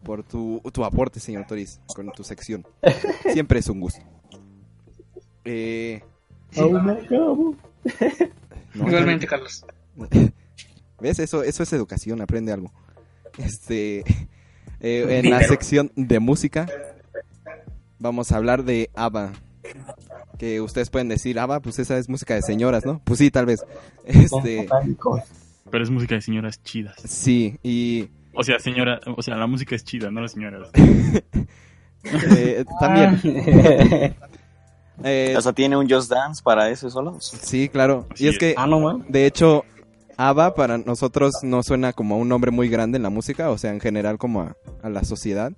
[0.03, 2.65] por tu, tu aporte, señor Toris, con tu sección.
[3.33, 3.99] Siempre es un gusto.
[5.45, 6.01] Eh,
[6.57, 7.55] Aún no acabo.
[8.73, 9.65] no, Igualmente, Carlos.
[10.99, 11.19] ¿Ves?
[11.19, 12.71] Eso, eso es educación, aprende algo.
[13.37, 13.99] Este,
[14.79, 16.67] eh, en la sección de música
[17.99, 19.33] vamos a hablar de ABBA.
[20.37, 23.01] Que ustedes pueden decir, ABBA, pues esa es música de señoras, ¿no?
[23.03, 23.65] Pues sí, tal vez.
[24.05, 24.67] Este,
[25.69, 26.95] Pero es música de señoras chidas.
[27.03, 30.69] sí, y O sea, señora, o sea, la música es chida, no las señoras.
[30.73, 34.15] eh, también.
[35.03, 37.17] Eh, O sea, tiene un Just Dance para eso solo.
[37.19, 38.07] sí, claro.
[38.17, 38.99] Y es que ah, no.
[39.07, 39.63] De hecho,
[40.17, 43.71] ABBA para nosotros no suena como un nombre muy grande en la música, o sea,
[43.71, 45.53] en general como a, a la sociedad.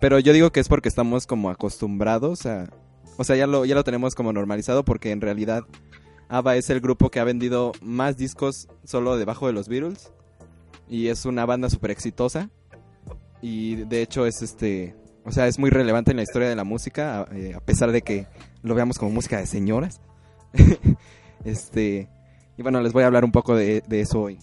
[0.00, 2.70] Pero yo digo que es porque estamos como acostumbrados a...
[3.18, 5.64] O sea, ya lo, ya lo tenemos como normalizado porque en realidad
[6.28, 10.10] ABBA es el grupo que ha vendido más discos solo debajo de los Beatles.
[10.88, 12.48] Y es una banda súper exitosa.
[13.42, 14.96] Y de hecho es este...
[15.24, 17.92] O sea, es muy relevante en la historia de la música, a, eh, a pesar
[17.92, 18.26] de que
[18.62, 20.00] lo veamos como música de señoras.
[21.44, 22.08] este...
[22.56, 24.38] Y bueno, les voy a hablar un poco de, de eso hoy.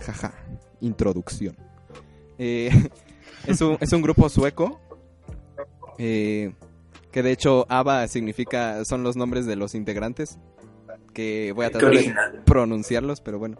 [0.00, 0.34] Jaja,
[0.80, 1.56] introducción.
[2.38, 2.70] Eh,
[3.46, 4.78] es, un, es un grupo sueco.
[5.98, 6.52] eh,
[7.10, 10.38] Que de hecho ABBA significa, son los nombres de los integrantes.
[11.14, 13.56] Que voy a tratar de pronunciarlos, pero bueno.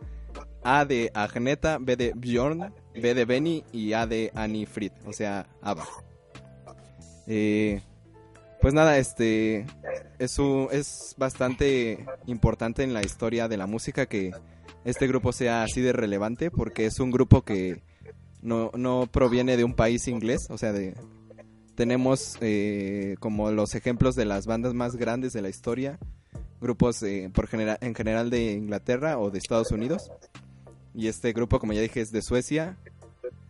[0.62, 5.12] A de Agneta, B de Bjorn, B de Benny y A de Annie Fried, o
[5.14, 5.84] sea, ABBA.
[7.26, 7.80] Eh,
[8.61, 9.67] pues nada, este
[10.19, 14.33] es, un- es bastante importante en la historia de la música que
[14.85, 17.83] este grupo sea así de relevante porque es un grupo que
[18.43, 20.95] no, no proviene de un país inglés, o sea, de,
[21.75, 25.99] tenemos eh, como los ejemplos de las bandas más grandes de la historia,
[26.61, 30.11] grupos eh, por genera- en general de Inglaterra o de Estados Unidos.
[30.95, 32.77] Y este grupo, como ya dije, es de Suecia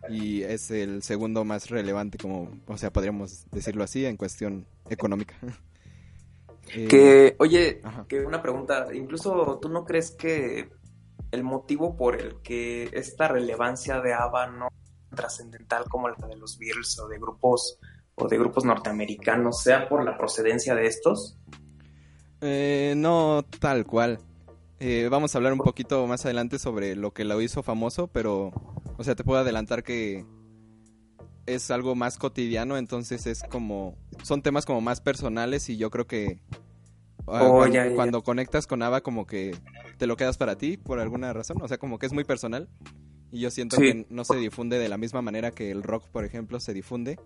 [0.09, 5.35] y es el segundo más relevante, como, o sea, podríamos decirlo así, en cuestión económica.
[6.73, 8.05] Eh, Que, oye, Ajá.
[8.07, 10.69] que una pregunta, incluso tú no crees que
[11.31, 16.37] el motivo por el que esta relevancia de ABBA no es trascendental como la de
[16.37, 17.77] los Beatles o de grupos
[18.15, 21.37] o de grupos norteamericanos sea por la procedencia de estos?
[22.41, 24.19] Eh, no tal cual.
[24.79, 28.51] Eh, vamos a hablar un poquito más adelante sobre lo que lo hizo famoso, pero,
[28.97, 30.25] o sea, te puedo adelantar que
[31.53, 36.07] es algo más cotidiano, entonces es como, son temas como más personales y yo creo
[36.07, 36.39] que
[37.27, 37.95] ah, Oh, cuando, ya, ya.
[37.95, 39.55] cuando conectas con Ava como que
[39.97, 42.67] te lo quedas para ti por alguna razón, o sea, como que es muy personal
[43.31, 43.83] y yo siento Sí.
[43.83, 47.17] que no se difunde de la misma manera que el rock, por ejemplo, se difunde.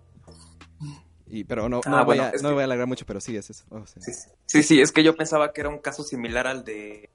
[1.28, 3.04] Y, pero no, no, Ah, voy, bueno, a, es no que- voy a alargar mucho,
[3.04, 3.64] pero sí es eso.
[3.98, 4.28] Sí, sí.
[4.46, 7.10] sí, sí, es que yo pensaba que era un caso similar al de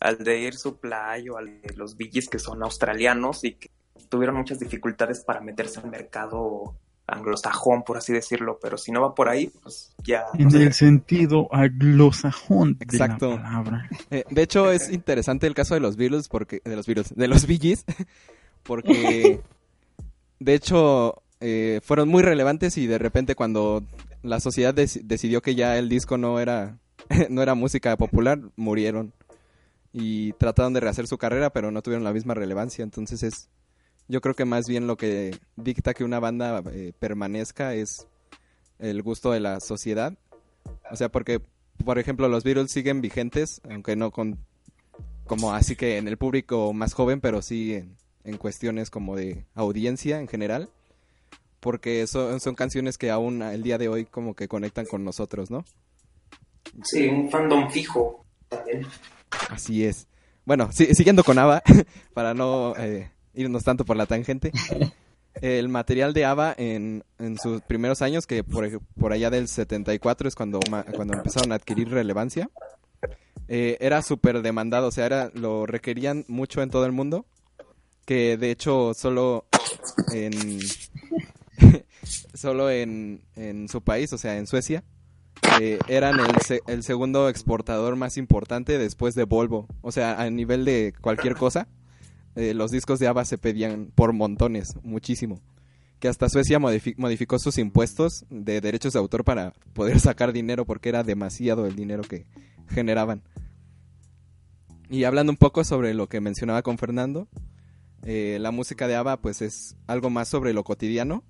[0.00, 3.70] al de Air Supply o al de los Gees, que son australianos y que
[4.08, 6.74] tuvieron muchas dificultades para meterse al mercado
[7.06, 10.24] anglosajón, por así decirlo, pero si no va por ahí, pues ya...
[10.32, 10.62] no En sé.
[10.62, 13.30] el sentido anglosajón de Exacto.
[13.36, 13.88] la palabra.
[14.10, 17.28] Eh, de hecho, es interesante el caso de los Beatles, porque, de los Beatles, de
[17.28, 17.84] los Gees,
[18.62, 19.40] porque
[20.38, 23.82] de hecho eh, fueron muy relevantes y de repente cuando
[24.22, 26.78] la sociedad deci- decidió que ya el disco no era,
[27.28, 29.12] no era música popular, murieron
[29.92, 32.82] y trataron de rehacer su carrera, pero no tuvieron la misma relevancia.
[32.82, 33.48] Entonces es,
[34.08, 38.06] yo creo que más bien lo que dicta que una banda eh, permanezca es
[38.78, 40.14] el gusto de la sociedad.
[40.90, 41.40] O sea, porque,
[41.84, 44.38] por ejemplo, los Beatles siguen vigentes, aunque no con
[45.26, 49.46] como así que en el público más joven, pero sí en, en cuestiones como de
[49.54, 50.68] audiencia en general,
[51.60, 55.50] porque son, son canciones que aún el día de hoy como que conectan con nosotros,
[55.50, 55.64] ¿no?
[56.82, 58.86] Sí, un fandom fijo también.
[59.48, 60.06] Así es.
[60.44, 61.62] Bueno, si- siguiendo con ABBA,
[62.14, 64.52] para no eh, irnos tanto por la tangente,
[65.40, 70.28] el material de ABBA en, en sus primeros años, que por, por allá del 74
[70.28, 70.60] es cuando,
[70.94, 72.50] cuando empezaron a adquirir relevancia,
[73.48, 77.26] eh, era súper demandado, o sea, era, lo requerían mucho en todo el mundo,
[78.06, 79.46] que de hecho solo
[80.12, 80.60] en,
[82.34, 84.84] solo en, en su país, o sea, en Suecia,
[85.60, 89.68] eh, eran el, el segundo exportador más importante después de Volvo.
[89.82, 91.68] O sea, a nivel de cualquier cosa,
[92.36, 95.40] eh, los discos de ABBA se pedían por montones, muchísimo.
[96.00, 100.64] Que hasta Suecia modifi- modificó sus impuestos de derechos de autor para poder sacar dinero
[100.66, 102.26] porque era demasiado el dinero que
[102.68, 103.22] generaban.
[104.90, 107.28] Y hablando un poco sobre lo que mencionaba con Fernando,
[108.02, 111.24] eh, la música de ABBA pues es algo más sobre lo cotidiano.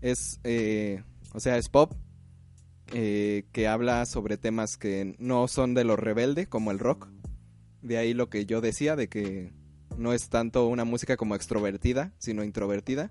[0.00, 1.02] Es, eh,
[1.34, 1.92] o sea, es pop,
[2.94, 7.08] eh, que habla sobre temas que no son de lo rebelde como el rock.
[7.82, 9.52] De ahí lo que yo decía de que
[9.96, 13.10] no es tanto una música como extrovertida, sino introvertida.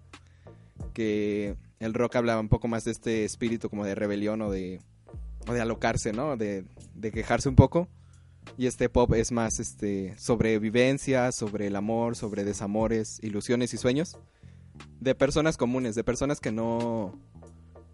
[0.94, 4.80] Que el rock habla un poco más de este espíritu como de rebelión o de,
[5.48, 6.38] o de alocarse, ¿no?
[6.38, 6.66] De,
[6.96, 7.88] de quejarse un poco.
[8.58, 13.78] Y este pop es más este, sobre vivencia, sobre el amor, sobre desamores, ilusiones y
[13.78, 14.18] sueños.
[15.00, 17.20] De personas comunes, de personas que no,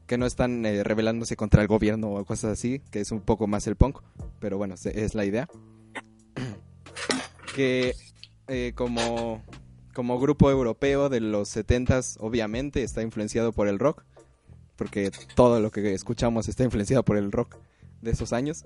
[0.08, 3.46] que no están eh, rebelándose contra el gobierno o cosas así, que es un poco
[3.46, 4.00] más el punk,
[4.40, 5.48] pero bueno, es la idea.
[7.56, 7.96] Que
[8.48, 9.44] eh, como,
[9.94, 14.04] como grupo europeo de los 70s, obviamente está influenciado por el rock,
[14.76, 17.58] porque todo lo que escuchamos está influenciado por el rock
[18.02, 18.66] de esos años,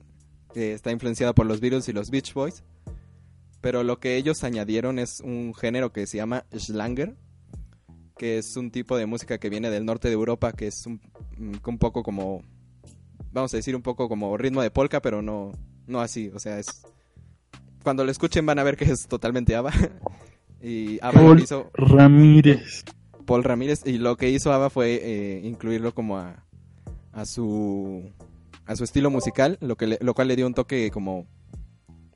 [0.55, 2.63] eh, está influenciado por los Beatles y los Beach Boys,
[3.61, 7.15] pero lo que ellos añadieron es un género que se llama Schlanger,
[8.17, 11.01] que es un tipo de música que viene del norte de Europa, que es un,
[11.37, 12.43] mm, un poco como,
[13.31, 15.53] vamos a decir un poco como ritmo de polka, pero no,
[15.87, 16.83] no así, o sea, es...
[17.83, 19.71] Cuando lo escuchen van a ver que es totalmente ABBA.
[20.61, 22.83] y ABBA Paul hizo Ramírez.
[23.25, 26.43] Paul Ramírez y lo que hizo ABBA fue eh, incluirlo como a,
[27.13, 28.11] a su
[28.65, 31.25] a su estilo musical, lo que le- lo cual le dio un toque como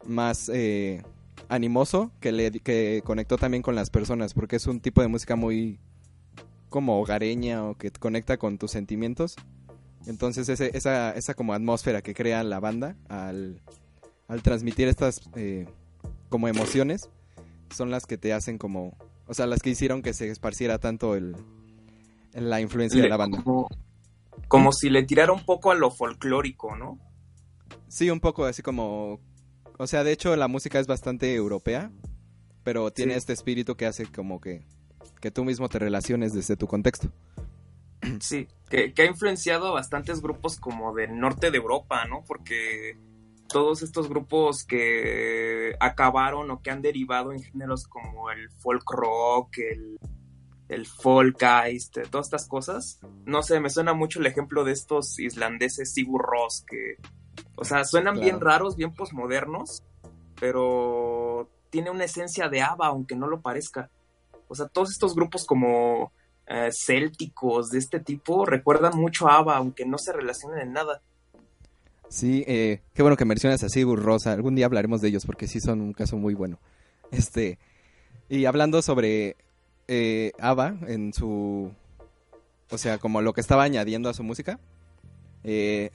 [0.06, 1.02] más eh,
[1.50, 5.36] animoso que le que conectó también con las personas, porque es un tipo de música
[5.36, 5.80] muy
[6.70, 9.36] como hogareña o que conecta con tus sentimientos
[10.08, 13.62] Entonces ese- esa, esa como atmósfera que crea la banda al,
[14.28, 15.68] al transmitir estas eh,
[16.30, 17.10] como emociones
[17.74, 18.98] son las que te hacen como,
[19.28, 21.36] o sea, las que hicieron que se esparciera tanto el,
[22.34, 23.42] la influencia de la banda.
[23.44, 23.68] Como,
[24.48, 27.00] como si le tirara un poco a lo folclórico, ¿no?
[27.88, 29.20] Sí, un poco así como,
[29.78, 31.92] o sea, de hecho la música es bastante europea,
[32.64, 33.18] pero tiene Sí.
[33.20, 34.64] este espíritu que hace como que,
[35.22, 37.10] que tú mismo te relaciones desde tu contexto.
[38.20, 42.24] Sí, que, que ha influenciado a bastantes grupos como del norte de Europa, ¿no?
[42.28, 42.98] Porque
[43.56, 49.60] todos estos grupos que acabaron o que han derivado en géneros como el folk rock,
[49.60, 49.98] el,
[50.68, 55.94] el folkgeist, todas estas cosas, no sé, me suena mucho el ejemplo de estos islandeses
[55.94, 56.98] Sigur Rós, que,
[57.56, 59.84] o sea, suenan bien raros, bien posmodernos,
[60.38, 63.90] pero tiene una esencia de ABBA, aunque no lo parezca.
[64.50, 66.12] O sea, todos estos grupos como
[66.46, 71.02] eh, célticos de este tipo recuerdan mucho a ABBA, aunque no se relacionen en nada.
[72.10, 74.04] Sí, eh, qué bueno que mencionas a Sigur.
[74.26, 76.60] Algún día hablaremos de ellos porque sí son un caso muy bueno.
[77.12, 77.58] Este,
[78.30, 79.36] y hablando sobre
[79.88, 81.72] eh, ABBA en su,
[82.70, 84.60] o sea, como lo que estaba añadiendo a su música,
[85.44, 85.92] eh,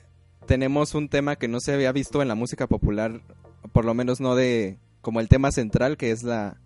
[0.47, 3.21] tenemos un tema que no se había visto en la música popular,
[3.73, 6.57] por lo menos no de, como el tema central, que es la,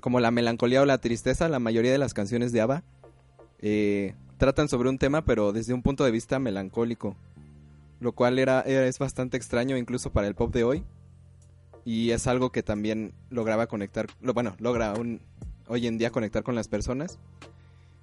[0.00, 1.48] como la melancolía o la tristeza.
[1.48, 2.82] La mayoría de las canciones de ABBA
[3.60, 7.16] eh, tratan sobre un tema, pero desde un punto de vista melancólico
[8.00, 10.84] lo cual era, era- es bastante extraño incluso para el pop de hoy.
[11.84, 15.20] Y es algo que también lograba conectar lo, bueno logra un,
[15.68, 17.18] hoy en día conectar con las personas.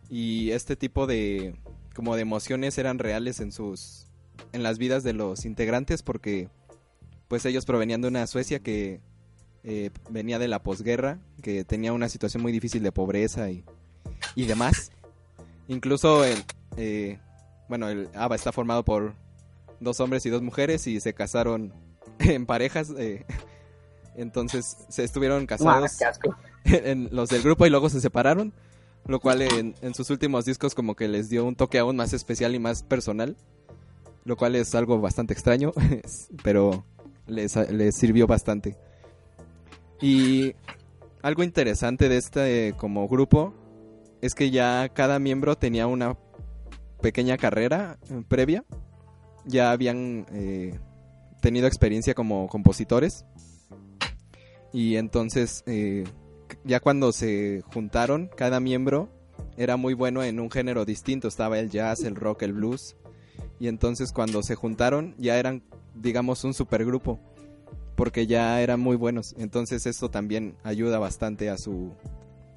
[0.10, 1.56] Y este tipo de
[1.96, 4.08] como de emociones eran reales en sus
[4.52, 6.50] en las vidas de los integrantes porque
[7.28, 9.00] pues ellos provenían de una Suecia que
[9.64, 13.64] eh, venía de la posguerra que tenía una situación muy difícil de pobreza y,
[14.36, 14.92] y demás.
[15.68, 16.38] Incluso el
[16.78, 17.20] eh,
[17.70, 19.14] bueno el ABBA está formado por
[19.84, 21.74] dos hombres y dos mujeres y se casaron
[22.20, 22.92] en parejas.
[22.98, 23.26] eh,
[24.16, 25.92] entonces se estuvieron Ah, casados
[26.66, 28.54] en los del grupo y luego se separaron.
[29.06, 32.14] Lo cual en, en sus últimos discos como que les dio un toque aún más
[32.14, 33.36] especial y más personal.
[34.24, 35.74] Lo cual es algo bastante extraño,
[36.42, 36.86] pero
[37.28, 38.78] les, les sirvió bastante.
[40.00, 40.56] Y
[41.22, 43.54] algo interesante de este como grupo
[44.22, 46.18] es que ya cada miembro tenía una
[47.02, 48.64] pequeña carrera eh, previa
[49.46, 50.80] ya habían eh,
[51.42, 53.26] tenido experiencia como compositores.
[54.72, 56.06] Y entonces eh,
[56.64, 59.10] ya cuando se juntaron cada miembro
[59.58, 61.28] era muy bueno en un género distinto.
[61.28, 62.96] Estaba el jazz el rock el blues.
[63.60, 65.64] Y entonces cuando se juntaron ya eran
[65.96, 67.20] digamos un supergrupo
[67.96, 69.36] porque ya eran muy buenos.
[69.38, 71.92] Entonces esto también ayuda bastante a su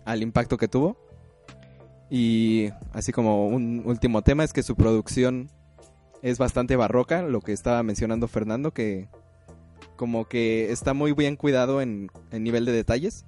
[0.04, 0.96] al impacto que tuvo.
[2.08, 5.50] Y así como un último tema es que su producción
[6.22, 9.08] es bastante barroca, lo que estaba mencionando Fernando, que
[9.96, 13.24] como que está muy bien cuidado en, en nivel de detalles,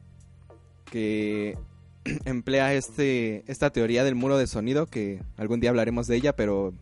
[0.84, 1.56] que
[2.24, 6.74] emplea este, esta teoría del muro de sonido, que algún día hablaremos de ella, pero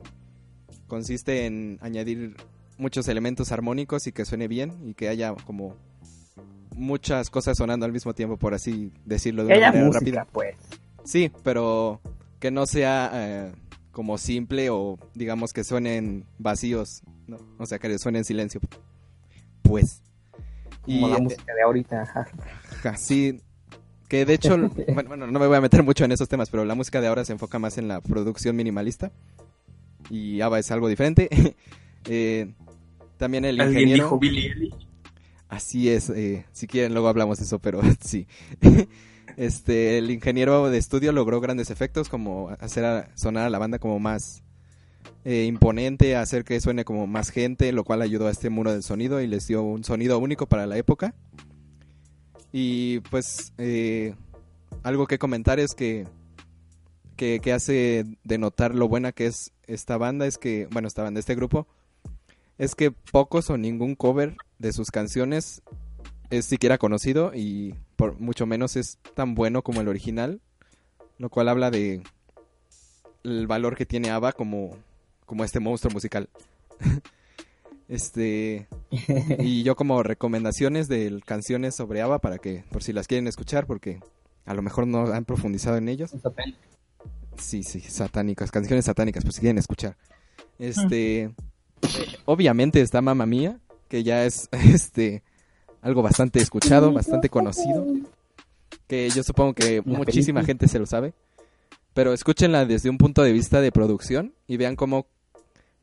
[0.86, 2.36] consiste en añadir
[2.78, 5.76] muchos elementos armónicos y que suene bien y que haya como
[6.74, 10.26] muchas cosas sonando al mismo tiempo, por así decirlo de una manera música, rápida.
[10.30, 10.56] pues.
[11.04, 12.00] Sí, pero
[12.38, 13.52] que no sea eh,
[13.96, 17.38] como simple o digamos que suenen vacíos, ¿no?
[17.58, 18.60] o sea, que suene en silencio.
[19.62, 20.02] Pues.
[20.86, 22.02] Y Como la eh, música de ahorita.
[22.02, 22.26] ajá.
[22.84, 23.40] así
[24.06, 24.58] que de hecho,
[24.92, 27.06] bueno, bueno, no me voy a meter mucho en esos temas, pero la música de
[27.06, 29.12] ahora se enfoca más en la producción minimalista
[30.10, 31.30] y ABBA es algo diferente.
[32.08, 32.54] Eh,
[33.16, 34.04] también el Alguien ingeniero.
[34.04, 34.72] dijo Billy.
[35.48, 38.28] Así es, eh, si quieren luego hablamos de eso, pero sí.
[39.36, 43.98] Este, el ingeniero de estudio logró grandes efectos como hacer sonar a la banda como
[43.98, 44.42] más
[45.24, 48.82] eh, imponente, hacer que suene como más gente, lo cual ayudó a este muro del
[48.82, 51.14] sonido y les dio un sonido único para la época.
[52.52, 54.14] Y pues eh,
[54.82, 56.06] algo que comentar es que,
[57.16, 61.20] que que hace denotar lo buena que es esta banda es que, bueno, esta banda,
[61.20, 61.66] este grupo,
[62.56, 65.62] es que pocos o ningún cover de sus canciones
[66.30, 70.40] es siquiera conocido y por mucho menos es tan bueno como el original,
[71.18, 72.02] lo cual habla de
[73.24, 74.76] el valor que tiene ABBA como,
[75.24, 76.28] como este monstruo musical.
[77.88, 78.66] este
[79.38, 83.66] y yo como recomendaciones de canciones sobre ABBA para que por si las quieren escuchar
[83.66, 84.00] porque
[84.44, 86.12] a lo mejor no han profundizado en ellos.
[87.38, 89.96] Sí, sí, satánicas, canciones satánicas, pues si quieren escuchar.
[90.58, 91.34] Este,
[92.24, 95.22] obviamente está Mamma Mía, que ya es este
[95.86, 97.86] algo bastante escuchado, bastante conocido,
[98.88, 100.46] que yo supongo que La muchísima película.
[100.46, 101.14] gente se lo sabe.
[101.94, 105.06] Pero escúchenla desde un punto de vista de producción y vean cómo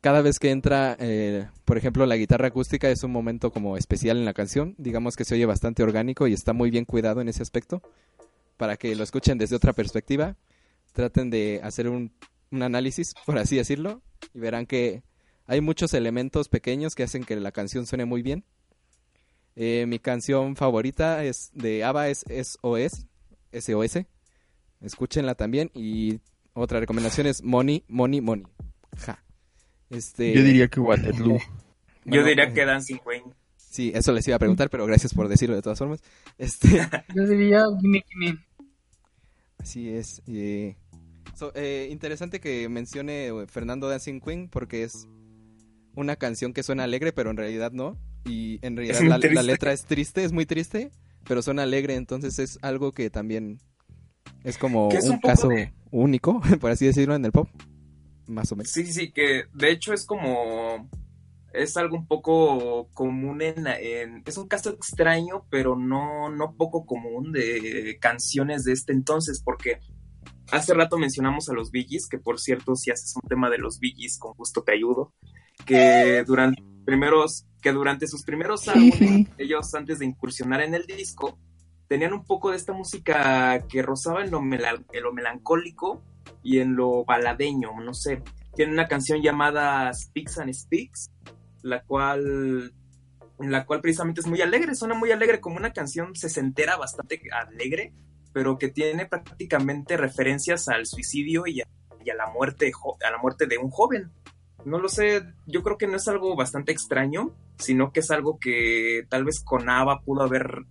[0.01, 4.17] cada vez que entra, eh, por ejemplo, la guitarra acústica es un momento como especial
[4.17, 4.75] en la canción.
[4.77, 7.81] Digamos que se oye bastante orgánico y está muy bien cuidado en ese aspecto.
[8.57, 10.35] Para que lo escuchen desde otra perspectiva,
[10.91, 12.11] traten de hacer un,
[12.51, 14.01] un análisis, por así decirlo,
[14.33, 15.03] y verán que
[15.47, 18.43] hay muchos elementos pequeños que hacen que la canción suene muy bien.
[19.55, 23.05] Eh, mi canción favorita es de ABBA es SOS,
[23.51, 24.05] SOS.
[24.81, 25.69] Escúchenla también.
[25.73, 26.19] Y
[26.53, 28.45] otra recomendación es Money, Money, Money.
[28.97, 29.23] Ja.
[29.89, 31.37] Este, Yo diría que Waterloo.
[32.05, 33.23] Yo diría eh, que Dancing Queen.
[33.57, 36.01] Sí, eso les iba a preguntar, pero gracias por decirlo de todas formas.
[36.37, 36.67] Este,
[37.15, 38.37] Yo diría Gimme Gimme.
[39.57, 40.21] Así es.
[40.27, 40.75] eh,
[41.35, 45.07] so- eh, interesante que mencione Fernando Dancing Queen porque es
[45.95, 47.97] una canción que suena alegre, pero en realidad no.
[48.25, 50.91] Y en realidad la, letra es triste, es muy triste,
[51.27, 51.95] pero suena alegre.
[51.95, 53.59] Entonces es algo que también
[54.43, 57.49] es como Que es un, caso de- único, por así decirlo, en el pop.
[58.27, 58.71] Más o menos.
[58.71, 60.89] Sí, sí, que de hecho es como.
[61.51, 66.85] Es algo un poco común en, en- Es un caso extraño, pero no, no poco
[66.85, 69.79] común de canciones de este entonces, porque
[70.51, 73.77] hace rato mencionamos a los Gees, que por cierto, si haces un tema de los
[73.79, 75.13] Gees, con gusto te ayudo.
[75.65, 77.45] Que durante primeros.
[77.63, 81.39] Que durante sus primeros álbumes, ellos antes de incursionar en el disco,
[81.87, 86.03] tenían un poco de esta música que rozaba en lo, en lo melancólico
[86.43, 88.21] y en lo baladeño, no sé.
[88.55, 91.09] Tienen una canción llamada Speaks and Speaks,
[91.61, 92.73] la cual,
[93.39, 97.93] la cual precisamente es muy alegre, suena muy alegre, como una canción sesentera bastante alegre,
[98.33, 101.67] pero que tiene prácticamente referencias al suicidio y a,
[102.03, 102.71] y a la muerte,
[103.05, 104.11] a la muerte de un joven.
[104.65, 108.39] No lo sé, yo creo que no es algo bastante extraño, sino que es algo
[108.39, 110.65] que tal vez con Ava pudo haber,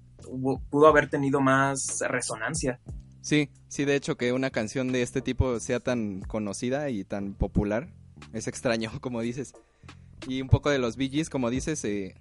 [0.71, 2.81] pudo haber tenido más resonancia.
[3.21, 7.35] Sí, sí, de hecho que una canción de este tipo sea tan conocida y tan
[7.35, 7.89] popular
[8.33, 9.53] es extraño, como dices.
[10.27, 12.15] Y un poco de los Bee como dices, eh,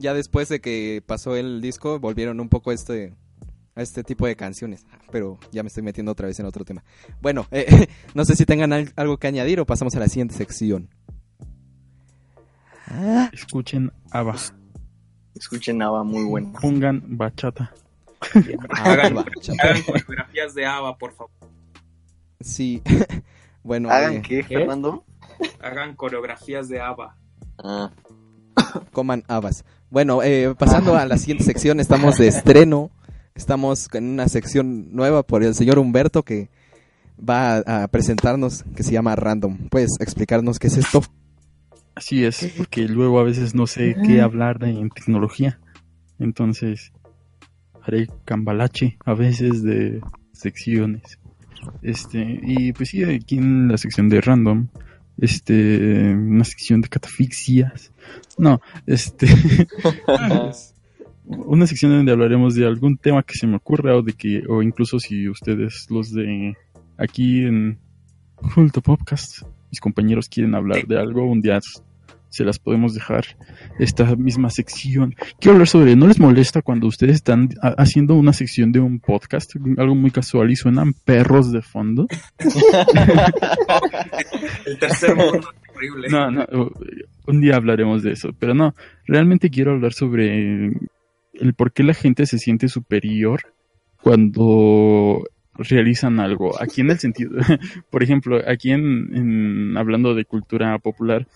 [0.00, 3.14] ya después de que pasó el disco volvieron un poco este,
[3.74, 4.86] a este tipo de canciones.
[5.10, 6.84] Pero ya me estoy metiendo otra vez en otro tema.
[7.20, 10.34] Bueno, eh, no sé si tengan al- algo que añadir o pasamos a la siguiente
[10.34, 10.88] sección.
[13.32, 14.36] Escuchen ABBA.
[15.34, 16.58] Escuchen Ava, muy buena.
[16.60, 17.72] Pongan bachata.
[18.70, 19.56] Hagan, chao.
[19.60, 21.32] hagan coreografías de Ava, por favor.
[22.40, 22.82] Sí,
[23.62, 25.04] bueno, ¿Hagan eh, qué, Fernando?
[25.60, 27.16] Hagan coreografías de Ava.
[27.58, 27.90] Ah,
[28.92, 29.64] coman habas.
[29.90, 32.90] Bueno, eh, pasando a la siguiente sección, estamos de estreno.
[33.34, 36.50] Estamos en una sección nueva por el señor Humberto que
[37.18, 39.68] va a, a presentarnos, que se llama Random.
[39.70, 41.02] ¿Puedes explicarnos qué es esto?
[41.94, 45.60] Así es, porque luego a veces no sé qué hablar de, en tecnología.
[46.18, 46.92] Entonces,
[47.82, 50.00] haré cambalache a veces de
[50.32, 51.18] secciones.
[51.82, 54.68] Este, y pues sí, aquí en la sección de random,
[55.18, 57.92] este, una sección de catafixias.
[58.38, 59.26] No, este,
[61.24, 64.62] una sección donde hablaremos de algún tema que se me ocurra o de que, o
[64.62, 66.56] incluso si ustedes, los de
[66.96, 67.78] aquí en
[68.54, 69.42] Culto Podcast,
[69.72, 71.58] mis compañeros quieren hablar de algo, un día
[72.28, 73.24] se las podemos dejar
[73.78, 75.14] esta misma sección.
[75.40, 79.00] Quiero hablar sobre, ¿no les molesta cuando ustedes están ha- haciendo una sección de un
[79.00, 82.06] podcast, algo muy casual y suenan perros de fondo?
[84.66, 86.08] El tercer mundo es horrible.
[86.10, 86.46] No, no,
[87.26, 88.74] un día hablaremos de eso, pero no,
[89.06, 90.66] realmente quiero hablar sobre
[91.34, 93.40] el por qué la gente se siente superior
[94.02, 95.24] cuando
[95.54, 96.60] realizan algo.
[96.60, 97.30] Aquí en el sentido,
[97.90, 101.26] por ejemplo, aquí en, hablando de cultura popular,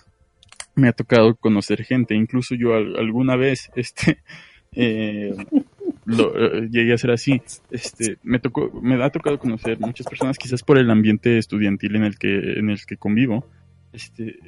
[0.74, 4.18] me ha tocado conocer gente, incluso yo al- alguna vez, este,
[4.72, 5.34] eh,
[6.05, 7.40] lo, eh, llegué a ser así.
[7.70, 12.05] Este, me tocó, me ha tocado conocer muchas personas, quizás por el ambiente estudiantil en
[12.05, 13.47] el que, en el que convivo,
[13.93, 14.38] este,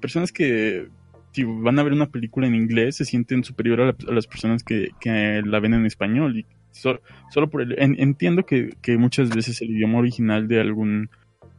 [0.00, 0.88] personas que
[1.32, 4.90] si van a ver una película en inglés se sienten superior a las personas que,
[5.00, 7.00] que la ven en español y so-
[7.30, 11.08] solo por el, en- entiendo que, que muchas veces el idioma original de algún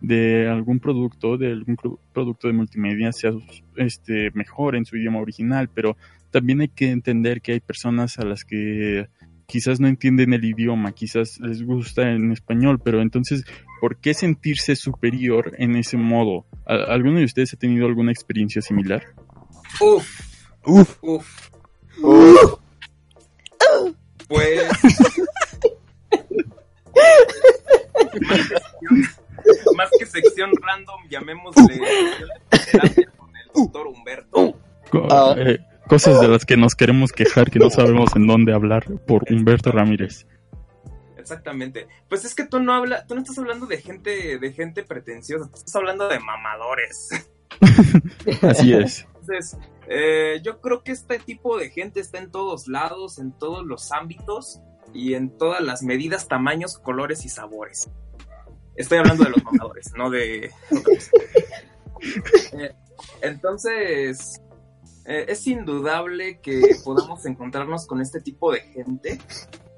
[0.01, 3.31] de algún producto, de algún pro- producto de multimedia sea
[3.77, 5.95] este mejor en su idioma original, pero
[6.29, 9.07] también hay que entender que hay personas a las que
[9.45, 13.45] quizás no entienden el idioma, quizás les gusta en español, pero entonces,
[13.79, 16.45] ¿por qué sentirse superior en ese modo?
[16.65, 19.03] ¿Al- ¿Alguno de ustedes ha tenido alguna experiencia similar?
[19.79, 20.05] Uf,
[20.65, 22.59] Uf, uf.
[24.33, 24.67] Pues.
[29.75, 31.79] Más que sección random, llamémosle
[32.71, 34.57] terapia con el doctor Humberto.
[34.89, 38.85] Co- eh, cosas de las que nos queremos quejar que no sabemos en dónde hablar
[39.07, 40.25] por Humberto Ramírez.
[41.17, 41.87] Exactamente.
[42.09, 45.49] Pues es que tú no hablas, tú no estás hablando de gente, de gente pretenciosa,
[45.49, 47.09] tú estás hablando de mamadores.
[48.41, 49.05] Así es.
[49.23, 53.65] Entonces, eh, yo creo que este tipo de gente está en todos lados, en todos
[53.65, 54.59] los ámbitos
[54.93, 57.89] y en todas las medidas, tamaños, colores y sabores.
[58.75, 60.51] Estoy hablando de los mamadores, no de.
[62.51, 62.75] Eh,
[63.21, 64.41] entonces,
[65.05, 69.21] eh, es indudable que podamos encontrarnos con este tipo de gente,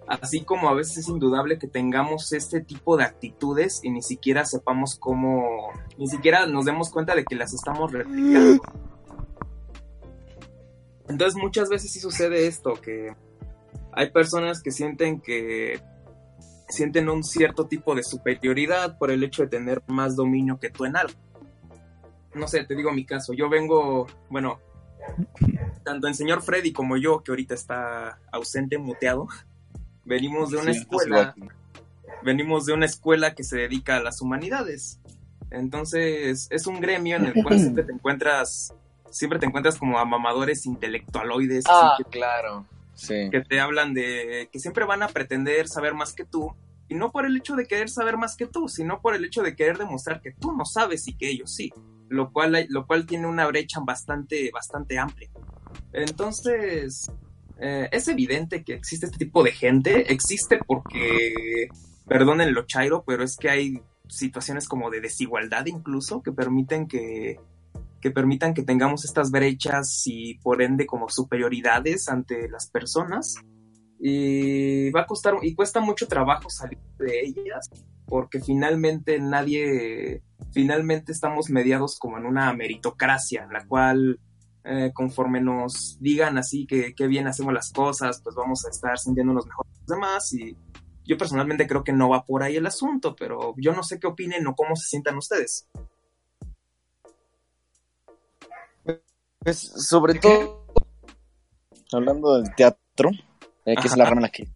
[0.08, 4.44] así como a veces es indudable que tengamos este tipo de actitudes y ni siquiera
[4.44, 5.70] sepamos cómo,
[6.00, 8.64] ni siquiera nos demos cuenta de que las estamos replicando.
[11.08, 13.16] Entonces muchas veces sí sucede esto, que
[13.92, 15.80] hay personas que sienten que
[16.70, 20.86] sienten un cierto tipo de superioridad por el hecho de tener más dominio que tú
[20.86, 21.14] en algo.
[22.34, 24.60] No sé, te digo mi caso, yo vengo, bueno,
[25.84, 29.28] tanto el señor Freddy como yo, que ahorita está ausente, muteado,
[30.06, 31.36] venimos de una Sí, escuela,
[32.24, 35.00] venimos de una escuela que se dedica a las humanidades.
[35.52, 38.74] Entonces, es un gremio en el cual siempre te encuentras,
[39.16, 42.66] siempre te encuentras como a mamadores intelectualoides, Ah, que claro.
[42.94, 43.30] Sí.
[43.32, 46.54] que te hablan de que siempre van a pretender saber más que tú,
[46.88, 49.42] y no por el hecho de querer saber más que tú, sino por el hecho
[49.42, 51.72] de querer demostrar que tú no sabes y que ellos sí,
[52.10, 55.30] lo cual, hay- lo cual tiene una brecha bastante, bastante amplia.
[55.94, 57.10] Entonces,
[57.60, 61.70] eh, es evidente que existe este tipo de gente, existe porque,
[62.08, 67.40] perdonen lo chairo, pero es que hay situaciones como de desigualdad incluso que permiten que
[68.06, 73.34] que permitan que tengamos estas brechas y por ende como superioridades ante las personas.
[74.00, 77.68] Y va a costar y cuesta mucho trabajo salir de ellas
[78.06, 80.22] porque finalmente nadie
[80.54, 84.20] finalmente estamos mediados como en una meritocracia en la cual
[84.64, 89.00] eh, conforme nos digan así que, que bien hacemos las cosas pues vamos a estar
[89.00, 90.32] sintiéndonos mejor que los demás.
[90.34, 90.56] Y
[91.06, 94.06] yo personalmente creo que no va por ahí el asunto pero yo no sé qué
[94.06, 95.68] opinen o cómo se sientan ustedes
[99.46, 100.66] Pues, sobre todo,
[101.94, 103.12] hablando del teatro,
[103.64, 104.48] eh, que es la rama en la que...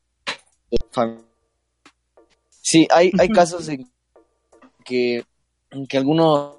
[2.50, 3.88] Sí, hay, hay casos en
[4.84, 5.24] que,
[5.70, 6.58] en que algunos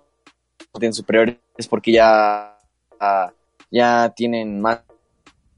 [0.79, 2.57] tienen superiores porque ya,
[3.01, 3.33] ah,
[3.69, 4.85] ya tienen más,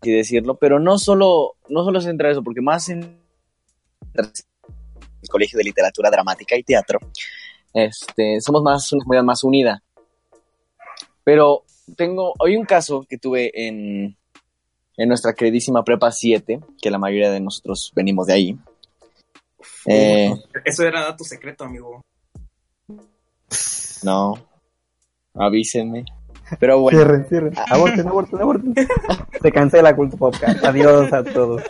[0.01, 3.21] así decirlo, pero no solo, no solo se centra en eso, porque más en
[4.15, 7.01] el Colegio de Literatura Dramática y Teatro,
[7.75, 9.83] este, somos más una comunidad más unida.
[11.23, 14.17] Pero tengo, hoy un caso que tuve en,
[14.97, 18.59] en nuestra queridísima Prepa 7, que la mayoría de nosotros venimos de ahí.
[19.87, 20.33] Eh,
[20.65, 22.03] Eso era dato secreto, amigo.
[24.03, 24.35] no,
[25.35, 26.05] avísenme.
[26.61, 27.55] Pero bueno, Cierren, cierren.
[27.71, 28.75] Aborten, aborten, aborten.
[29.41, 30.63] Se cancela Culto Podcast.
[30.65, 31.63] Adiós a todos.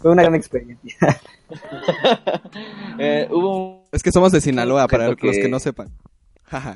[0.00, 0.96] Fue una gran experiencia.
[2.98, 3.82] eh, hubo un...
[3.92, 5.90] Es que somos de Sinaloa, para los que no sepan.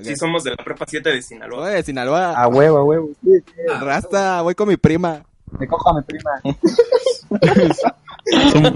[0.03, 1.69] Sí, somos de la prepa 7 de Sinaloa.
[1.69, 2.33] Oye, Sinaloa.
[2.35, 3.11] A huevo, a huevo.
[3.23, 3.53] Sí, sí.
[3.81, 5.23] Rasta, voy con mi prima.
[5.59, 6.31] Me cojo a mi prima.
[8.53, 8.73] Somos,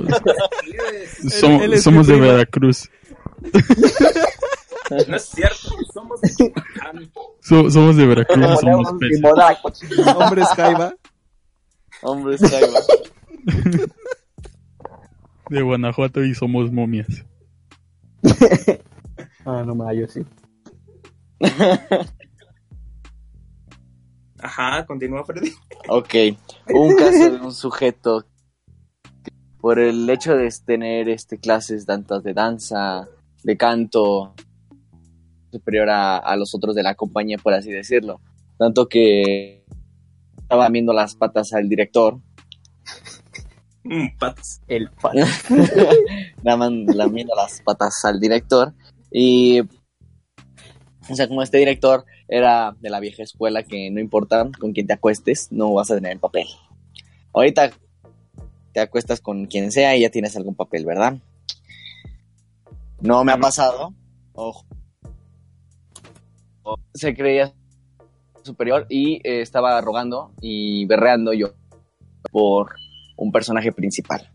[1.40, 2.18] som- él es somos de.
[2.20, 2.90] Veracruz.
[5.08, 7.10] No es cierto, somos de Michoacán.
[7.40, 9.22] So- somos de Veracruz, Como somos peces.
[10.14, 10.94] Hombres Jaiba.
[12.02, 12.80] Hombre, Saiba.
[15.48, 17.24] De Guanajuato y somos momias.
[19.46, 20.24] Ah, no yo sí.
[24.38, 25.52] Ajá, continúa Freddy.
[25.88, 26.14] Ok,
[26.74, 28.26] un caso de un sujeto
[29.22, 33.08] que por el hecho de tener este clases tantas de danza,
[33.42, 34.34] de canto,
[35.50, 38.20] superior a, a los otros de la compañía, por así decirlo.
[38.58, 39.64] Tanto que
[40.36, 42.18] estaba viendo las patas al director,
[43.84, 44.62] Mm, patas.
[44.66, 45.16] El fan.
[46.42, 48.72] nada más lamiendo las patas al director.
[49.10, 49.60] Y,
[51.08, 54.86] o sea, como este director era de la vieja escuela que no importa con quién
[54.86, 56.46] te acuestes, no vas a tener el papel.
[57.32, 57.70] Ahorita
[58.72, 61.18] te acuestas con quien sea y ya tienes algún papel, ¿verdad?
[63.00, 63.92] No me ha pasado.
[64.32, 64.64] Ojo.
[66.94, 67.52] Se creía
[68.42, 71.54] superior y eh, estaba rogando y berreando yo
[72.30, 72.74] por
[73.16, 74.30] un personaje principal.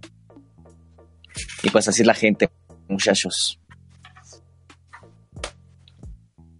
[1.64, 2.50] Y pues así es la gente,
[2.88, 3.60] muchachos.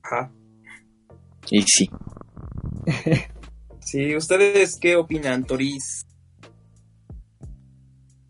[0.10, 0.32] Ajá.
[1.52, 1.90] Y sí.
[3.82, 6.06] Sí, ¿ustedes qué opinan, Toris?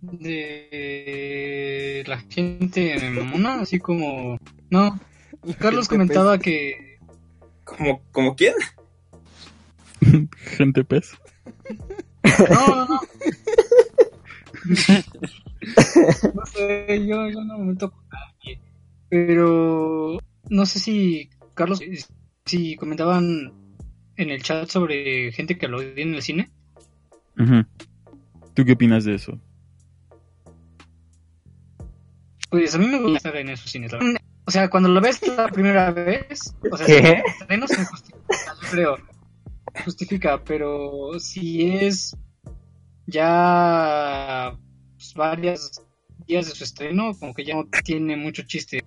[0.01, 4.37] de la gente mamona, así como...
[4.69, 4.99] No,
[5.59, 6.99] Carlos Gente comentaba que...
[7.63, 8.53] ¿Cómo, ¿Como quién?
[10.57, 11.11] Gente pez.
[12.49, 12.99] No, no, no.
[16.33, 18.61] No sé, yo, yo no me meto con nadie.
[19.09, 20.17] Pero
[20.49, 21.81] no sé si Carlos
[22.45, 23.51] si comentaban
[24.15, 26.49] en el chat sobre gente que lo en el cine.
[28.53, 29.37] ¿Tú qué opinas de eso?
[32.49, 33.91] Pues a mí me gusta estar en esos cines.
[34.45, 37.21] O sea, cuando lo ves la primera vez, o sea, ¿Qué?
[37.49, 38.97] si no se justifica, yo creo.
[39.83, 42.15] Justifica, pero si es
[43.05, 44.57] ya
[44.95, 45.81] pues, varios
[46.25, 48.83] días de su estreno, como que ya no tiene mucho chiste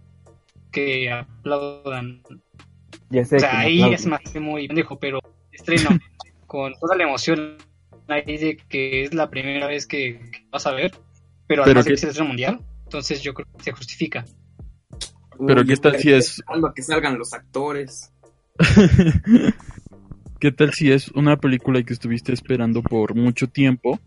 [0.72, 2.22] que aplaudan.
[3.10, 3.94] Ya sé O sea, ahí aplauden.
[3.94, 5.20] es más muy pendejo, pero
[5.52, 5.90] estreno
[6.46, 7.58] con toda la emoción
[8.08, 10.90] ahí de que es la primera vez que, que vas a ver,
[11.46, 14.24] pero Pero además es el estreno mundial, entonces yo creo que se justifica.
[15.46, 16.42] Pero Uy, ¿qué tal si es
[16.74, 18.12] que salgan los actores.
[20.40, 24.00] ¿Qué tal si es una película que estuviste esperando por mucho tiempo,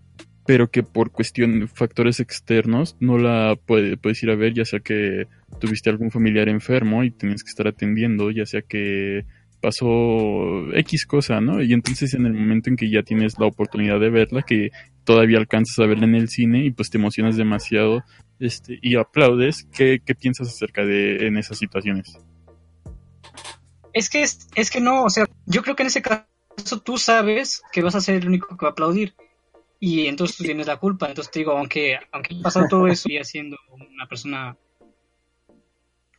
[0.45, 4.79] pero que por cuestión factores externos no la puede- puedes ir a ver, ya sea
[4.79, 5.27] que
[5.59, 9.25] tuviste algún familiar enfermo y tienes que estar atendiendo, ya sea que
[9.61, 11.61] pasó X cosa, ¿no?
[11.63, 14.69] Y entonces en el momento en que ya tienes la oportunidad de verla, que
[15.03, 18.03] todavía alcanzas a verla en el cine y pues te emocionas demasiado
[18.39, 22.17] este, y aplaudes, ¿qué, qué piensas acerca de en esas situaciones?
[23.93, 26.25] Es que es, es que no, o sea, yo creo que en ese caso
[26.83, 29.15] tú sabes que vas a ser el único que va a aplaudir
[29.79, 31.07] y entonces tú tienes la culpa.
[31.07, 34.57] Entonces te digo, aunque aunque haya pasado todo eso y siendo una persona,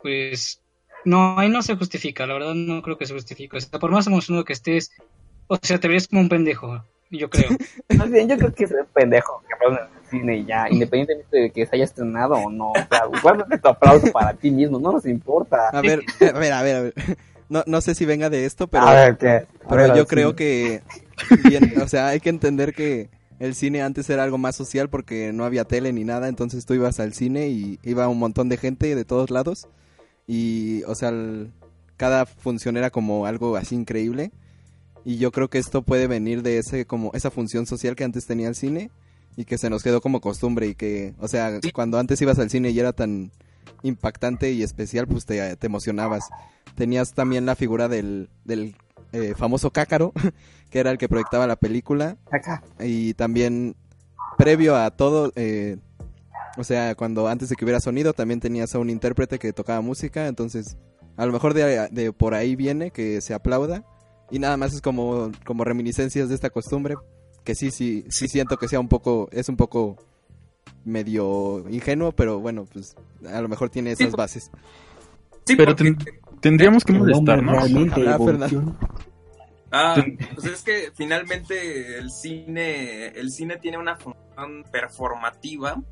[0.00, 0.60] pues
[1.04, 2.26] no, ahí no se justifica.
[2.26, 3.56] La verdad no creo que se justifique.
[3.56, 4.92] O sea, por más emocionado que estés,
[5.46, 6.84] o sea, te verías como un pendejo.
[7.10, 7.48] Yo creo.
[7.96, 10.66] Más bien, yo creo que es el pendejo que aplauden en el cine y ya,
[10.68, 12.72] independientemente de que se haya estrenado o no.
[12.72, 15.68] O sea, guárdate tu aplauso para ti mismo, no nos importa.
[15.68, 16.94] A ver, a ver, a ver, a ver.
[17.48, 19.28] No, no sé si venga de esto, pero, a ver, ¿qué?
[19.28, 20.08] A pero ver, yo sí.
[20.08, 20.82] creo que,
[21.48, 23.08] bien, o sea, hay que entender que
[23.38, 26.74] el cine antes era algo más social porque no había tele ni nada, entonces tú
[26.74, 29.68] ibas al cine y iba un montón de gente de todos lados
[30.26, 31.52] y, o sea, el-
[31.96, 34.32] cada función era como algo así increíble
[35.04, 38.26] y yo creo que esto puede venir de ese como esa función social que antes
[38.26, 38.90] tenía el cine
[39.36, 42.50] y que se nos quedó como costumbre y que, o sea, cuando antes ibas al
[42.50, 43.30] cine y era tan
[43.82, 46.24] impactante y especial, pues te, te emocionabas.
[46.74, 48.74] Tenías también la figura del, del
[49.12, 50.12] eh, famoso cácaro,
[50.70, 52.62] que era el que proyectaba la película Acá.
[52.80, 53.76] y también
[54.38, 55.76] previo a todo, eh,
[56.58, 59.80] o sea, cuando antes de que hubiera sonido, también tenías a un intérprete que tocaba
[59.80, 60.76] música, entonces
[61.16, 63.84] a lo mejor de, de por ahí viene que se aplauda
[64.30, 66.96] y nada más es como, como reminiscencias de esta costumbre,
[67.44, 69.96] que sí, sí, sí siento que sea un poco, es un poco
[70.84, 72.94] medio ingenuo, pero bueno, pues
[73.32, 74.50] a lo mejor tiene esas Sí, bases.
[75.46, 75.94] Sí, Pero porque...
[76.92, 78.24] ten- tendríamos que molestarnos.
[79.72, 79.94] Ah,
[80.34, 85.82] pues es que finalmente el cine, el cine tiene una función performativa.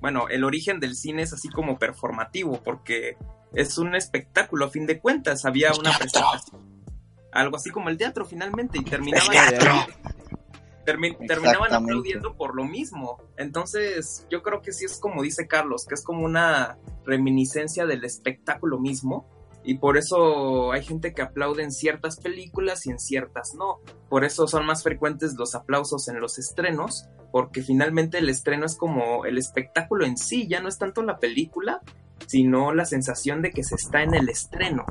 [0.00, 3.16] Bueno, el origen del cine es así como performativo, porque
[3.52, 5.44] es un espectáculo a fin de cuentas.
[5.44, 6.82] Había una presentación,
[7.32, 9.26] algo así como el teatro finalmente, y terminaban,
[10.86, 13.18] termi- terminaban aplaudiendo por lo mismo.
[13.36, 18.04] Entonces, yo creo que sí es como dice Carlos, que es como una reminiscencia del
[18.04, 19.28] espectáculo mismo.
[19.62, 23.80] Y por eso hay gente que aplaude en ciertas películas y en ciertas no.
[24.08, 28.74] Por eso son más frecuentes los aplausos en los estrenos, porque finalmente el estreno es
[28.76, 31.80] como el espectáculo en sí, ya no es tanto la película,
[32.26, 34.84] sino la sensación de que se está en el estreno,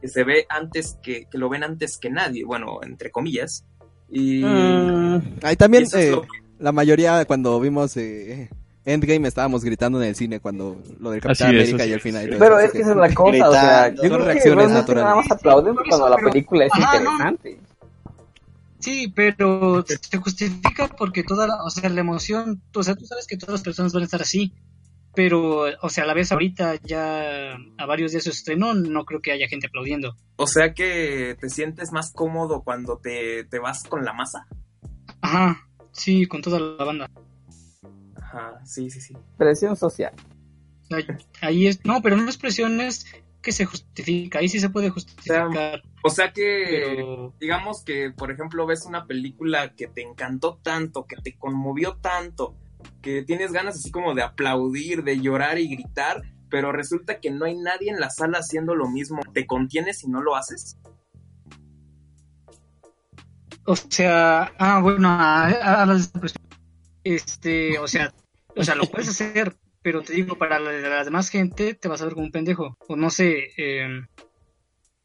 [0.00, 3.64] que se ve antes que, que lo ven antes que nadie, bueno, entre comillas.
[4.08, 6.20] Y, Mm, Ahí también eh, que-
[6.58, 8.48] la mayoría cuando vimos eh,
[8.86, 12.02] Endgame estábamos gritando en el cine cuando lo del Capitán es, América y el es.
[12.02, 12.24] final.
[12.24, 14.24] y todo Pero eso, es que esa es la cosa, o sea, yo creo que
[14.24, 15.04] reacciones realmente naturales.
[15.04, 17.10] nada más cuando la pero- película es Ajá, no.
[17.12, 17.60] interesante.
[18.80, 23.26] Sí, pero se justifica porque toda la, o sea, la emoción, o sea, tú sabes
[23.26, 24.52] que todas las personas van a estar así,
[25.14, 29.06] pero, o sea, a la vez ahorita ya a varios días de su estreno no
[29.06, 30.14] creo que haya gente aplaudiendo.
[30.36, 34.46] O sea que te sientes más cómodo cuando te, te vas con la masa.
[35.22, 37.10] Ajá, sí, con toda la banda.
[38.34, 39.16] Ajá, sí, sí, sí.
[39.38, 40.12] Presión social.
[41.40, 43.06] Ahí es, no, pero no es presión, es
[43.40, 48.30] que se justifica, ahí sí se puede justificar, O sea que, pero digamos que, por
[48.30, 52.54] ejemplo, ves una película que te encantó tanto, que te conmovió tanto,
[53.02, 57.44] que tienes ganas así como de aplaudir, de llorar y gritar, pero resulta que no
[57.44, 59.20] hay nadie en la sala haciendo lo mismo.
[59.32, 60.76] ¿Te contienes si no lo haces?
[63.66, 66.44] O sea, ah, bueno, a- a- hablas de esta cuestión.
[67.02, 68.12] Este, o sea,
[68.56, 72.00] o sea, lo puedes hacer, pero te digo, para la, la demás gente te vas
[72.02, 72.76] a ver como un pendejo.
[72.88, 73.88] O no sé, eh,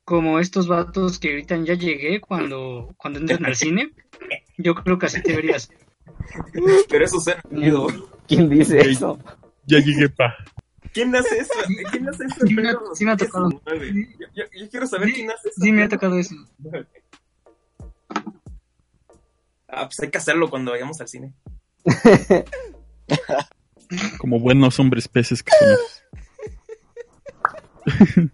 [0.06, 3.92] como estos vatos que gritan ya llegué cuando, cuando entran al cine.
[4.58, 5.70] Yo creo que así te verías.
[6.90, 7.88] Pero eso suena miedo.
[8.28, 9.20] ¿Quién dice eso?
[9.66, 10.36] Ya llegué, pa.
[10.94, 11.54] ¿Quién hace eso?
[11.92, 12.48] ¿Quién hace eso?
[12.48, 13.62] Sí me ha- en pleno sí me ha 2019?
[13.62, 13.86] tocado.
[14.20, 15.62] Yo, yo- yo quiero saber Sí, quién hace eso.
[15.62, 16.36] Sí, me ha tocado eso.
[16.58, 16.88] 2019.
[19.68, 21.34] Ah, pues hay que hacerlo cuando vayamos al cine.
[24.19, 26.03] Como buenos hombres peces que somos.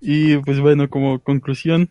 [0.00, 1.90] y pues bueno, como conclusión.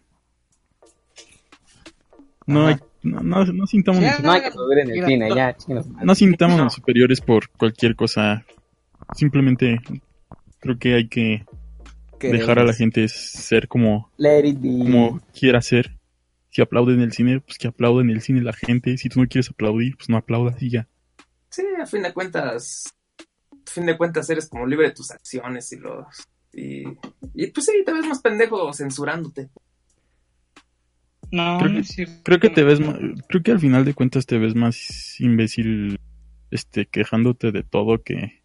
[2.48, 5.30] No, hay, no, no, no sintamos Ya, No hay que ver en el Mira, cine,
[5.30, 5.88] no- ya, chingados.
[5.88, 6.06] madre.
[6.06, 8.46] no sintámonos superiores por cualquier cosa.
[9.14, 9.80] Simplemente
[10.60, 11.46] creo que hay que
[12.20, 14.12] dejar a la gente ser como,
[14.60, 15.98] como quiera ser.
[16.50, 18.98] Si aplauden el cine, pues que aplauden el cine la gente.
[18.98, 20.88] Si tú no quieres aplaudir, pues no aplaudas y ya.
[21.50, 22.94] Sí, a fin de cuentas.
[23.20, 26.06] A fin de cuentas eres como libre de tus acciones y los.
[26.54, 26.84] Y,
[27.34, 29.50] y pues sí, te ves más pendejo censurándote.
[31.32, 32.14] No, Creo no que- es cierto.
[32.24, 32.98] Creo que te ves ma-
[33.28, 36.00] creo que al final de cuentas te ves más imbécil
[36.52, 38.42] este quejándote de todo que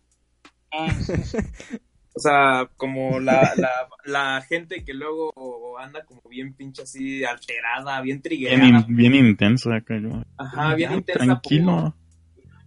[0.72, 1.12] Ah, sí.
[2.12, 3.70] O sea, como la, la,
[4.04, 8.84] la gente que luego anda como bien pinche así, alterada, bien bien, trigueada.
[8.88, 10.20] bien intenso acá yo.
[10.36, 11.24] Ajá, bien Ya, intensa.
[11.24, 11.94] Tranquilo.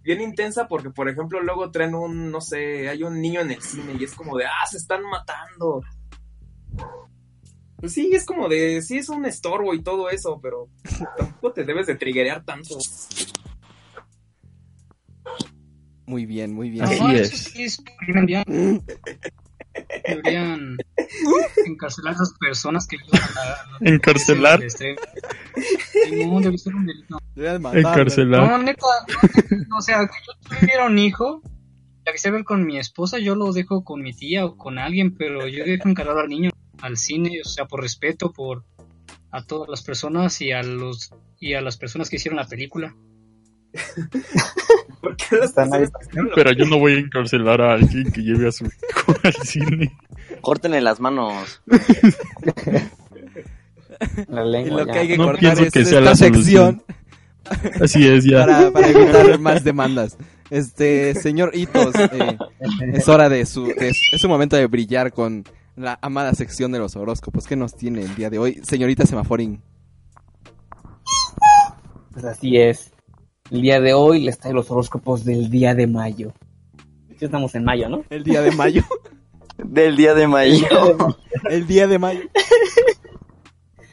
[0.04, 3.62] Bien intensa porque, por ejemplo, luego traen un, no sé, hay un niño en el
[3.62, 5.82] cine y es como de, ah, se están matando.
[7.76, 10.68] Pues sí, es como de, sí, es un estorbo y todo eso, pero
[11.16, 12.76] tampoco te debes de triguear tanto.
[16.06, 16.84] Muy bien, muy bien.
[16.84, 17.14] Así
[17.56, 17.82] es.
[20.06, 20.76] Deberían
[21.66, 24.60] encarcelar a esas personas que ayudan a la- Encarcelar.
[24.60, 27.18] No, debe ser un delito.
[27.90, 28.48] Encarcelar.
[28.48, 28.86] No, neta,
[29.68, 31.42] no, o sea, que yo tuviera un hijo,
[32.04, 34.78] la que se ve con mi esposa, yo lo dejo con mi tía o con
[34.78, 36.50] alguien, pero yo dejo encargado al niño
[36.82, 38.64] al cine, o sea, por respeto por
[39.30, 41.10] a todas las personas y a los
[41.40, 42.94] y a las personas que hicieron la película.
[45.00, 45.84] ¿Por qué las Están ahí.
[46.34, 49.96] Pero yo no voy a encarcelar a alguien que lleve a su hijo al cine.
[50.40, 51.62] Córtenle las manos.
[54.28, 54.92] La Y lengua, lo ya.
[54.92, 56.82] que hay que No cortar pienso es que sea esta la sección
[57.80, 58.40] Así es, ya.
[58.46, 60.16] para, para evitar más demandas.
[60.50, 62.38] Este, señor Hitos, eh,
[62.94, 65.44] es hora de su, de- es su momento de brillar con
[65.76, 67.46] la amada sección de los horóscopos.
[67.46, 68.60] ¿Qué nos tiene el día de hoy?
[68.62, 69.60] Señorita Semaforín.
[72.12, 72.92] Pues así es.
[73.54, 76.32] El día de hoy les traigo los horóscopos del día de mayo.
[77.16, 78.02] Sí estamos en mayo, ¿no?
[78.10, 78.82] El día de mayo.
[79.58, 80.66] Del día de mayo.
[81.48, 82.20] El día de mayo.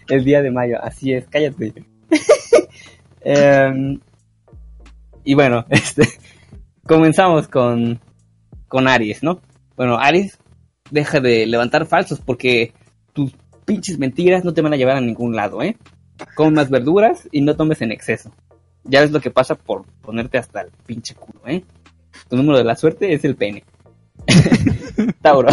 [0.10, 1.76] El día de mayo, así es, cállate.
[3.24, 4.00] Em,
[5.24, 6.08] y bueno, este,
[6.88, 8.00] comenzamos con,
[8.68, 9.42] con Aries, ¿no?
[9.76, 10.40] Bueno, Aries,
[10.90, 12.74] deja de levantar falsos porque
[13.14, 13.36] tus
[13.66, 15.78] pinches mentiras no te van a llevar a ningún lado, ¿eh?
[16.34, 18.32] Come más verduras y no tomes en exceso.
[18.84, 21.64] Ya ves lo que pasa por ponerte hasta el pinche culo, ¿eh?
[22.30, 23.64] Tu número de la suerte es el pene.
[25.22, 25.50] Tauro,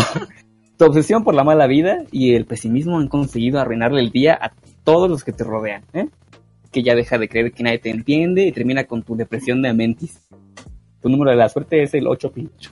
[0.77, 4.53] tu obsesión por la mala vida y el pesimismo han conseguido arruinarle el día a
[4.85, 6.09] todos los que te rodean, ¿eh?
[6.71, 9.71] Que ya deja de creer que nadie te entiende y termina con tu depresión de
[9.71, 10.21] amentis.
[11.01, 12.71] Tu número de la suerte es el 8 pincho.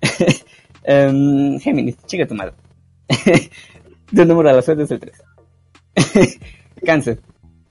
[0.82, 2.54] Em, Géminis, chica tu madre.
[4.14, 5.22] tu número de la suerte es el 3.
[6.84, 7.20] Cáncer.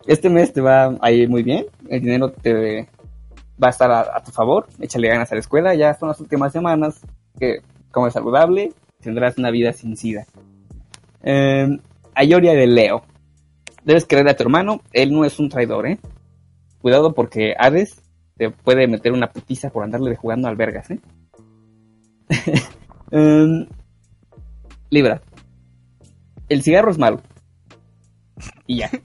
[0.05, 1.65] Este mes te va a ir muy bien.
[1.89, 2.87] El dinero te
[3.61, 4.67] va a estar a, a tu favor.
[4.79, 5.75] Échale ganas a la escuela.
[5.75, 7.01] Ya son las últimas semanas
[7.37, 7.57] que
[7.91, 8.71] comes saludable.
[9.01, 10.25] Tendrás una vida sin sida.
[11.23, 11.67] Eh,
[12.15, 13.03] Ayoria de Leo.
[13.83, 14.81] Debes creer a tu hermano.
[14.93, 15.99] Él no es un traidor, ¿eh?
[16.81, 18.01] Cuidado porque Hades
[18.37, 20.99] te puede meter una putiza por andarle jugando albergas, ¿eh?
[23.11, 23.67] Em,
[24.91, 25.21] Libra.
[26.47, 27.21] El cigarro es malo.
[28.67, 28.91] Y ya.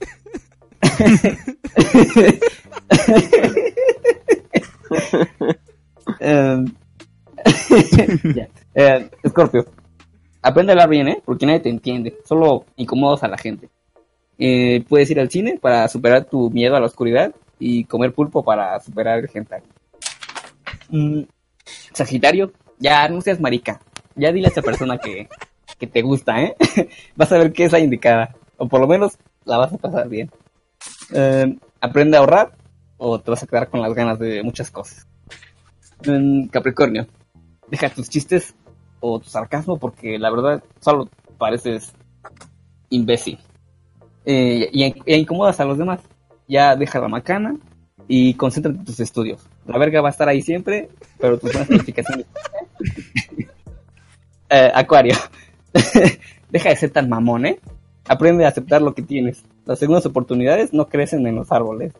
[6.19, 6.65] Em.
[8.77, 9.65] Eh, Scorpio.
[10.41, 11.21] Aprende a hablar bien, ¿eh?
[11.23, 12.17] Porque nadie te entiende.
[12.25, 13.69] Solo incomodas a la gente.
[14.37, 18.43] Eh, puedes ir al cine para superar tu miedo a la oscuridad y comer pulpo
[18.43, 19.61] para superar el hentai.
[20.89, 21.21] Mm,
[21.93, 23.79] Sagitario, ya no seas marica.
[24.15, 25.29] Ya dile a esa persona que,
[25.79, 26.55] que te gusta, ¿eh?
[27.15, 28.35] vas a ver que es la indicada.
[28.57, 30.29] O por lo menos la vas a pasar bien.
[31.13, 32.51] Eh, aprende a ahorrar
[32.97, 35.07] o te vas a quedar con las ganas de muchas cosas.
[36.05, 37.07] Mm, Capricornio,
[37.69, 38.55] deja tus chistes
[38.99, 41.93] o tu sarcasmo porque la verdad solo pareces
[42.89, 43.39] imbécil.
[44.25, 45.99] Eh, y, y incomodas a los demás.
[46.47, 47.55] Ya deja la macana
[48.07, 49.47] y concéntrate en tus estudios.
[49.65, 50.89] La verga va a estar ahí siempre,
[51.19, 52.25] pero tus buenas calificaciones.
[54.47, 55.15] Eh, Acuario,
[56.51, 57.59] deja de ser tan mamón, ¿eh?
[58.07, 59.43] Aprende a aceptar lo que tienes.
[59.65, 61.93] Las segundas oportunidades no crecen en los árboles.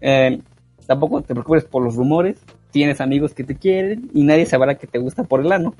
[0.00, 0.40] Eh,
[0.86, 2.38] tampoco te preocupes por los rumores,
[2.70, 5.74] tienes amigos que te quieren y nadie sabrá que te gusta por el ano.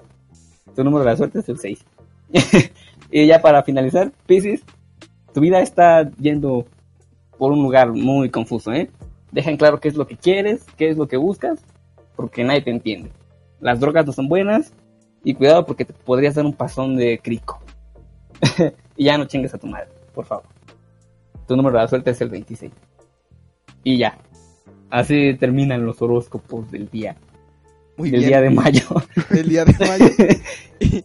[0.74, 1.84] Tu número de la suerte es el 6.
[3.10, 4.62] y ya para finalizar, Pisces,
[5.32, 6.66] tu vida está yendo
[7.38, 8.90] por un lugar muy confuso, ¿eh?
[9.32, 11.64] Deja claro qué es lo que quieres, qué es lo que buscas,
[12.16, 13.10] porque nadie te entiende.
[13.60, 14.72] Las drogas no son buenas
[15.24, 17.60] y cuidado porque te podrías dar un pasón de crico.
[18.96, 20.44] y ya no chingues a tu madre, por favor.
[21.46, 22.72] Tu número de la suerte es el 26.
[23.84, 24.18] Y ya.
[24.90, 27.16] Así terminan los horóscopos del día.
[27.96, 28.30] Muy del bien.
[28.30, 28.86] día de mayo.
[29.30, 30.10] El día de mayo.
[30.80, 31.04] y,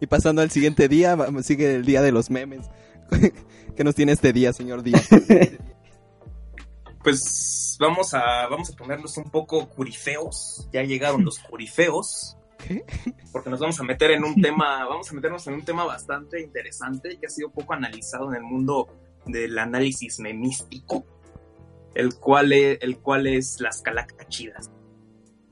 [0.00, 2.70] y pasando al siguiente día, sigue el día de los memes.
[3.76, 5.08] ¿Qué nos tiene este día, señor Díaz?
[7.02, 10.68] Pues vamos a, vamos a ponernos un poco curifeos.
[10.72, 12.36] Ya llegaron los curifeos.
[12.58, 12.84] ¿Qué?
[13.32, 16.40] Porque nos vamos a meter en un tema, vamos a meternos en un tema bastante
[16.40, 18.88] interesante que ha sido poco analizado en el mundo
[19.26, 21.04] del análisis memístico,
[21.94, 24.70] el cual es, el cual es las calacachidas.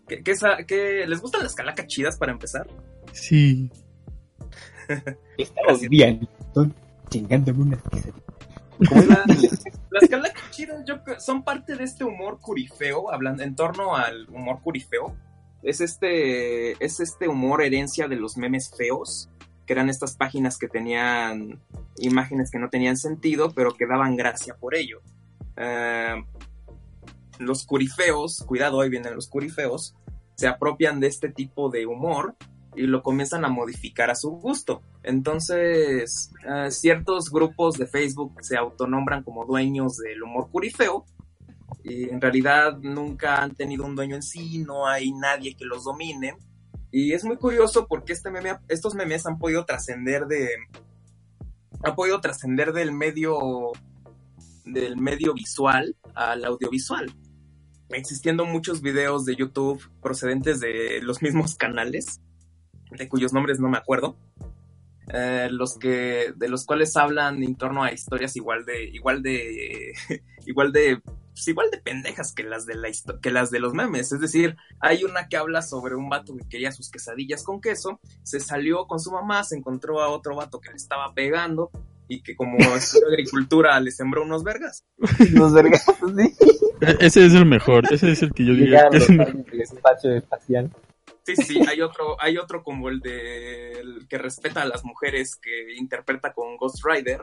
[0.09, 2.67] ¿Qué, qué, les gustan las calacachidas para empezar?
[3.13, 3.71] Sí.
[5.39, 6.29] Estamos bien.
[7.11, 8.23] Chingándome una quesadilla.
[8.79, 14.29] Las, las calacachidas yo creo- son parte de este humor curifeo, hablando en torno al
[14.29, 15.17] humor curifeo.
[15.63, 19.29] Es este, es este humor herencia de los memes feos,
[19.67, 21.61] que eran estas páginas que tenían
[21.99, 25.01] imágenes que no tenían sentido, pero que daban gracia por ello.
[25.57, 26.24] Eh,
[27.39, 29.95] los curifeos, cuidado, hoy vienen los curifeos,
[30.37, 32.37] se apropian de este tipo de humor
[32.74, 34.83] y lo comienzan a modificar a su gusto.
[35.03, 41.07] Entonces, eh, ciertos grupos de Facebook se autonombran como dueños del humor curifeo
[41.83, 45.85] y en realidad nunca han tenido un dueño en sí, no hay nadie que los
[45.85, 46.37] domine.
[46.91, 50.49] Y es muy curioso porque este meme, estos memes han podido trascender de
[51.83, 53.73] han podido trascender del medio
[54.66, 57.10] del medio visual al audiovisual
[57.90, 62.20] existiendo muchos videos de YouTube procedentes de los mismos canales,
[62.90, 64.16] de cuyos nombres no me acuerdo,
[65.12, 69.93] eh, los que de los cuales hablan en torno a historias igual de igual de
[70.47, 71.01] igual de
[71.32, 72.88] pues, igual de pendejas que las de la
[73.22, 76.48] que las de los memes, es decir, hay una que habla sobre un vato que
[76.48, 80.60] quería sus quesadillas con queso, se salió con su mamá, se encontró a otro vato
[80.60, 81.70] que le estaba pegando
[82.09, 84.85] y que como estudió agricultura le sembró unos vergas.
[85.33, 86.35] Los vergazos, sí.
[86.81, 87.85] E- Ese es el mejor.
[87.93, 89.45] Ese es el que yo diría que es el mejor.
[90.15, 90.70] espacial.
[91.24, 94.85] Sí, sí, sí, hay otro, hay otro como el de el que respeta a las
[94.85, 97.20] mujeres que interpreta con Ghost Rider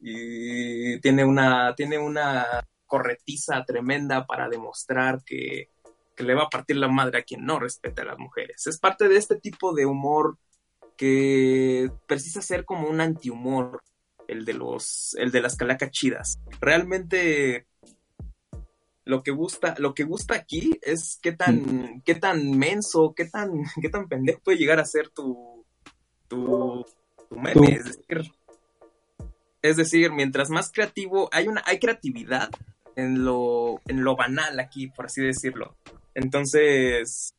[0.00, 5.70] y tiene una, tiene una corretiza tremenda para demostrar que,
[6.16, 8.66] que le va a partir la madre a quien no respeta a las mujeres.
[8.66, 10.36] Es parte de este tipo de humor
[10.96, 13.82] que precisa ser como un antihumor,
[14.28, 16.38] el de los, el de las calacas chidas.
[16.60, 17.66] Realmente
[19.04, 23.50] lo que gusta, lo que gusta aquí es qué tan, qué tan menso, qué tan,
[23.82, 25.64] qué tan pendejo puede llegar a ser tu,
[26.28, 26.84] tu,
[27.28, 27.72] tu meme.
[27.74, 28.32] Es decir,
[29.62, 32.50] es decir, mientras más creativo, hay una, hay creatividad
[32.96, 35.76] en lo, en lo banal aquí, por así decirlo.
[36.14, 37.34] Entonces,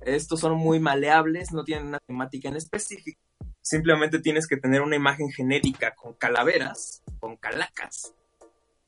[0.00, 3.20] estos son muy maleables, no tienen una temática en específico.
[3.66, 8.14] Simplemente tienes que tener una imagen genérica con calaveras, con calacas,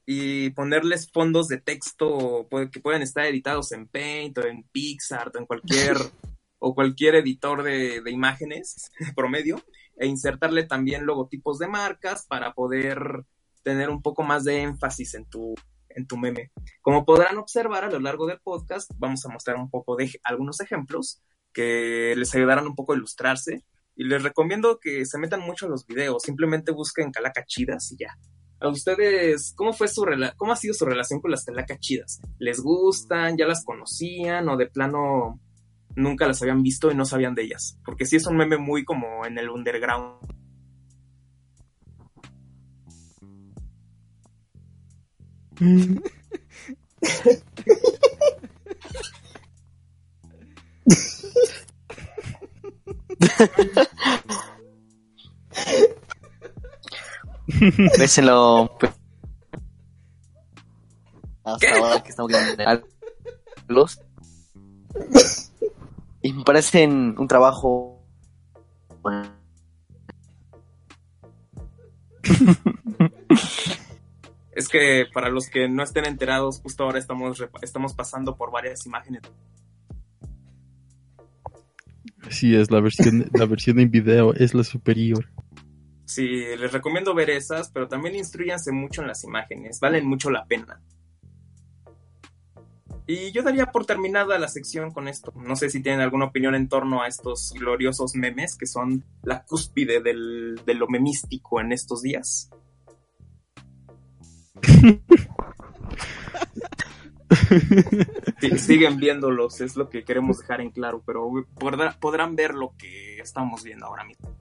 [0.07, 5.39] y ponerles fondos de texto que pueden estar editados en Paint o en Pixar o
[5.41, 5.97] en cualquier
[6.61, 9.61] o cualquier editor de, de imágenes promedio
[9.97, 13.25] e insertarle también logotipos de marcas para poder
[13.65, 15.57] tener un poco más de énfasis en tu
[15.89, 16.53] en tu meme.
[16.83, 20.61] Como podrán observar a lo largo del podcast, vamos a mostrar un poco de algunos
[20.61, 21.21] ejemplos
[21.53, 23.65] que les ayudarán un poco a ilustrarse
[23.99, 27.97] y les recomiendo que se metan mucho a los videos, simplemente busquen calacas chidas y
[27.99, 28.17] ya.
[28.61, 32.21] A ustedes, ¿cómo fue su rela- cómo ha sido su relación con las calacas chidas?
[32.39, 33.37] ¿Les gustan?
[33.37, 34.49] ¿Ya las conocían?
[34.49, 35.41] ¿O de plano
[35.97, 37.79] nunca las habían visto y no sabían de ellas?
[37.85, 40.17] Porque sí es un meme muy como en el underground.
[57.99, 58.77] Déselo.
[58.79, 58.93] pues.
[61.45, 62.63] Hasta ahora que estamos viendo
[63.69, 64.01] los
[66.23, 68.03] Y me parecen un trabajo.
[69.01, 69.31] bueno,
[74.53, 78.85] Es que para los que no estén enterados, justo ahora estamos, estamos pasando por varias
[78.87, 79.23] imágenes.
[82.29, 85.31] Así es, la versión, la versión en video es la superior.
[86.05, 90.45] Sí, les recomiendo ver esas, pero también instruyanse mucho en las imágenes, valen mucho la
[90.45, 90.83] pena.
[93.07, 95.33] Y yo daría por terminada la sección con esto.
[95.37, 99.45] No sé si tienen alguna opinión en torno a estos gloriosos memes que son la
[99.45, 102.51] cúspide del, de lo memístico en estos días.
[108.41, 111.29] Sí, siguen viéndolos, es lo que queremos dejar en claro, pero
[111.59, 114.37] podrá- podrán ver lo que estamos viendo ahora mismo.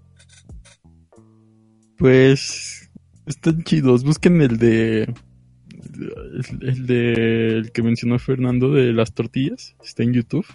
[1.97, 2.89] Pues
[3.25, 4.03] están chidos.
[4.03, 7.13] Busquen el de el, el de
[7.57, 9.75] el que mencionó Fernando de las tortillas.
[9.83, 10.45] Está en YouTube.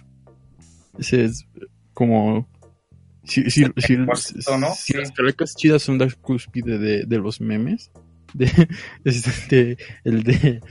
[0.97, 1.45] Ese es
[1.93, 2.47] como
[3.25, 4.67] si, si, si- Cuarto, ¿no?
[4.75, 7.91] si las calecas chidas son la cúspide de, de los memes.
[8.33, 8.49] De,
[9.03, 10.61] este, el de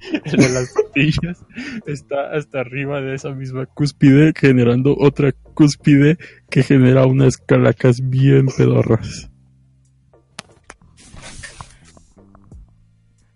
[0.24, 1.44] el de las tortillas
[1.86, 6.18] está hasta arriba de esa misma cúspide generando otra cúspide
[6.50, 9.30] que genera unas calacas bien pedorras.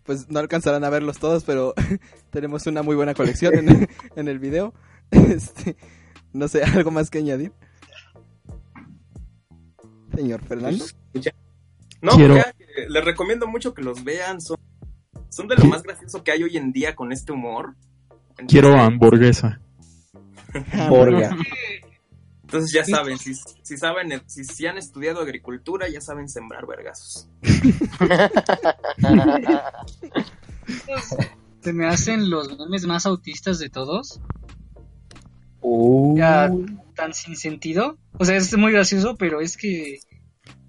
[0.05, 1.75] Pues no alcanzarán a verlos todos, pero
[2.31, 4.75] tenemos una muy buena colección en, en el video.
[5.11, 5.77] Este,
[6.33, 7.53] no sé, ¿algo más que añadir?
[10.15, 10.85] Señor Fernando.
[12.03, 14.57] No, Quiero- ya, eh, les recomiendo mucho que los vean, son,
[15.31, 17.75] son de lo más gracioso que hay hoy en día con este humor.
[18.31, 19.61] Entonces, Quiero hamburguesa.
[20.89, 21.37] Borga.
[22.43, 23.33] Entonces ya saben, si,
[23.63, 27.29] si saben, si, si han estudiado agricultura, ya saben sembrar vergazos.
[31.63, 34.21] Se me hacen los memes más autistas de todos.
[35.61, 36.51] Uh, Ya
[36.97, 37.99] tan sin sentido.
[38.19, 39.99] O sea, es muy gracioso, pero es que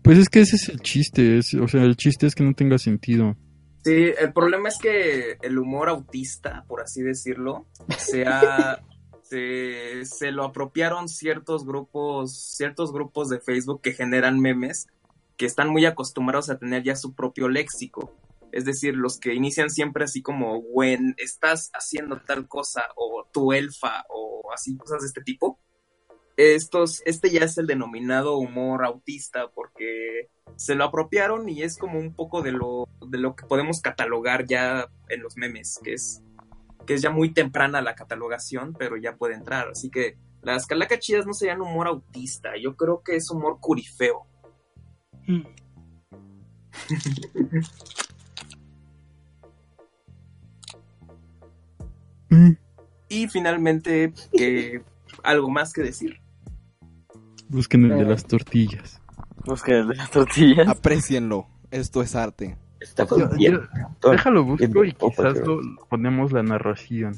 [0.04, 2.54] Pues es que ese es el chiste, es- o sea, el chiste es que no
[2.54, 3.36] tenga sentido.
[3.84, 7.66] Sí, el problema es que el humor autista, por así decirlo,
[7.98, 8.80] se, ha-
[9.24, 14.88] se, se lo apropiaron ciertos grupos, ciertos grupos de Facebook que generan memes
[15.38, 18.14] que están muy acostumbrados a tener ya su propio léxico.
[18.52, 23.54] Es decir, los que inician siempre así como, when estás haciendo tal cosa, o tu
[23.54, 25.58] elfa, o así cosas de este tipo.
[26.38, 32.00] Estos, este ya es el denominado humor autista, porque se lo apropiaron y es como
[32.00, 36.22] un poco de lo, de lo que podemos catalogar ya en los memes, que es,
[36.86, 39.70] que es ya muy temprana la catalogación, pero ya puede entrar.
[39.70, 44.26] Así que las calacas chidas no serían humor autista, yo creo que es humor curifeo.
[45.28, 45.42] mm,
[52.32, 52.54] Mm,
[53.10, 54.82] Y finalmente, que
[55.22, 56.22] algo más que decir.
[57.50, 59.01] Busquen el de las tortillas.
[59.46, 60.68] Busca el de las tortillas.
[60.68, 61.48] Aprecienlo.
[61.72, 62.58] Esto es arte.
[62.80, 63.60] está Yo- bien.
[64.04, 67.16] yo- déjalo busco y quizás lo- ponemos la narración.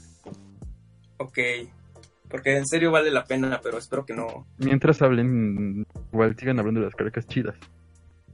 [1.18, 1.40] Ok.
[2.30, 4.45] Porque en serio vale la pena, pero espero que no.
[4.58, 7.56] Mientras hablen, igual sigan hablando de las caracas chidas.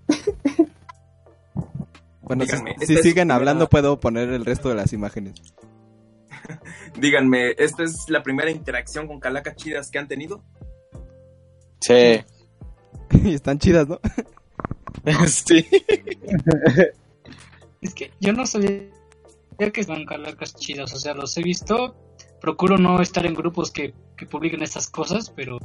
[2.22, 5.34] Bueno, si, Díganme, siguen la hablando primera- puedo poner el resto de las imágenes.
[7.00, 10.44] Díganme, ¿esta es la primera interacción con calacas chidas que han tenido?
[11.82, 12.24] Sí.
[13.24, 14.00] y están chidas, ¿no?
[15.28, 15.66] sí.
[17.82, 18.90] es que yo no sabía
[19.72, 20.94] que estaban calacas chidas.
[20.94, 21.96] O sea, los he visto.
[22.40, 25.58] Procuro no estar en grupos que, que publiquen estas cosas, pero.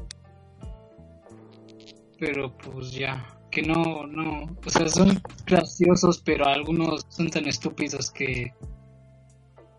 [2.19, 3.27] Pero pues ya.
[3.51, 4.57] Que no, no.
[4.67, 8.53] O sea, son graciosos, pero algunos son tan estúpidos que.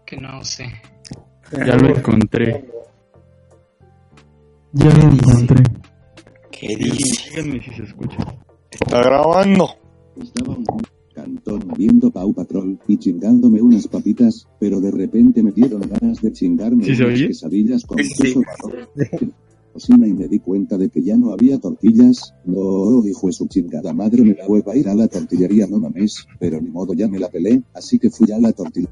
[0.05, 0.81] Que no sé.
[1.51, 2.65] Ya lo encontré.
[4.71, 5.63] Ya lo encontré.
[6.67, 7.29] ¿Qué dice?
[7.29, 8.17] Díganme si se escucha.
[8.71, 9.69] Está grabando.
[10.21, 10.65] Estaba un
[11.13, 16.31] cantón viendo Pau Patrol y chingándome unas papitas, pero de repente me dieron ganas de
[16.31, 17.27] chingarme ¿Sí unas oye?
[17.27, 18.21] quesadillas con Sí, sí.
[18.23, 18.87] queso marrón.
[19.73, 22.33] Cocina y me di cuenta de que ya no había tortillas.
[22.45, 25.79] No, hijo de su chingada madre, me la hueva a ir a la tortillería, no
[25.79, 26.25] mames.
[26.39, 28.89] Pero ni modo, ya me la pelé, así que fui a la tortilla.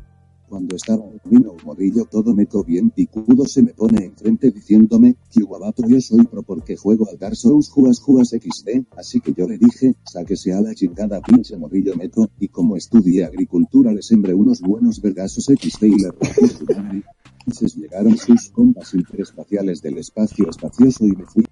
[0.54, 5.74] Cuando estaba vino un morrillo todo meco bien picudo se me pone enfrente diciéndome, Chihuahua
[5.88, 9.58] yo soy pro porque juego al Dark Souls jugas jugas XD, así que yo le
[9.58, 14.62] dije, sáquese a la chingada pinche morrillo meco, y como estudié agricultura le sembré unos
[14.62, 17.04] buenos vergazos XD y le rompí su madre.
[17.40, 21.46] Entonces llegaron sus compas interespaciales del espacio espacioso y me fui.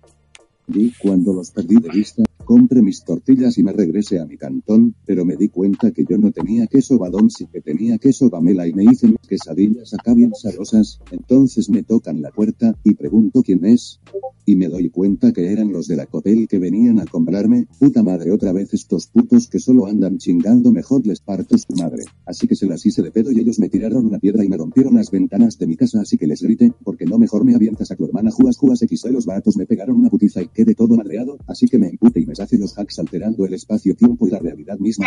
[0.68, 2.22] Y cuando los perdí de vista,
[2.52, 6.18] compré mis tortillas y me regresé a mi cantón, pero me di cuenta que yo
[6.18, 10.14] no tenía queso badón, sí que tenía queso bamela y me hice mis quesadillas acá
[10.14, 11.00] bien sabrosas.
[11.12, 14.02] Entonces me tocan la puerta y pregunto quién es.
[14.44, 17.68] Y me doy cuenta que eran los de la Cotel que venían a comprarme.
[17.80, 22.04] Puta madre, otra vez estos putos que solo andan chingando, mejor les parto su madre.
[22.26, 24.58] Así que se las hice de pedo y ellos me tiraron una piedra y me
[24.58, 27.92] rompieron las ventanas de mi casa, así que les grité, porque no mejor me avientas
[27.92, 30.98] a tu hermana, jugas, jugas XD, los vatos me pegaron una putiza y quedé todo
[30.98, 34.40] madreado, así que me empute y me hace los hacks alterando el espacio-tiempo y la
[34.40, 35.04] realidad putiza.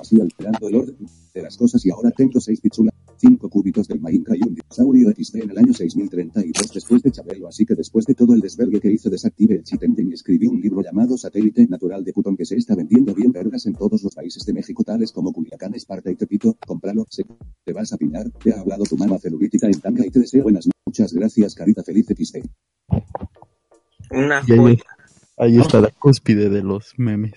[0.00, 0.96] así alterando el orden
[1.34, 5.10] de las cosas y ahora tengo seis pichulas, cinco cúbitos del Mainca y un dinosaurio
[5.10, 8.80] XD en el año 6032 después de Chabelo, así que después de todo el desvergue
[8.80, 12.44] que hice desactive el engine y escribí un libro llamado Satélite Natural de Putón que
[12.44, 16.10] se está vendiendo bien vergas en todos los países de México tales como Culiacán, Esparta
[16.10, 17.24] y Tepito, cómpralo, que
[17.64, 20.42] te vas a piñar, te ha hablado tu mamá celulítica en tanga y te deseo
[20.44, 21.12] buenas noches.
[21.12, 22.46] Gracias, carita feliz XD.
[24.12, 24.84] Una Y ahí, joya.
[25.38, 27.32] ahí está la cúspide de los memes.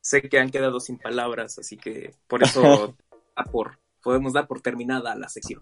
[0.00, 2.96] Sé que han quedado sin palabras, así que por eso
[3.36, 5.60] da por, podemos dar por terminada la sección.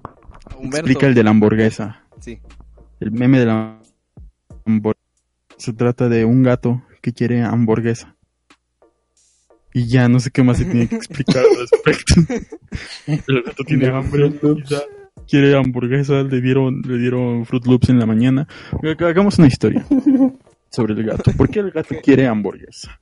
[0.56, 0.78] Humberto.
[0.78, 2.04] Explica el de la hamburguesa.
[2.20, 2.40] Sí.
[3.00, 3.80] El meme de la
[4.64, 4.98] hamburguesa.
[5.58, 8.16] Se trata de un gato que quiere hamburguesa.
[9.74, 12.14] Y ya no sé qué más se tiene que explicar al respecto.
[13.26, 14.30] El gato tiene hambre
[15.28, 18.46] quiere hamburguesa, le dieron, le dieron Fruit Loops en la mañana.
[18.82, 19.86] Haga- Hagamos una historia
[20.70, 21.30] sobre el gato.
[21.36, 23.00] ¿Por qué el gato quiere hamburguesa?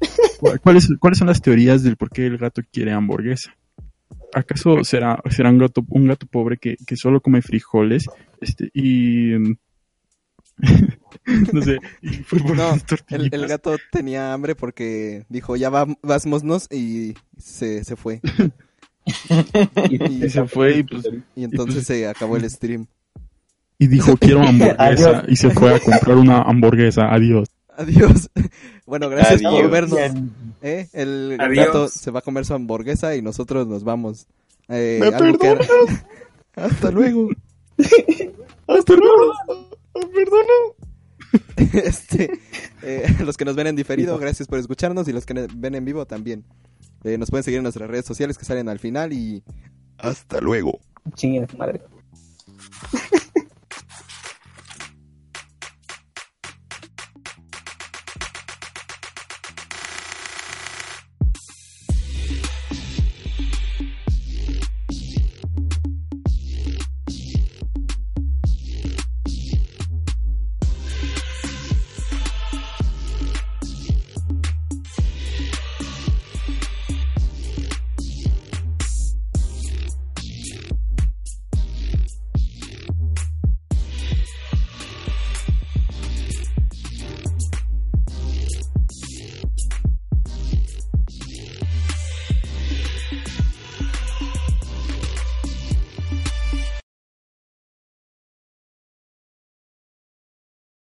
[0.40, 3.54] ¿Cuál- ¿Cuáles, ¿Cuáles son las teorías del por qué el gato quiere hamburguesa?
[4.34, 8.04] ¿Acaso será, será un gato, un gato pobre que, que solo come frijoles
[8.40, 9.30] este, y
[11.52, 12.74] no sé, y fútbol No,
[13.10, 18.20] el gato tenía hambre porque dijo, ya va, vámonos y se, se fue.
[19.90, 22.86] y se fue y pues Y entonces se acabó el stream.
[23.78, 27.48] y dijo quiero hamburguesa y se fue a comprar una hamburguesa, adiós.
[27.76, 28.30] Adiós.
[28.86, 29.62] Bueno, gracias Adiós.
[29.62, 29.98] por vernos.
[30.62, 30.88] ¿eh?
[30.92, 31.66] El Adiós.
[31.66, 34.28] gato se va a comer su hamburguesa y nosotros nos vamos.
[34.68, 35.58] Eh, ¿Me que-
[36.54, 37.30] Hasta luego.
[38.68, 40.76] Hasta luego.
[41.56, 42.30] Este,
[42.82, 45.84] eh, los que nos ven en diferido, gracias por escucharnos y los que ven en
[45.84, 46.44] vivo también.
[47.04, 49.42] Eh, nos pueden seguir en nuestras redes sociales que salen al final y
[49.98, 50.80] hasta luego.
[51.16, 51.80] Su madre.